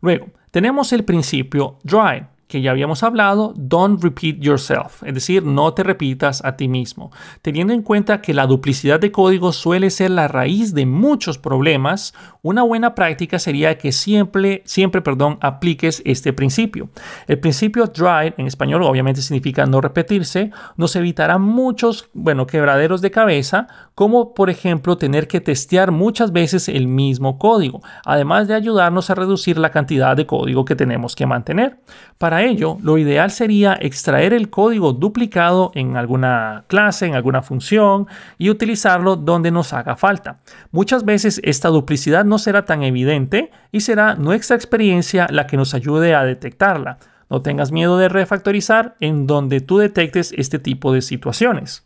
Luego, 0.00 0.28
tenemos 0.50 0.92
el 0.92 1.04
principio 1.04 1.78
dry, 1.82 2.26
que 2.48 2.60
ya 2.60 2.70
habíamos 2.70 3.02
hablado, 3.02 3.52
don't 3.56 4.02
repeat 4.02 4.36
yourself, 4.38 5.02
es 5.02 5.14
decir, 5.14 5.42
no 5.42 5.74
te 5.74 5.82
repitas 5.82 6.44
a 6.44 6.56
ti 6.56 6.68
mismo. 6.68 7.10
Teniendo 7.42 7.72
en 7.72 7.82
cuenta 7.82 8.20
que 8.20 8.34
la 8.34 8.46
duplicidad 8.46 9.00
de 9.00 9.10
código 9.10 9.52
suele 9.52 9.90
ser 9.90 10.10
la 10.12 10.28
raíz 10.28 10.72
de 10.72 10.86
muchos 10.86 11.38
problemas, 11.38 12.14
una 12.42 12.62
buena 12.62 12.94
práctica 12.94 13.38
sería 13.38 13.78
que 13.78 13.90
siempre, 13.90 14.62
siempre, 14.64 15.02
perdón, 15.02 15.38
apliques 15.40 16.02
este 16.04 16.32
principio. 16.32 16.88
El 17.26 17.40
principio 17.40 17.86
dry, 17.86 18.34
en 18.36 18.46
español 18.46 18.82
obviamente 18.82 19.22
significa 19.22 19.66
no 19.66 19.80
repetirse, 19.80 20.52
nos 20.76 20.94
evitará 20.94 21.38
muchos, 21.38 22.08
bueno, 22.14 22.46
quebraderos 22.46 23.00
de 23.00 23.10
cabeza, 23.10 23.66
como 23.94 24.34
por 24.34 24.50
ejemplo 24.50 24.98
tener 24.98 25.26
que 25.26 25.40
testear 25.40 25.90
muchas 25.90 26.32
veces 26.32 26.68
el 26.68 26.86
mismo 26.86 27.38
código, 27.38 27.80
además 28.04 28.46
de 28.46 28.54
ayudarnos 28.54 29.10
a 29.10 29.14
reducir 29.14 29.58
la 29.58 29.70
cantidad 29.70 30.16
de 30.16 30.26
código 30.26 30.64
que 30.64 30.76
tenemos 30.76 31.16
que 31.16 31.26
mantener. 31.26 31.80
Para 32.18 32.35
para 32.36 32.48
ello, 32.48 32.76
lo 32.82 32.98
ideal 32.98 33.30
sería 33.30 33.78
extraer 33.80 34.34
el 34.34 34.50
código 34.50 34.92
duplicado 34.92 35.72
en 35.74 35.96
alguna 35.96 36.64
clase, 36.66 37.06
en 37.06 37.14
alguna 37.14 37.40
función 37.40 38.08
y 38.36 38.50
utilizarlo 38.50 39.16
donde 39.16 39.50
nos 39.50 39.72
haga 39.72 39.96
falta. 39.96 40.40
Muchas 40.70 41.06
veces 41.06 41.40
esta 41.44 41.70
duplicidad 41.70 42.26
no 42.26 42.38
será 42.38 42.66
tan 42.66 42.82
evidente 42.82 43.50
y 43.72 43.80
será 43.80 44.16
nuestra 44.16 44.54
experiencia 44.54 45.26
la 45.30 45.46
que 45.46 45.56
nos 45.56 45.72
ayude 45.72 46.14
a 46.14 46.24
detectarla. 46.24 46.98
No 47.30 47.40
tengas 47.40 47.72
miedo 47.72 47.96
de 47.96 48.10
refactorizar 48.10 48.96
en 49.00 49.26
donde 49.26 49.62
tú 49.62 49.78
detectes 49.78 50.34
este 50.36 50.58
tipo 50.58 50.92
de 50.92 51.00
situaciones. 51.00 51.85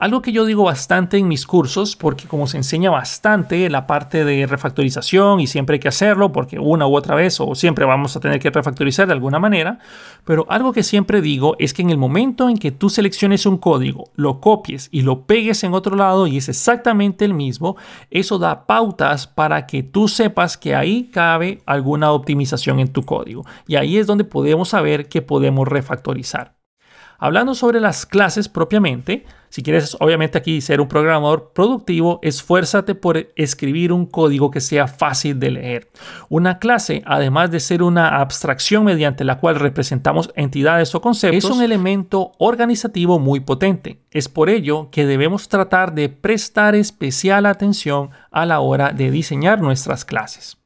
Algo 0.00 0.22
que 0.22 0.32
yo 0.32 0.46
digo 0.46 0.64
bastante 0.64 1.18
en 1.18 1.28
mis 1.28 1.46
cursos, 1.46 1.94
porque 1.94 2.26
como 2.26 2.46
se 2.46 2.56
enseña 2.56 2.88
bastante 2.88 3.68
la 3.68 3.86
parte 3.86 4.24
de 4.24 4.46
refactorización 4.46 5.40
y 5.40 5.46
siempre 5.46 5.74
hay 5.74 5.80
que 5.80 5.88
hacerlo, 5.88 6.32
porque 6.32 6.58
una 6.58 6.86
u 6.86 6.96
otra 6.96 7.14
vez 7.14 7.38
o 7.38 7.54
siempre 7.54 7.84
vamos 7.84 8.16
a 8.16 8.20
tener 8.20 8.40
que 8.40 8.48
refactorizar 8.48 9.06
de 9.06 9.12
alguna 9.12 9.38
manera, 9.38 9.78
pero 10.24 10.46
algo 10.48 10.72
que 10.72 10.84
siempre 10.84 11.20
digo 11.20 11.54
es 11.58 11.74
que 11.74 11.82
en 11.82 11.90
el 11.90 11.98
momento 11.98 12.48
en 12.48 12.56
que 12.56 12.72
tú 12.72 12.88
selecciones 12.88 13.44
un 13.44 13.58
código, 13.58 14.04
lo 14.14 14.40
copies 14.40 14.88
y 14.90 15.02
lo 15.02 15.26
pegues 15.26 15.64
en 15.64 15.74
otro 15.74 15.94
lado 15.96 16.26
y 16.26 16.38
es 16.38 16.48
exactamente 16.48 17.26
el 17.26 17.34
mismo, 17.34 17.76
eso 18.10 18.38
da 18.38 18.66
pautas 18.66 19.26
para 19.26 19.66
que 19.66 19.82
tú 19.82 20.08
sepas 20.08 20.56
que 20.56 20.74
ahí 20.74 21.10
cabe 21.12 21.60
alguna 21.66 22.12
optimización 22.12 22.80
en 22.80 22.90
tu 22.90 23.02
código. 23.02 23.44
Y 23.66 23.76
ahí 23.76 23.98
es 23.98 24.06
donde 24.06 24.24
podemos 24.24 24.70
saber 24.70 25.10
que 25.10 25.20
podemos 25.20 25.68
refactorizar. 25.68 26.59
Hablando 27.22 27.54
sobre 27.54 27.80
las 27.80 28.06
clases 28.06 28.48
propiamente, 28.48 29.26
si 29.50 29.62
quieres 29.62 29.94
obviamente 30.00 30.38
aquí 30.38 30.62
ser 30.62 30.80
un 30.80 30.88
programador 30.88 31.52
productivo, 31.52 32.18
esfuérzate 32.22 32.94
por 32.94 33.30
escribir 33.36 33.92
un 33.92 34.06
código 34.06 34.50
que 34.50 34.62
sea 34.62 34.86
fácil 34.86 35.38
de 35.38 35.50
leer. 35.50 35.90
Una 36.30 36.58
clase, 36.58 37.02
además 37.04 37.50
de 37.50 37.60
ser 37.60 37.82
una 37.82 38.20
abstracción 38.20 38.84
mediante 38.84 39.24
la 39.24 39.38
cual 39.38 39.56
representamos 39.56 40.32
entidades 40.34 40.94
o 40.94 41.02
conceptos, 41.02 41.44
es 41.44 41.50
un 41.50 41.62
elemento 41.62 42.32
organizativo 42.38 43.18
muy 43.18 43.40
potente. 43.40 44.00
Es 44.10 44.30
por 44.30 44.48
ello 44.48 44.88
que 44.90 45.04
debemos 45.04 45.48
tratar 45.48 45.92
de 45.92 46.08
prestar 46.08 46.74
especial 46.74 47.44
atención 47.44 48.10
a 48.30 48.46
la 48.46 48.60
hora 48.60 48.92
de 48.92 49.10
diseñar 49.10 49.60
nuestras 49.60 50.06
clases. 50.06 50.59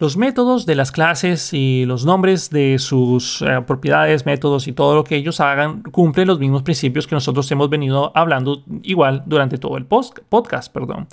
Los 0.00 0.16
métodos 0.16 0.64
de 0.64 0.76
las 0.76 0.92
clases 0.92 1.52
y 1.52 1.84
los 1.84 2.06
nombres 2.06 2.48
de 2.48 2.78
sus 2.78 3.42
eh, 3.42 3.60
propiedades, 3.66 4.24
métodos 4.24 4.66
y 4.66 4.72
todo 4.72 4.94
lo 4.94 5.04
que 5.04 5.14
ellos 5.14 5.40
hagan 5.40 5.82
cumplen 5.82 6.26
los 6.26 6.38
mismos 6.38 6.62
principios 6.62 7.06
que 7.06 7.14
nosotros 7.14 7.50
hemos 7.52 7.68
venido 7.68 8.10
hablando 8.14 8.64
igual 8.82 9.22
durante 9.26 9.58
todo 9.58 9.76
el 9.76 9.84
podcast. 9.84 10.72
Perdón. 10.72 11.06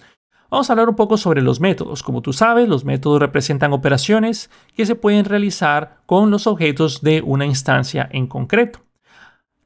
Vamos 0.49 0.69
a 0.69 0.73
hablar 0.73 0.88
un 0.88 0.95
poco 0.95 1.17
sobre 1.17 1.41
los 1.41 1.59
métodos. 1.59 2.01
Como 2.01 2.21
tú 2.21 2.31
sabes, 2.31 2.69
los 2.69 2.85
métodos 2.85 3.19
representan 3.19 3.73
operaciones 3.73 4.49
que 4.73 4.85
se 4.85 4.95
pueden 4.95 5.25
realizar 5.25 5.97
con 6.05 6.31
los 6.31 6.47
objetos 6.47 7.01
de 7.01 7.21
una 7.21 7.45
instancia 7.45 8.07
en 8.09 8.27
concreto. 8.27 8.86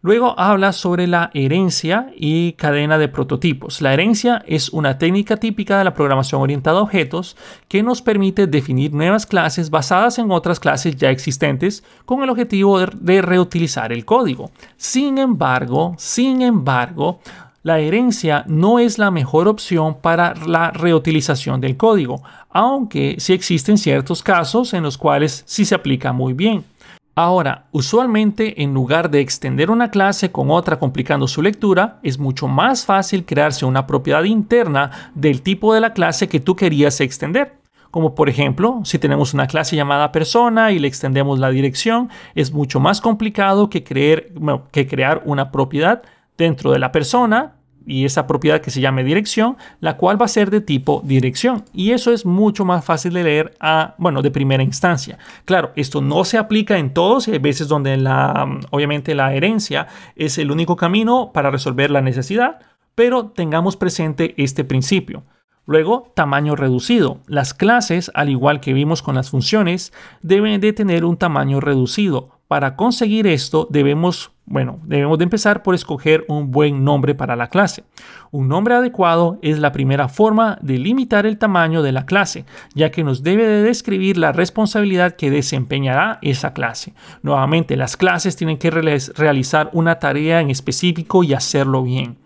Luego 0.03 0.33
habla 0.39 0.73
sobre 0.73 1.05
la 1.05 1.29
herencia 1.35 2.11
y 2.17 2.53
cadena 2.53 2.97
de 2.97 3.07
prototipos. 3.07 3.81
La 3.81 3.93
herencia 3.93 4.43
es 4.47 4.69
una 4.69 4.97
técnica 4.97 5.37
típica 5.37 5.77
de 5.77 5.83
la 5.83 5.93
programación 5.93 6.41
orientada 6.41 6.79
a 6.79 6.81
objetos 6.81 7.37
que 7.67 7.83
nos 7.83 8.01
permite 8.01 8.47
definir 8.47 8.93
nuevas 8.93 9.27
clases 9.27 9.69
basadas 9.69 10.17
en 10.17 10.31
otras 10.31 10.59
clases 10.59 10.95
ya 10.95 11.11
existentes 11.11 11.83
con 12.05 12.23
el 12.23 12.31
objetivo 12.31 12.79
de 12.79 13.21
reutilizar 13.21 13.93
el 13.93 14.03
código. 14.03 14.49
Sin 14.75 15.19
embargo, 15.19 15.93
sin 15.99 16.41
embargo, 16.41 17.19
la 17.61 17.77
herencia 17.77 18.43
no 18.47 18.79
es 18.79 18.97
la 18.97 19.11
mejor 19.11 19.47
opción 19.47 19.97
para 20.01 20.33
la 20.33 20.71
reutilización 20.71 21.61
del 21.61 21.77
código, 21.77 22.23
aunque 22.49 23.17
sí 23.19 23.33
existen 23.33 23.77
ciertos 23.77 24.23
casos 24.23 24.73
en 24.73 24.81
los 24.81 24.97
cuales 24.97 25.43
sí 25.45 25.63
se 25.63 25.75
aplica 25.75 26.11
muy 26.11 26.33
bien. 26.33 26.70
Ahora, 27.13 27.65
usualmente 27.71 28.63
en 28.63 28.73
lugar 28.73 29.11
de 29.11 29.19
extender 29.19 29.69
una 29.69 29.91
clase 29.91 30.31
con 30.31 30.49
otra 30.49 30.79
complicando 30.79 31.27
su 31.27 31.41
lectura, 31.41 31.99
es 32.03 32.17
mucho 32.17 32.47
más 32.47 32.85
fácil 32.85 33.25
crearse 33.25 33.65
una 33.65 33.85
propiedad 33.85 34.23
interna 34.23 35.11
del 35.13 35.41
tipo 35.41 35.73
de 35.73 35.81
la 35.81 35.91
clase 35.93 36.29
que 36.29 36.39
tú 36.39 36.55
querías 36.55 37.01
extender. 37.01 37.59
Como 37.91 38.15
por 38.15 38.29
ejemplo, 38.29 38.79
si 38.85 38.97
tenemos 38.97 39.33
una 39.33 39.47
clase 39.47 39.75
llamada 39.75 40.13
persona 40.13 40.71
y 40.71 40.79
le 40.79 40.87
extendemos 40.87 41.37
la 41.39 41.49
dirección, 41.49 42.09
es 42.33 42.53
mucho 42.53 42.79
más 42.79 43.01
complicado 43.01 43.69
que, 43.69 43.83
que 43.83 44.87
crear 44.87 45.21
una 45.25 45.51
propiedad 45.51 46.03
dentro 46.37 46.71
de 46.71 46.79
la 46.79 46.93
persona 46.93 47.55
y 47.85 48.05
esa 48.05 48.27
propiedad 48.27 48.61
que 48.61 48.71
se 48.71 48.81
llame 48.81 49.03
dirección, 49.03 49.57
la 49.79 49.97
cual 49.97 50.21
va 50.21 50.25
a 50.25 50.29
ser 50.29 50.49
de 50.51 50.61
tipo 50.61 51.01
dirección. 51.05 51.65
Y 51.73 51.91
eso 51.91 52.11
es 52.11 52.25
mucho 52.25 52.65
más 52.65 52.85
fácil 52.85 53.13
de 53.13 53.23
leer 53.23 53.53
a, 53.59 53.95
bueno, 53.97 54.21
de 54.21 54.31
primera 54.31 54.63
instancia. 54.63 55.17
Claro, 55.45 55.71
esto 55.75 56.01
no 56.01 56.23
se 56.23 56.37
aplica 56.37 56.77
en 56.77 56.93
todos, 56.93 57.27
hay 57.27 57.39
veces 57.39 57.67
donde 57.67 57.97
la, 57.97 58.59
obviamente 58.69 59.15
la 59.15 59.33
herencia 59.33 59.87
es 60.15 60.37
el 60.37 60.51
único 60.51 60.75
camino 60.75 61.31
para 61.33 61.51
resolver 61.51 61.91
la 61.91 62.01
necesidad, 62.01 62.59
pero 62.95 63.27
tengamos 63.27 63.77
presente 63.77 64.33
este 64.37 64.63
principio. 64.63 65.23
Luego, 65.65 66.11
tamaño 66.15 66.55
reducido. 66.55 67.19
Las 67.27 67.53
clases, 67.53 68.11
al 68.15 68.29
igual 68.29 68.59
que 68.59 68.73
vimos 68.73 69.01
con 69.01 69.15
las 69.15 69.29
funciones, 69.29 69.93
deben 70.21 70.59
de 70.59 70.73
tener 70.73 71.05
un 71.05 71.17
tamaño 71.17 71.59
reducido. 71.59 72.41
Para 72.47 72.75
conseguir 72.75 73.27
esto 73.27 73.67
debemos 73.69 74.31
bueno, 74.51 74.79
debemos 74.83 75.17
de 75.17 75.23
empezar 75.23 75.63
por 75.63 75.75
escoger 75.75 76.25
un 76.27 76.51
buen 76.51 76.83
nombre 76.83 77.15
para 77.15 77.37
la 77.37 77.47
clase. 77.47 77.83
Un 78.31 78.49
nombre 78.49 78.75
adecuado 78.75 79.39
es 79.41 79.59
la 79.59 79.71
primera 79.71 80.09
forma 80.09 80.57
de 80.61 80.77
limitar 80.77 81.25
el 81.25 81.37
tamaño 81.37 81.81
de 81.81 81.93
la 81.93 82.05
clase, 82.05 82.45
ya 82.75 82.91
que 82.91 83.03
nos 83.03 83.23
debe 83.23 83.47
de 83.47 83.63
describir 83.63 84.17
la 84.17 84.33
responsabilidad 84.33 85.15
que 85.15 85.31
desempeñará 85.31 86.19
esa 86.21 86.53
clase. 86.53 86.93
Nuevamente, 87.23 87.77
las 87.77 87.95
clases 87.95 88.35
tienen 88.35 88.57
que 88.57 88.71
realizar 88.71 89.69
una 89.71 89.99
tarea 89.99 90.41
en 90.41 90.49
específico 90.49 91.23
y 91.23 91.33
hacerlo 91.33 91.83
bien. 91.83 92.17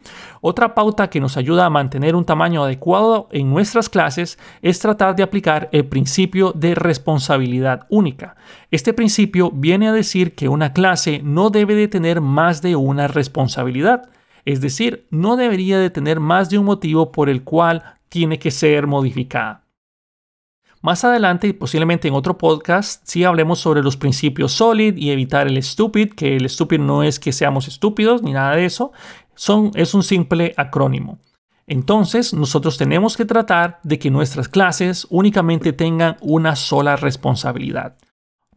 Otra 0.47 0.75
pauta 0.75 1.09
que 1.09 1.19
nos 1.19 1.37
ayuda 1.37 1.65
a 1.65 1.71
mantener 1.71 2.15
un 2.15 2.23
tamaño 2.23 2.63
adecuado 2.63 3.27
en 3.31 3.49
nuestras 3.49 3.89
clases 3.89 4.37
es 4.61 4.77
tratar 4.77 5.15
de 5.15 5.23
aplicar 5.23 5.69
el 5.71 5.87
principio 5.87 6.51
de 6.51 6.75
responsabilidad 6.75 7.87
única. 7.89 8.35
Este 8.69 8.93
principio 8.93 9.49
viene 9.49 9.87
a 9.87 9.91
decir 9.91 10.35
que 10.35 10.47
una 10.47 10.71
clase 10.71 11.19
no 11.23 11.49
debe 11.49 11.73
de 11.73 11.87
tener 11.87 12.21
más 12.21 12.61
de 12.61 12.75
una 12.75 13.07
responsabilidad, 13.07 14.07
es 14.45 14.61
decir, 14.61 15.07
no 15.09 15.35
debería 15.35 15.79
de 15.79 15.89
tener 15.89 16.19
más 16.19 16.51
de 16.51 16.59
un 16.59 16.65
motivo 16.65 17.11
por 17.11 17.27
el 17.27 17.43
cual 17.43 17.81
tiene 18.07 18.37
que 18.37 18.51
ser 18.51 18.85
modificada. 18.85 19.65
Más 20.85 21.03
adelante, 21.03 21.47
y 21.47 21.53
posiblemente 21.53 22.07
en 22.07 22.13
otro 22.13 22.37
podcast, 22.37 23.01
sí 23.07 23.23
hablemos 23.23 23.57
sobre 23.57 23.81
los 23.81 23.97
principios 23.97 24.51
SOLID 24.51 24.97
y 24.97 25.09
evitar 25.09 25.47
el 25.47 25.63
stupid, 25.63 26.09
que 26.09 26.35
el 26.35 26.47
stupid 26.47 26.77
no 26.77 27.01
es 27.01 27.19
que 27.19 27.31
seamos 27.31 27.67
estúpidos 27.67 28.21
ni 28.21 28.33
nada 28.33 28.55
de 28.55 28.65
eso, 28.65 28.91
son, 29.36 29.71
es 29.75 29.93
un 29.93 30.03
simple 30.03 30.53
acrónimo. 30.57 31.19
Entonces, 31.67 32.33
nosotros 32.33 32.77
tenemos 32.77 33.17
que 33.17 33.25
tratar 33.25 33.79
de 33.83 33.97
que 33.97 34.11
nuestras 34.11 34.47
clases 34.47 35.07
únicamente 35.09 35.73
tengan 35.73 36.17
una 36.21 36.55
sola 36.55 36.95
responsabilidad. 36.95 37.95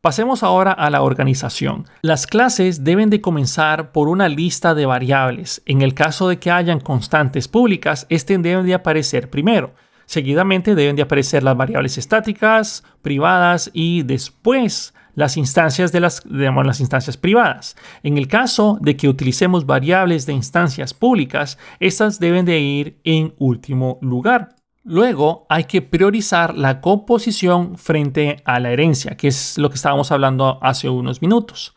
Pasemos 0.01 0.43
ahora 0.43 0.73
a 0.73 0.91
la 0.91 1.03
organización. 1.03 1.87
Las 2.03 2.27
clases 2.27 2.85
deben 2.85 3.11
de 3.11 3.21
comenzar 3.21 3.91
por 3.91 4.09
una 4.09 4.29
lista 4.29 4.75
de 4.75 4.87
variables. 4.87 5.61
En 5.67 5.83
el 5.83 5.95
caso 5.95 6.29
de 6.29 6.39
que 6.39 6.53
hayan 6.53 6.81
constantes 6.81 7.49
públicas, 7.49 8.07
este 8.09 8.39
deben 8.39 8.65
de 8.65 8.75
aparecer 8.75 9.29
primero. 9.29 9.75
Seguidamente 10.07 10.75
deben 10.75 10.95
de 10.95 11.03
aparecer 11.03 11.43
las 11.43 11.57
variables 11.57 11.99
estáticas, 11.99 12.85
privadas 13.03 13.71
y 13.75 14.05
después 14.05 14.95
las 15.19 15.37
instancias 15.37 15.91
de 15.91 15.99
las, 15.99 16.23
las 16.27 16.79
instancias 16.79 17.17
privadas. 17.17 17.77
En 18.05 18.19
el 18.19 18.29
caso 18.29 18.79
de 18.81 18.97
que 18.97 19.09
utilicemos 19.09 19.67
variables 19.67 20.27
de 20.27 20.33
instancias 20.33 20.95
públicas, 20.95 21.59
estas 21.81 22.21
deben 22.21 22.45
de 22.45 22.61
ir 22.61 23.01
en 23.03 23.35
último 23.39 23.99
lugar. 24.01 24.55
Luego 24.85 25.45
hay 25.49 25.65
que 25.65 25.83
priorizar 25.83 26.57
la 26.57 26.81
composición 26.81 27.77
frente 27.79 28.37
a 28.45 28.61
la 28.61 28.71
herencia, 28.71 29.17
que 29.17 29.27
es 29.27 29.59
lo 29.59 29.71
que 29.71 29.75
estábamos 29.75 30.13
hablando 30.13 30.61
hace 30.63 30.89
unos 30.89 31.21
minutos. 31.21 31.75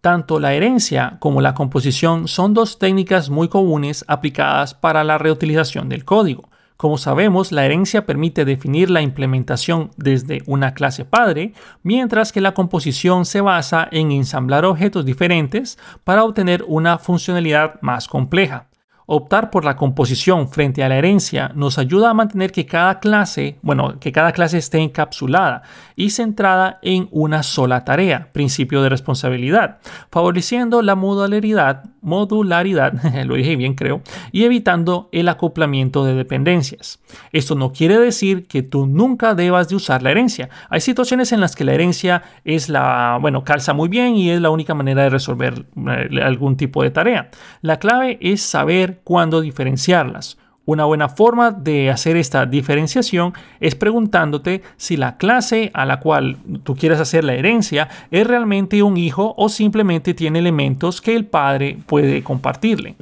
Tanto 0.00 0.40
la 0.40 0.54
herencia 0.54 1.18
como 1.20 1.42
la 1.42 1.52
composición 1.52 2.26
son 2.26 2.54
dos 2.54 2.78
técnicas 2.78 3.28
muy 3.28 3.48
comunes 3.48 4.02
aplicadas 4.08 4.72
para 4.72 5.04
la 5.04 5.18
reutilización 5.18 5.90
del 5.90 6.06
código. 6.06 6.48
Como 6.78 6.96
sabemos, 6.96 7.50
la 7.50 7.64
herencia 7.64 8.06
permite 8.06 8.44
definir 8.44 8.88
la 8.88 9.02
implementación 9.02 9.90
desde 9.96 10.44
una 10.46 10.74
clase 10.74 11.04
padre, 11.04 11.52
mientras 11.82 12.30
que 12.30 12.40
la 12.40 12.54
composición 12.54 13.24
se 13.24 13.40
basa 13.40 13.88
en 13.90 14.12
ensamblar 14.12 14.64
objetos 14.64 15.04
diferentes 15.04 15.76
para 16.04 16.22
obtener 16.22 16.64
una 16.68 16.98
funcionalidad 16.98 17.80
más 17.82 18.06
compleja. 18.06 18.67
Optar 19.10 19.48
por 19.48 19.64
la 19.64 19.74
composición 19.74 20.50
frente 20.50 20.84
a 20.84 20.88
la 20.90 20.98
herencia 20.98 21.50
nos 21.54 21.78
ayuda 21.78 22.10
a 22.10 22.14
mantener 22.14 22.52
que 22.52 22.66
cada 22.66 23.00
clase, 23.00 23.56
bueno, 23.62 23.98
que 23.98 24.12
cada 24.12 24.32
clase 24.32 24.58
esté 24.58 24.80
encapsulada 24.80 25.62
y 25.96 26.10
centrada 26.10 26.78
en 26.82 27.08
una 27.10 27.42
sola 27.42 27.86
tarea, 27.86 28.28
principio 28.34 28.82
de 28.82 28.90
responsabilidad, 28.90 29.78
favoreciendo 30.10 30.82
la 30.82 30.94
modularidad, 30.94 31.84
modularidad, 32.02 32.92
lo 33.24 33.36
dije 33.36 33.56
bien 33.56 33.74
creo, 33.74 34.02
y 34.30 34.44
evitando 34.44 35.08
el 35.10 35.30
acoplamiento 35.30 36.04
de 36.04 36.14
dependencias. 36.14 37.00
Esto 37.32 37.54
no 37.54 37.72
quiere 37.72 37.98
decir 37.98 38.46
que 38.46 38.62
tú 38.62 38.86
nunca 38.86 39.34
debas 39.34 39.70
de 39.70 39.76
usar 39.76 40.02
la 40.02 40.10
herencia. 40.10 40.50
Hay 40.68 40.82
situaciones 40.82 41.32
en 41.32 41.40
las 41.40 41.56
que 41.56 41.64
la 41.64 41.72
herencia 41.72 42.24
es 42.44 42.68
la, 42.68 43.16
bueno, 43.22 43.42
calza 43.42 43.72
muy 43.72 43.88
bien 43.88 44.16
y 44.16 44.28
es 44.28 44.40
la 44.42 44.50
única 44.50 44.74
manera 44.74 45.04
de 45.04 45.08
resolver 45.08 45.64
eh, 45.76 46.20
algún 46.22 46.58
tipo 46.58 46.82
de 46.82 46.90
tarea. 46.90 47.30
La 47.62 47.78
clave 47.78 48.18
es 48.20 48.42
saber 48.42 48.97
cuándo 49.04 49.40
diferenciarlas. 49.40 50.38
Una 50.68 50.84
buena 50.84 51.08
forma 51.08 51.50
de 51.50 51.88
hacer 51.88 52.18
esta 52.18 52.44
diferenciación 52.44 53.32
es 53.58 53.74
preguntándote 53.74 54.62
si 54.76 54.98
la 54.98 55.16
clase 55.16 55.70
a 55.72 55.86
la 55.86 55.98
cual 55.98 56.36
tú 56.62 56.76
quieres 56.76 57.00
hacer 57.00 57.24
la 57.24 57.32
herencia 57.32 57.88
es 58.10 58.26
realmente 58.26 58.82
un 58.82 58.98
hijo 58.98 59.34
o 59.38 59.48
simplemente 59.48 60.12
tiene 60.12 60.40
elementos 60.40 61.00
que 61.00 61.16
el 61.16 61.24
padre 61.24 61.78
puede 61.86 62.22
compartirle. 62.22 62.96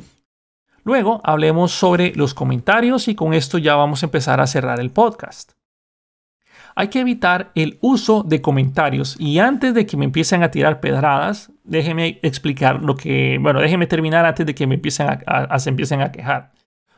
Luego 0.84 1.20
hablemos 1.24 1.72
sobre 1.72 2.12
los 2.14 2.34
comentarios 2.34 3.08
y 3.08 3.16
con 3.16 3.34
esto 3.34 3.58
ya 3.58 3.74
vamos 3.74 4.04
a 4.04 4.06
empezar 4.06 4.40
a 4.40 4.46
cerrar 4.46 4.78
el 4.78 4.90
podcast. 4.90 5.55
Hay 6.78 6.88
que 6.88 7.00
evitar 7.00 7.52
el 7.54 7.78
uso 7.80 8.22
de 8.22 8.42
comentarios 8.42 9.16
y 9.18 9.38
antes 9.38 9.72
de 9.72 9.86
que 9.86 9.96
me 9.96 10.04
empiecen 10.04 10.42
a 10.42 10.50
tirar 10.50 10.80
pedradas, 10.80 11.50
déjenme 11.64 12.20
explicar 12.22 12.82
lo 12.82 12.96
que, 12.96 13.38
bueno, 13.40 13.60
déjenme 13.60 13.86
terminar 13.86 14.26
antes 14.26 14.44
de 14.44 14.54
que 14.54 14.66
me 14.66 14.74
empiecen 14.74 15.08
a, 15.26 15.58
se 15.58 15.70
empiecen 15.70 16.02
a 16.02 16.12
quejar. 16.12 16.52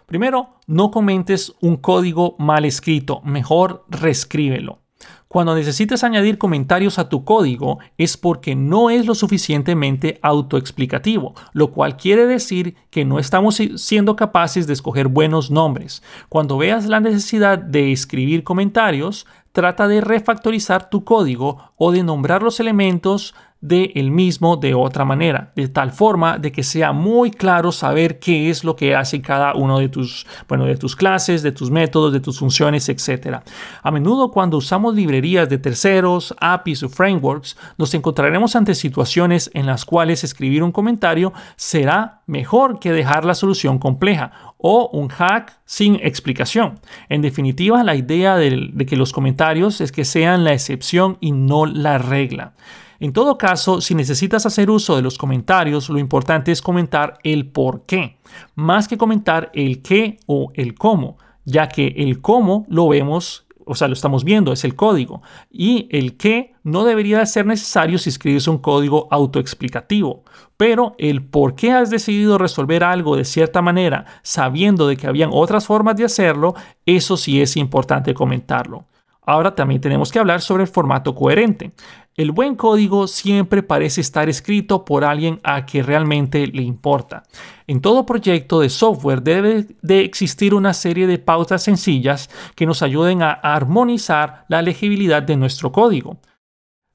Primero, 0.04 0.56
no 0.66 0.90
comentes 0.90 1.54
un 1.60 1.76
código 1.76 2.34
mal 2.40 2.64
escrito, 2.64 3.20
mejor 3.22 3.84
reescríbelo. 3.88 4.80
Cuando 5.28 5.54
necesites 5.54 6.04
añadir 6.04 6.38
comentarios 6.38 6.98
a 6.98 7.10
tu 7.10 7.24
código 7.24 7.78
es 7.98 8.16
porque 8.16 8.54
no 8.54 8.88
es 8.88 9.04
lo 9.04 9.14
suficientemente 9.14 10.18
autoexplicativo, 10.22 11.34
lo 11.52 11.70
cual 11.70 11.98
quiere 11.98 12.26
decir 12.26 12.76
que 12.88 13.04
no 13.04 13.18
estamos 13.18 13.60
siendo 13.76 14.16
capaces 14.16 14.66
de 14.66 14.72
escoger 14.72 15.08
buenos 15.08 15.50
nombres. 15.50 16.02
Cuando 16.30 16.56
veas 16.56 16.86
la 16.86 17.00
necesidad 17.00 17.58
de 17.58 17.92
escribir 17.92 18.42
comentarios, 18.42 19.26
trata 19.58 19.88
de 19.88 20.00
refactorizar 20.00 20.88
tu 20.88 21.02
código 21.02 21.72
o 21.76 21.90
de 21.90 22.04
nombrar 22.04 22.44
los 22.44 22.60
elementos 22.60 23.34
de 23.60 23.90
el 23.96 24.12
mismo 24.12 24.56
de 24.56 24.74
otra 24.74 25.04
manera, 25.04 25.52
de 25.56 25.66
tal 25.68 25.90
forma 25.90 26.38
de 26.38 26.52
que 26.52 26.62
sea 26.62 26.92
muy 26.92 27.32
claro 27.32 27.72
saber 27.72 28.20
qué 28.20 28.50
es 28.50 28.62
lo 28.62 28.76
que 28.76 28.94
hace 28.94 29.20
cada 29.20 29.54
uno 29.54 29.80
de 29.80 29.88
tus, 29.88 30.26
bueno, 30.48 30.64
de 30.64 30.76
tus 30.76 30.94
clases, 30.94 31.42
de 31.42 31.50
tus 31.50 31.70
métodos, 31.70 32.12
de 32.12 32.20
tus 32.20 32.38
funciones, 32.38 32.88
etc. 32.88 33.38
A 33.82 33.90
menudo 33.90 34.30
cuando 34.30 34.56
usamos 34.56 34.94
librerías 34.94 35.48
de 35.48 35.58
terceros, 35.58 36.34
APIs 36.40 36.84
o 36.84 36.88
frameworks, 36.88 37.56
nos 37.78 37.92
encontraremos 37.94 38.54
ante 38.54 38.74
situaciones 38.74 39.50
en 39.54 39.66
las 39.66 39.84
cuales 39.84 40.22
escribir 40.22 40.62
un 40.62 40.72
comentario 40.72 41.32
será 41.56 42.22
mejor 42.26 42.78
que 42.78 42.92
dejar 42.92 43.24
la 43.24 43.34
solución 43.34 43.78
compleja 43.78 44.54
o 44.58 44.88
un 44.92 45.08
hack 45.08 45.58
sin 45.64 45.96
explicación. 45.96 46.78
En 47.08 47.22
definitiva, 47.22 47.82
la 47.82 47.96
idea 47.96 48.36
de, 48.36 48.70
de 48.72 48.86
que 48.86 48.96
los 48.96 49.12
comentarios 49.12 49.80
es 49.80 49.90
que 49.90 50.04
sean 50.04 50.44
la 50.44 50.52
excepción 50.52 51.16
y 51.20 51.32
no 51.32 51.66
la 51.66 51.98
regla. 51.98 52.54
En 53.00 53.12
todo 53.12 53.38
caso, 53.38 53.80
si 53.80 53.94
necesitas 53.94 54.44
hacer 54.44 54.70
uso 54.70 54.96
de 54.96 55.02
los 55.02 55.18
comentarios, 55.18 55.88
lo 55.88 55.98
importante 55.98 56.50
es 56.50 56.60
comentar 56.60 57.18
el 57.22 57.46
por 57.46 57.86
qué, 57.86 58.18
más 58.56 58.88
que 58.88 58.98
comentar 58.98 59.50
el 59.54 59.82
qué 59.82 60.18
o 60.26 60.50
el 60.54 60.74
cómo, 60.74 61.16
ya 61.44 61.68
que 61.68 61.94
el 61.96 62.20
cómo 62.20 62.66
lo 62.68 62.88
vemos, 62.88 63.46
o 63.64 63.76
sea, 63.76 63.86
lo 63.86 63.94
estamos 63.94 64.24
viendo, 64.24 64.52
es 64.52 64.64
el 64.64 64.74
código, 64.74 65.22
y 65.48 65.88
el 65.92 66.16
qué 66.16 66.54
no 66.64 66.84
debería 66.84 67.24
ser 67.24 67.46
necesario 67.46 67.98
si 67.98 68.08
escribes 68.08 68.48
un 68.48 68.58
código 68.58 69.06
autoexplicativo. 69.12 70.24
Pero 70.56 70.96
el 70.98 71.22
por 71.22 71.54
qué 71.54 71.70
has 71.70 71.90
decidido 71.90 72.36
resolver 72.36 72.82
algo 72.82 73.16
de 73.16 73.24
cierta 73.24 73.62
manera, 73.62 74.06
sabiendo 74.22 74.88
de 74.88 74.96
que 74.96 75.06
habían 75.06 75.30
otras 75.32 75.66
formas 75.66 75.96
de 75.96 76.04
hacerlo, 76.04 76.54
eso 76.84 77.16
sí 77.16 77.40
es 77.40 77.56
importante 77.56 78.12
comentarlo. 78.12 78.86
Ahora 79.28 79.54
también 79.54 79.82
tenemos 79.82 80.10
que 80.10 80.18
hablar 80.18 80.40
sobre 80.40 80.62
el 80.62 80.70
formato 80.70 81.14
coherente. 81.14 81.72
El 82.18 82.32
buen 82.32 82.56
código 82.56 83.06
siempre 83.06 83.62
parece 83.62 84.00
estar 84.00 84.28
escrito 84.28 84.84
por 84.84 85.04
alguien 85.04 85.38
a 85.44 85.64
que 85.66 85.84
realmente 85.84 86.48
le 86.48 86.62
importa. 86.62 87.22
En 87.68 87.80
todo 87.80 88.06
proyecto 88.06 88.58
de 88.58 88.70
software 88.70 89.22
debe 89.22 89.68
de 89.82 90.00
existir 90.00 90.52
una 90.52 90.74
serie 90.74 91.06
de 91.06 91.20
pautas 91.20 91.62
sencillas 91.62 92.28
que 92.56 92.66
nos 92.66 92.82
ayuden 92.82 93.22
a 93.22 93.30
armonizar 93.30 94.46
la 94.48 94.62
legibilidad 94.62 95.22
de 95.22 95.36
nuestro 95.36 95.70
código, 95.70 96.16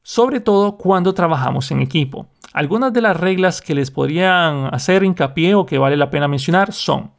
sobre 0.01 0.41
todo 0.41 0.75
cuando 0.75 1.13
trabajamos 1.13 1.71
en 1.71 1.79
equipo. 1.79 2.27
Algunas 2.51 2.91
de 2.91 2.99
las 2.99 3.17
reglas 3.17 3.61
que 3.61 3.75
les 3.75 3.91
podrían 3.91 4.75
hacer 4.75 5.05
hincapié 5.05 5.55
o 5.55 5.65
que 5.65 5.77
vale 5.77 5.95
la 5.95 6.09
pena 6.09 6.27
mencionar 6.27 6.73
son 6.73 7.11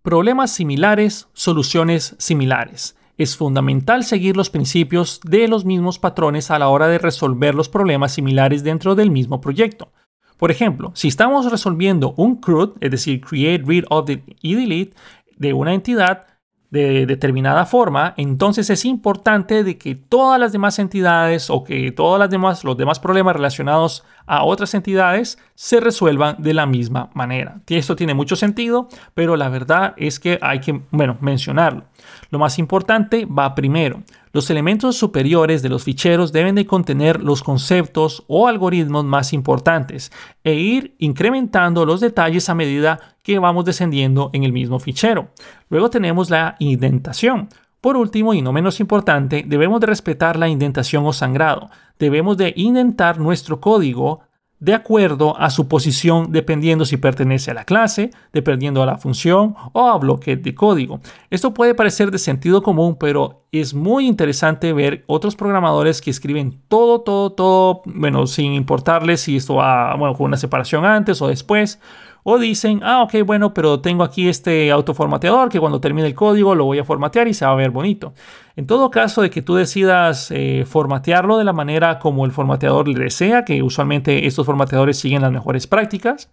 problemas 0.00 0.50
similares, 0.50 1.28
soluciones 1.34 2.16
similares 2.18 2.96
es 3.22 3.36
fundamental 3.36 4.04
seguir 4.04 4.36
los 4.36 4.48
principios 4.48 5.20
de 5.24 5.46
los 5.46 5.64
mismos 5.64 5.98
patrones 5.98 6.50
a 6.50 6.58
la 6.58 6.68
hora 6.68 6.88
de 6.88 6.98
resolver 6.98 7.54
los 7.54 7.68
problemas 7.68 8.12
similares 8.12 8.64
dentro 8.64 8.94
del 8.94 9.10
mismo 9.10 9.40
proyecto. 9.40 9.92
Por 10.38 10.50
ejemplo, 10.50 10.90
si 10.94 11.08
estamos 11.08 11.50
resolviendo 11.50 12.14
un 12.16 12.36
CRUD, 12.36 12.78
es 12.80 12.90
decir, 12.90 13.20
Create, 13.20 13.62
Read, 13.66 13.84
Update 13.90 14.36
y 14.40 14.54
Delete, 14.54 14.96
de 15.36 15.52
una 15.52 15.74
entidad, 15.74 16.26
de 16.70 17.04
determinada 17.04 17.66
forma, 17.66 18.14
entonces 18.16 18.70
es 18.70 18.84
importante 18.84 19.64
de 19.64 19.76
que 19.76 19.96
todas 19.96 20.38
las 20.38 20.52
demás 20.52 20.78
entidades 20.78 21.50
o 21.50 21.64
que 21.64 21.90
todos 21.90 22.18
los 22.62 22.76
demás 22.78 23.00
problemas 23.00 23.34
relacionados 23.34 24.04
a 24.30 24.44
otras 24.44 24.74
entidades 24.74 25.38
se 25.56 25.80
resuelvan 25.80 26.36
de 26.38 26.54
la 26.54 26.64
misma 26.64 27.10
manera. 27.14 27.60
Esto 27.66 27.96
tiene 27.96 28.14
mucho 28.14 28.36
sentido, 28.36 28.88
pero 29.12 29.36
la 29.36 29.48
verdad 29.48 29.92
es 29.96 30.20
que 30.20 30.38
hay 30.40 30.60
que, 30.60 30.82
bueno, 30.92 31.18
mencionarlo. 31.20 31.82
Lo 32.30 32.38
más 32.38 32.60
importante 32.60 33.26
va 33.26 33.56
primero. 33.56 34.04
Los 34.32 34.48
elementos 34.48 34.96
superiores 34.96 35.62
de 35.62 35.68
los 35.68 35.82
ficheros 35.82 36.30
deben 36.30 36.54
de 36.54 36.64
contener 36.64 37.20
los 37.24 37.42
conceptos 37.42 38.22
o 38.28 38.46
algoritmos 38.46 39.04
más 39.04 39.32
importantes 39.32 40.12
e 40.44 40.54
ir 40.54 40.94
incrementando 40.98 41.84
los 41.84 42.00
detalles 42.00 42.48
a 42.48 42.54
medida 42.54 43.00
que 43.24 43.40
vamos 43.40 43.64
descendiendo 43.64 44.30
en 44.32 44.44
el 44.44 44.52
mismo 44.52 44.78
fichero. 44.78 45.30
Luego 45.70 45.90
tenemos 45.90 46.30
la 46.30 46.54
indentación. 46.60 47.48
Por 47.80 47.96
último, 47.96 48.34
y 48.34 48.42
no 48.42 48.52
menos 48.52 48.78
importante, 48.78 49.42
debemos 49.46 49.80
de 49.80 49.86
respetar 49.86 50.38
la 50.38 50.48
indentación 50.48 51.04
o 51.06 51.14
sangrado. 51.14 51.70
Debemos 52.00 52.38
de 52.38 52.54
indentar 52.56 53.20
nuestro 53.20 53.60
código 53.60 54.20
de 54.58 54.74
acuerdo 54.74 55.38
a 55.38 55.50
su 55.50 55.68
posición 55.68 56.32
dependiendo 56.32 56.84
si 56.86 56.96
pertenece 56.96 57.50
a 57.50 57.54
la 57.54 57.64
clase, 57.64 58.10
dependiendo 58.32 58.82
a 58.82 58.86
la 58.86 58.96
función 58.96 59.54
o 59.72 59.88
a 59.88 59.98
bloque 59.98 60.36
de 60.36 60.54
código. 60.54 61.00
Esto 61.28 61.52
puede 61.52 61.74
parecer 61.74 62.10
de 62.10 62.18
sentido 62.18 62.62
común, 62.62 62.96
pero 62.98 63.44
es 63.52 63.74
muy 63.74 64.06
interesante 64.06 64.72
ver 64.72 65.04
otros 65.08 65.36
programadores 65.36 66.00
que 66.00 66.10
escriben 66.10 66.62
todo, 66.68 67.02
todo, 67.02 67.32
todo, 67.32 67.82
bueno, 67.84 68.26
sin 68.26 68.54
importarles 68.54 69.20
si 69.20 69.36
esto 69.36 69.56
va, 69.56 69.94
bueno, 69.96 70.14
con 70.14 70.26
una 70.26 70.38
separación 70.38 70.86
antes 70.86 71.20
o 71.20 71.28
después 71.28 71.78
o 72.22 72.38
dicen, 72.38 72.80
ah, 72.82 73.02
ok, 73.02 73.24
bueno, 73.24 73.54
pero 73.54 73.80
tengo 73.80 74.04
aquí 74.04 74.28
este 74.28 74.70
autoformateador 74.70 75.48
que 75.48 75.60
cuando 75.60 75.80
termine 75.80 76.06
el 76.06 76.14
código 76.14 76.54
lo 76.54 76.64
voy 76.64 76.78
a 76.78 76.84
formatear 76.84 77.28
y 77.28 77.34
se 77.34 77.44
va 77.46 77.52
a 77.52 77.56
ver 77.56 77.70
bonito. 77.70 78.12
En 78.56 78.66
todo 78.66 78.90
caso 78.90 79.22
de 79.22 79.30
que 79.30 79.42
tú 79.42 79.54
decidas 79.54 80.30
eh, 80.30 80.64
formatearlo 80.66 81.38
de 81.38 81.44
la 81.44 81.52
manera 81.52 81.98
como 81.98 82.24
el 82.24 82.32
formateador 82.32 82.88
le 82.88 83.04
desea, 83.04 83.44
que 83.44 83.62
usualmente 83.62 84.26
estos 84.26 84.46
formateadores 84.46 84.98
siguen 84.98 85.22
las 85.22 85.32
mejores 85.32 85.66
prácticas, 85.66 86.30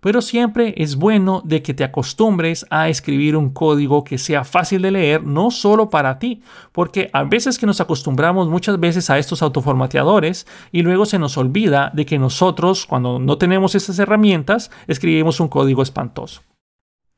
pero 0.00 0.22
siempre 0.22 0.74
es 0.76 0.96
bueno 0.96 1.42
de 1.44 1.62
que 1.62 1.74
te 1.74 1.84
acostumbres 1.84 2.66
a 2.70 2.88
escribir 2.88 3.36
un 3.36 3.50
código 3.50 4.04
que 4.04 4.18
sea 4.18 4.44
fácil 4.44 4.82
de 4.82 4.92
leer, 4.92 5.24
no 5.24 5.50
solo 5.50 5.90
para 5.90 6.18
ti, 6.18 6.42
porque 6.72 7.10
a 7.12 7.24
veces 7.24 7.58
que 7.58 7.66
nos 7.66 7.80
acostumbramos 7.80 8.48
muchas 8.48 8.78
veces 8.78 9.10
a 9.10 9.18
estos 9.18 9.42
autoformateadores 9.42 10.46
y 10.70 10.82
luego 10.82 11.04
se 11.04 11.18
nos 11.18 11.36
olvida 11.36 11.90
de 11.94 12.06
que 12.06 12.18
nosotros, 12.18 12.86
cuando 12.86 13.18
no 13.18 13.38
tenemos 13.38 13.74
esas 13.74 13.98
herramientas, 13.98 14.70
escribimos 14.86 15.40
un 15.40 15.48
código 15.48 15.82
espantoso. 15.82 16.42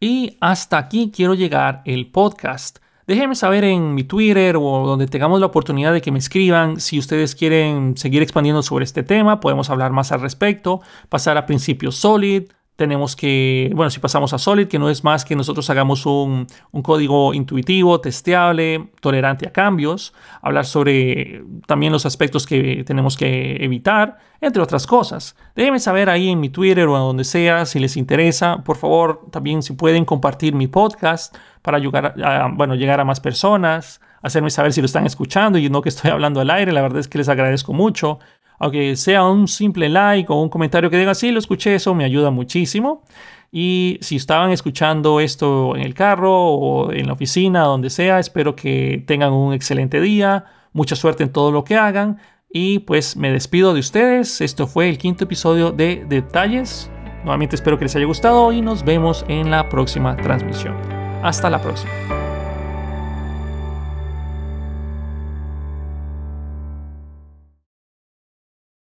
Y 0.00 0.38
hasta 0.40 0.78
aquí 0.78 1.12
quiero 1.14 1.34
llegar 1.34 1.82
el 1.84 2.10
podcast. 2.10 2.78
Déjenme 3.10 3.34
saber 3.34 3.64
en 3.64 3.96
mi 3.96 4.04
Twitter 4.04 4.54
o 4.56 4.86
donde 4.86 5.08
tengamos 5.08 5.40
la 5.40 5.46
oportunidad 5.46 5.92
de 5.92 6.00
que 6.00 6.12
me 6.12 6.20
escriban 6.20 6.78
si 6.78 6.96
ustedes 6.96 7.34
quieren 7.34 7.96
seguir 7.96 8.22
expandiendo 8.22 8.62
sobre 8.62 8.84
este 8.84 9.02
tema, 9.02 9.40
podemos 9.40 9.68
hablar 9.68 9.90
más 9.90 10.12
al 10.12 10.20
respecto, 10.20 10.80
pasar 11.08 11.36
a 11.36 11.44
principios 11.44 11.96
Solid, 11.96 12.44
tenemos 12.80 13.14
que, 13.14 13.70
bueno, 13.74 13.90
si 13.90 14.00
pasamos 14.00 14.32
a 14.32 14.38
Solid, 14.38 14.66
que 14.66 14.78
no 14.78 14.88
es 14.88 15.04
más 15.04 15.26
que 15.26 15.36
nosotros 15.36 15.68
hagamos 15.68 16.06
un, 16.06 16.46
código 16.82 17.34
intuitivo, 17.34 18.00
testeable, 18.00 18.88
tolerante 19.02 19.46
a 19.46 19.52
cambios, 19.52 20.14
hablar 20.40 20.64
sobre 20.64 21.44
también 21.66 21.92
los 21.92 22.06
aspectos 22.06 22.46
que 22.46 22.82
tenemos 22.86 23.18
que 23.18 23.62
evitar, 23.62 24.16
entre 24.40 24.62
otras 24.62 24.86
cosas. 24.86 25.36
Déjenme 25.54 25.78
saber 25.78 26.08
ahí 26.08 26.30
en 26.30 26.40
mi 26.40 26.48
Twitter 26.48 26.88
o 26.88 26.96
donde 26.96 27.24
sea 27.24 27.66
si 27.66 27.78
les 27.80 27.98
interesa. 27.98 28.64
Por 28.64 28.78
favor, 28.78 29.26
también 29.30 29.62
si 29.62 29.74
pueden 29.74 30.06
compartir 30.06 30.54
mi 30.54 30.66
podcast 30.66 31.36
para 31.60 31.76
ayudar 31.76 32.14
a, 32.24 32.48
bueno, 32.50 32.76
llegar 32.76 32.98
a 32.98 33.04
más 33.04 33.20
personas, 33.20 34.00
hacerme 34.22 34.48
saber 34.48 34.72
si 34.72 34.80
lo 34.80 34.86
están 34.86 35.04
escuchando 35.04 35.58
y 35.58 35.68
no 35.68 35.82
que 35.82 35.90
estoy 35.90 36.10
hablando 36.12 36.40
al 36.40 36.48
aire. 36.48 36.72
La 36.72 36.80
verdad 36.80 37.00
es 37.00 37.08
que 37.08 37.18
les 37.18 37.28
agradezco 37.28 37.74
mucho 37.74 38.20
aunque 38.60 38.94
sea 38.94 39.24
un 39.24 39.48
simple 39.48 39.88
like 39.88 40.30
o 40.30 40.40
un 40.40 40.50
comentario 40.50 40.90
que 40.90 40.98
diga, 40.98 41.14
sí, 41.14 41.32
lo 41.32 41.38
escuché, 41.38 41.74
eso 41.74 41.94
me 41.94 42.04
ayuda 42.04 42.30
muchísimo. 42.30 43.02
Y 43.50 43.98
si 44.02 44.16
estaban 44.16 44.52
escuchando 44.52 45.18
esto 45.18 45.74
en 45.74 45.82
el 45.82 45.94
carro 45.94 46.32
o 46.32 46.92
en 46.92 47.06
la 47.06 47.14
oficina, 47.14 47.62
donde 47.62 47.90
sea, 47.90 48.20
espero 48.20 48.54
que 48.54 49.02
tengan 49.06 49.32
un 49.32 49.54
excelente 49.54 50.00
día, 50.00 50.44
mucha 50.72 50.94
suerte 50.94 51.24
en 51.24 51.32
todo 51.32 51.50
lo 51.50 51.64
que 51.64 51.76
hagan. 51.76 52.18
Y 52.52 52.80
pues 52.80 53.16
me 53.16 53.32
despido 53.32 53.72
de 53.72 53.80
ustedes. 53.80 54.40
Esto 54.42 54.66
fue 54.66 54.90
el 54.90 54.98
quinto 54.98 55.24
episodio 55.24 55.72
de 55.72 56.04
Detalles. 56.08 56.90
Nuevamente 57.24 57.56
espero 57.56 57.78
que 57.78 57.86
les 57.86 57.96
haya 57.96 58.06
gustado 58.06 58.52
y 58.52 58.60
nos 58.60 58.84
vemos 58.84 59.24
en 59.28 59.50
la 59.50 59.68
próxima 59.70 60.16
transmisión. 60.16 60.76
Hasta 61.22 61.48
la 61.48 61.60
próxima. 61.60 62.19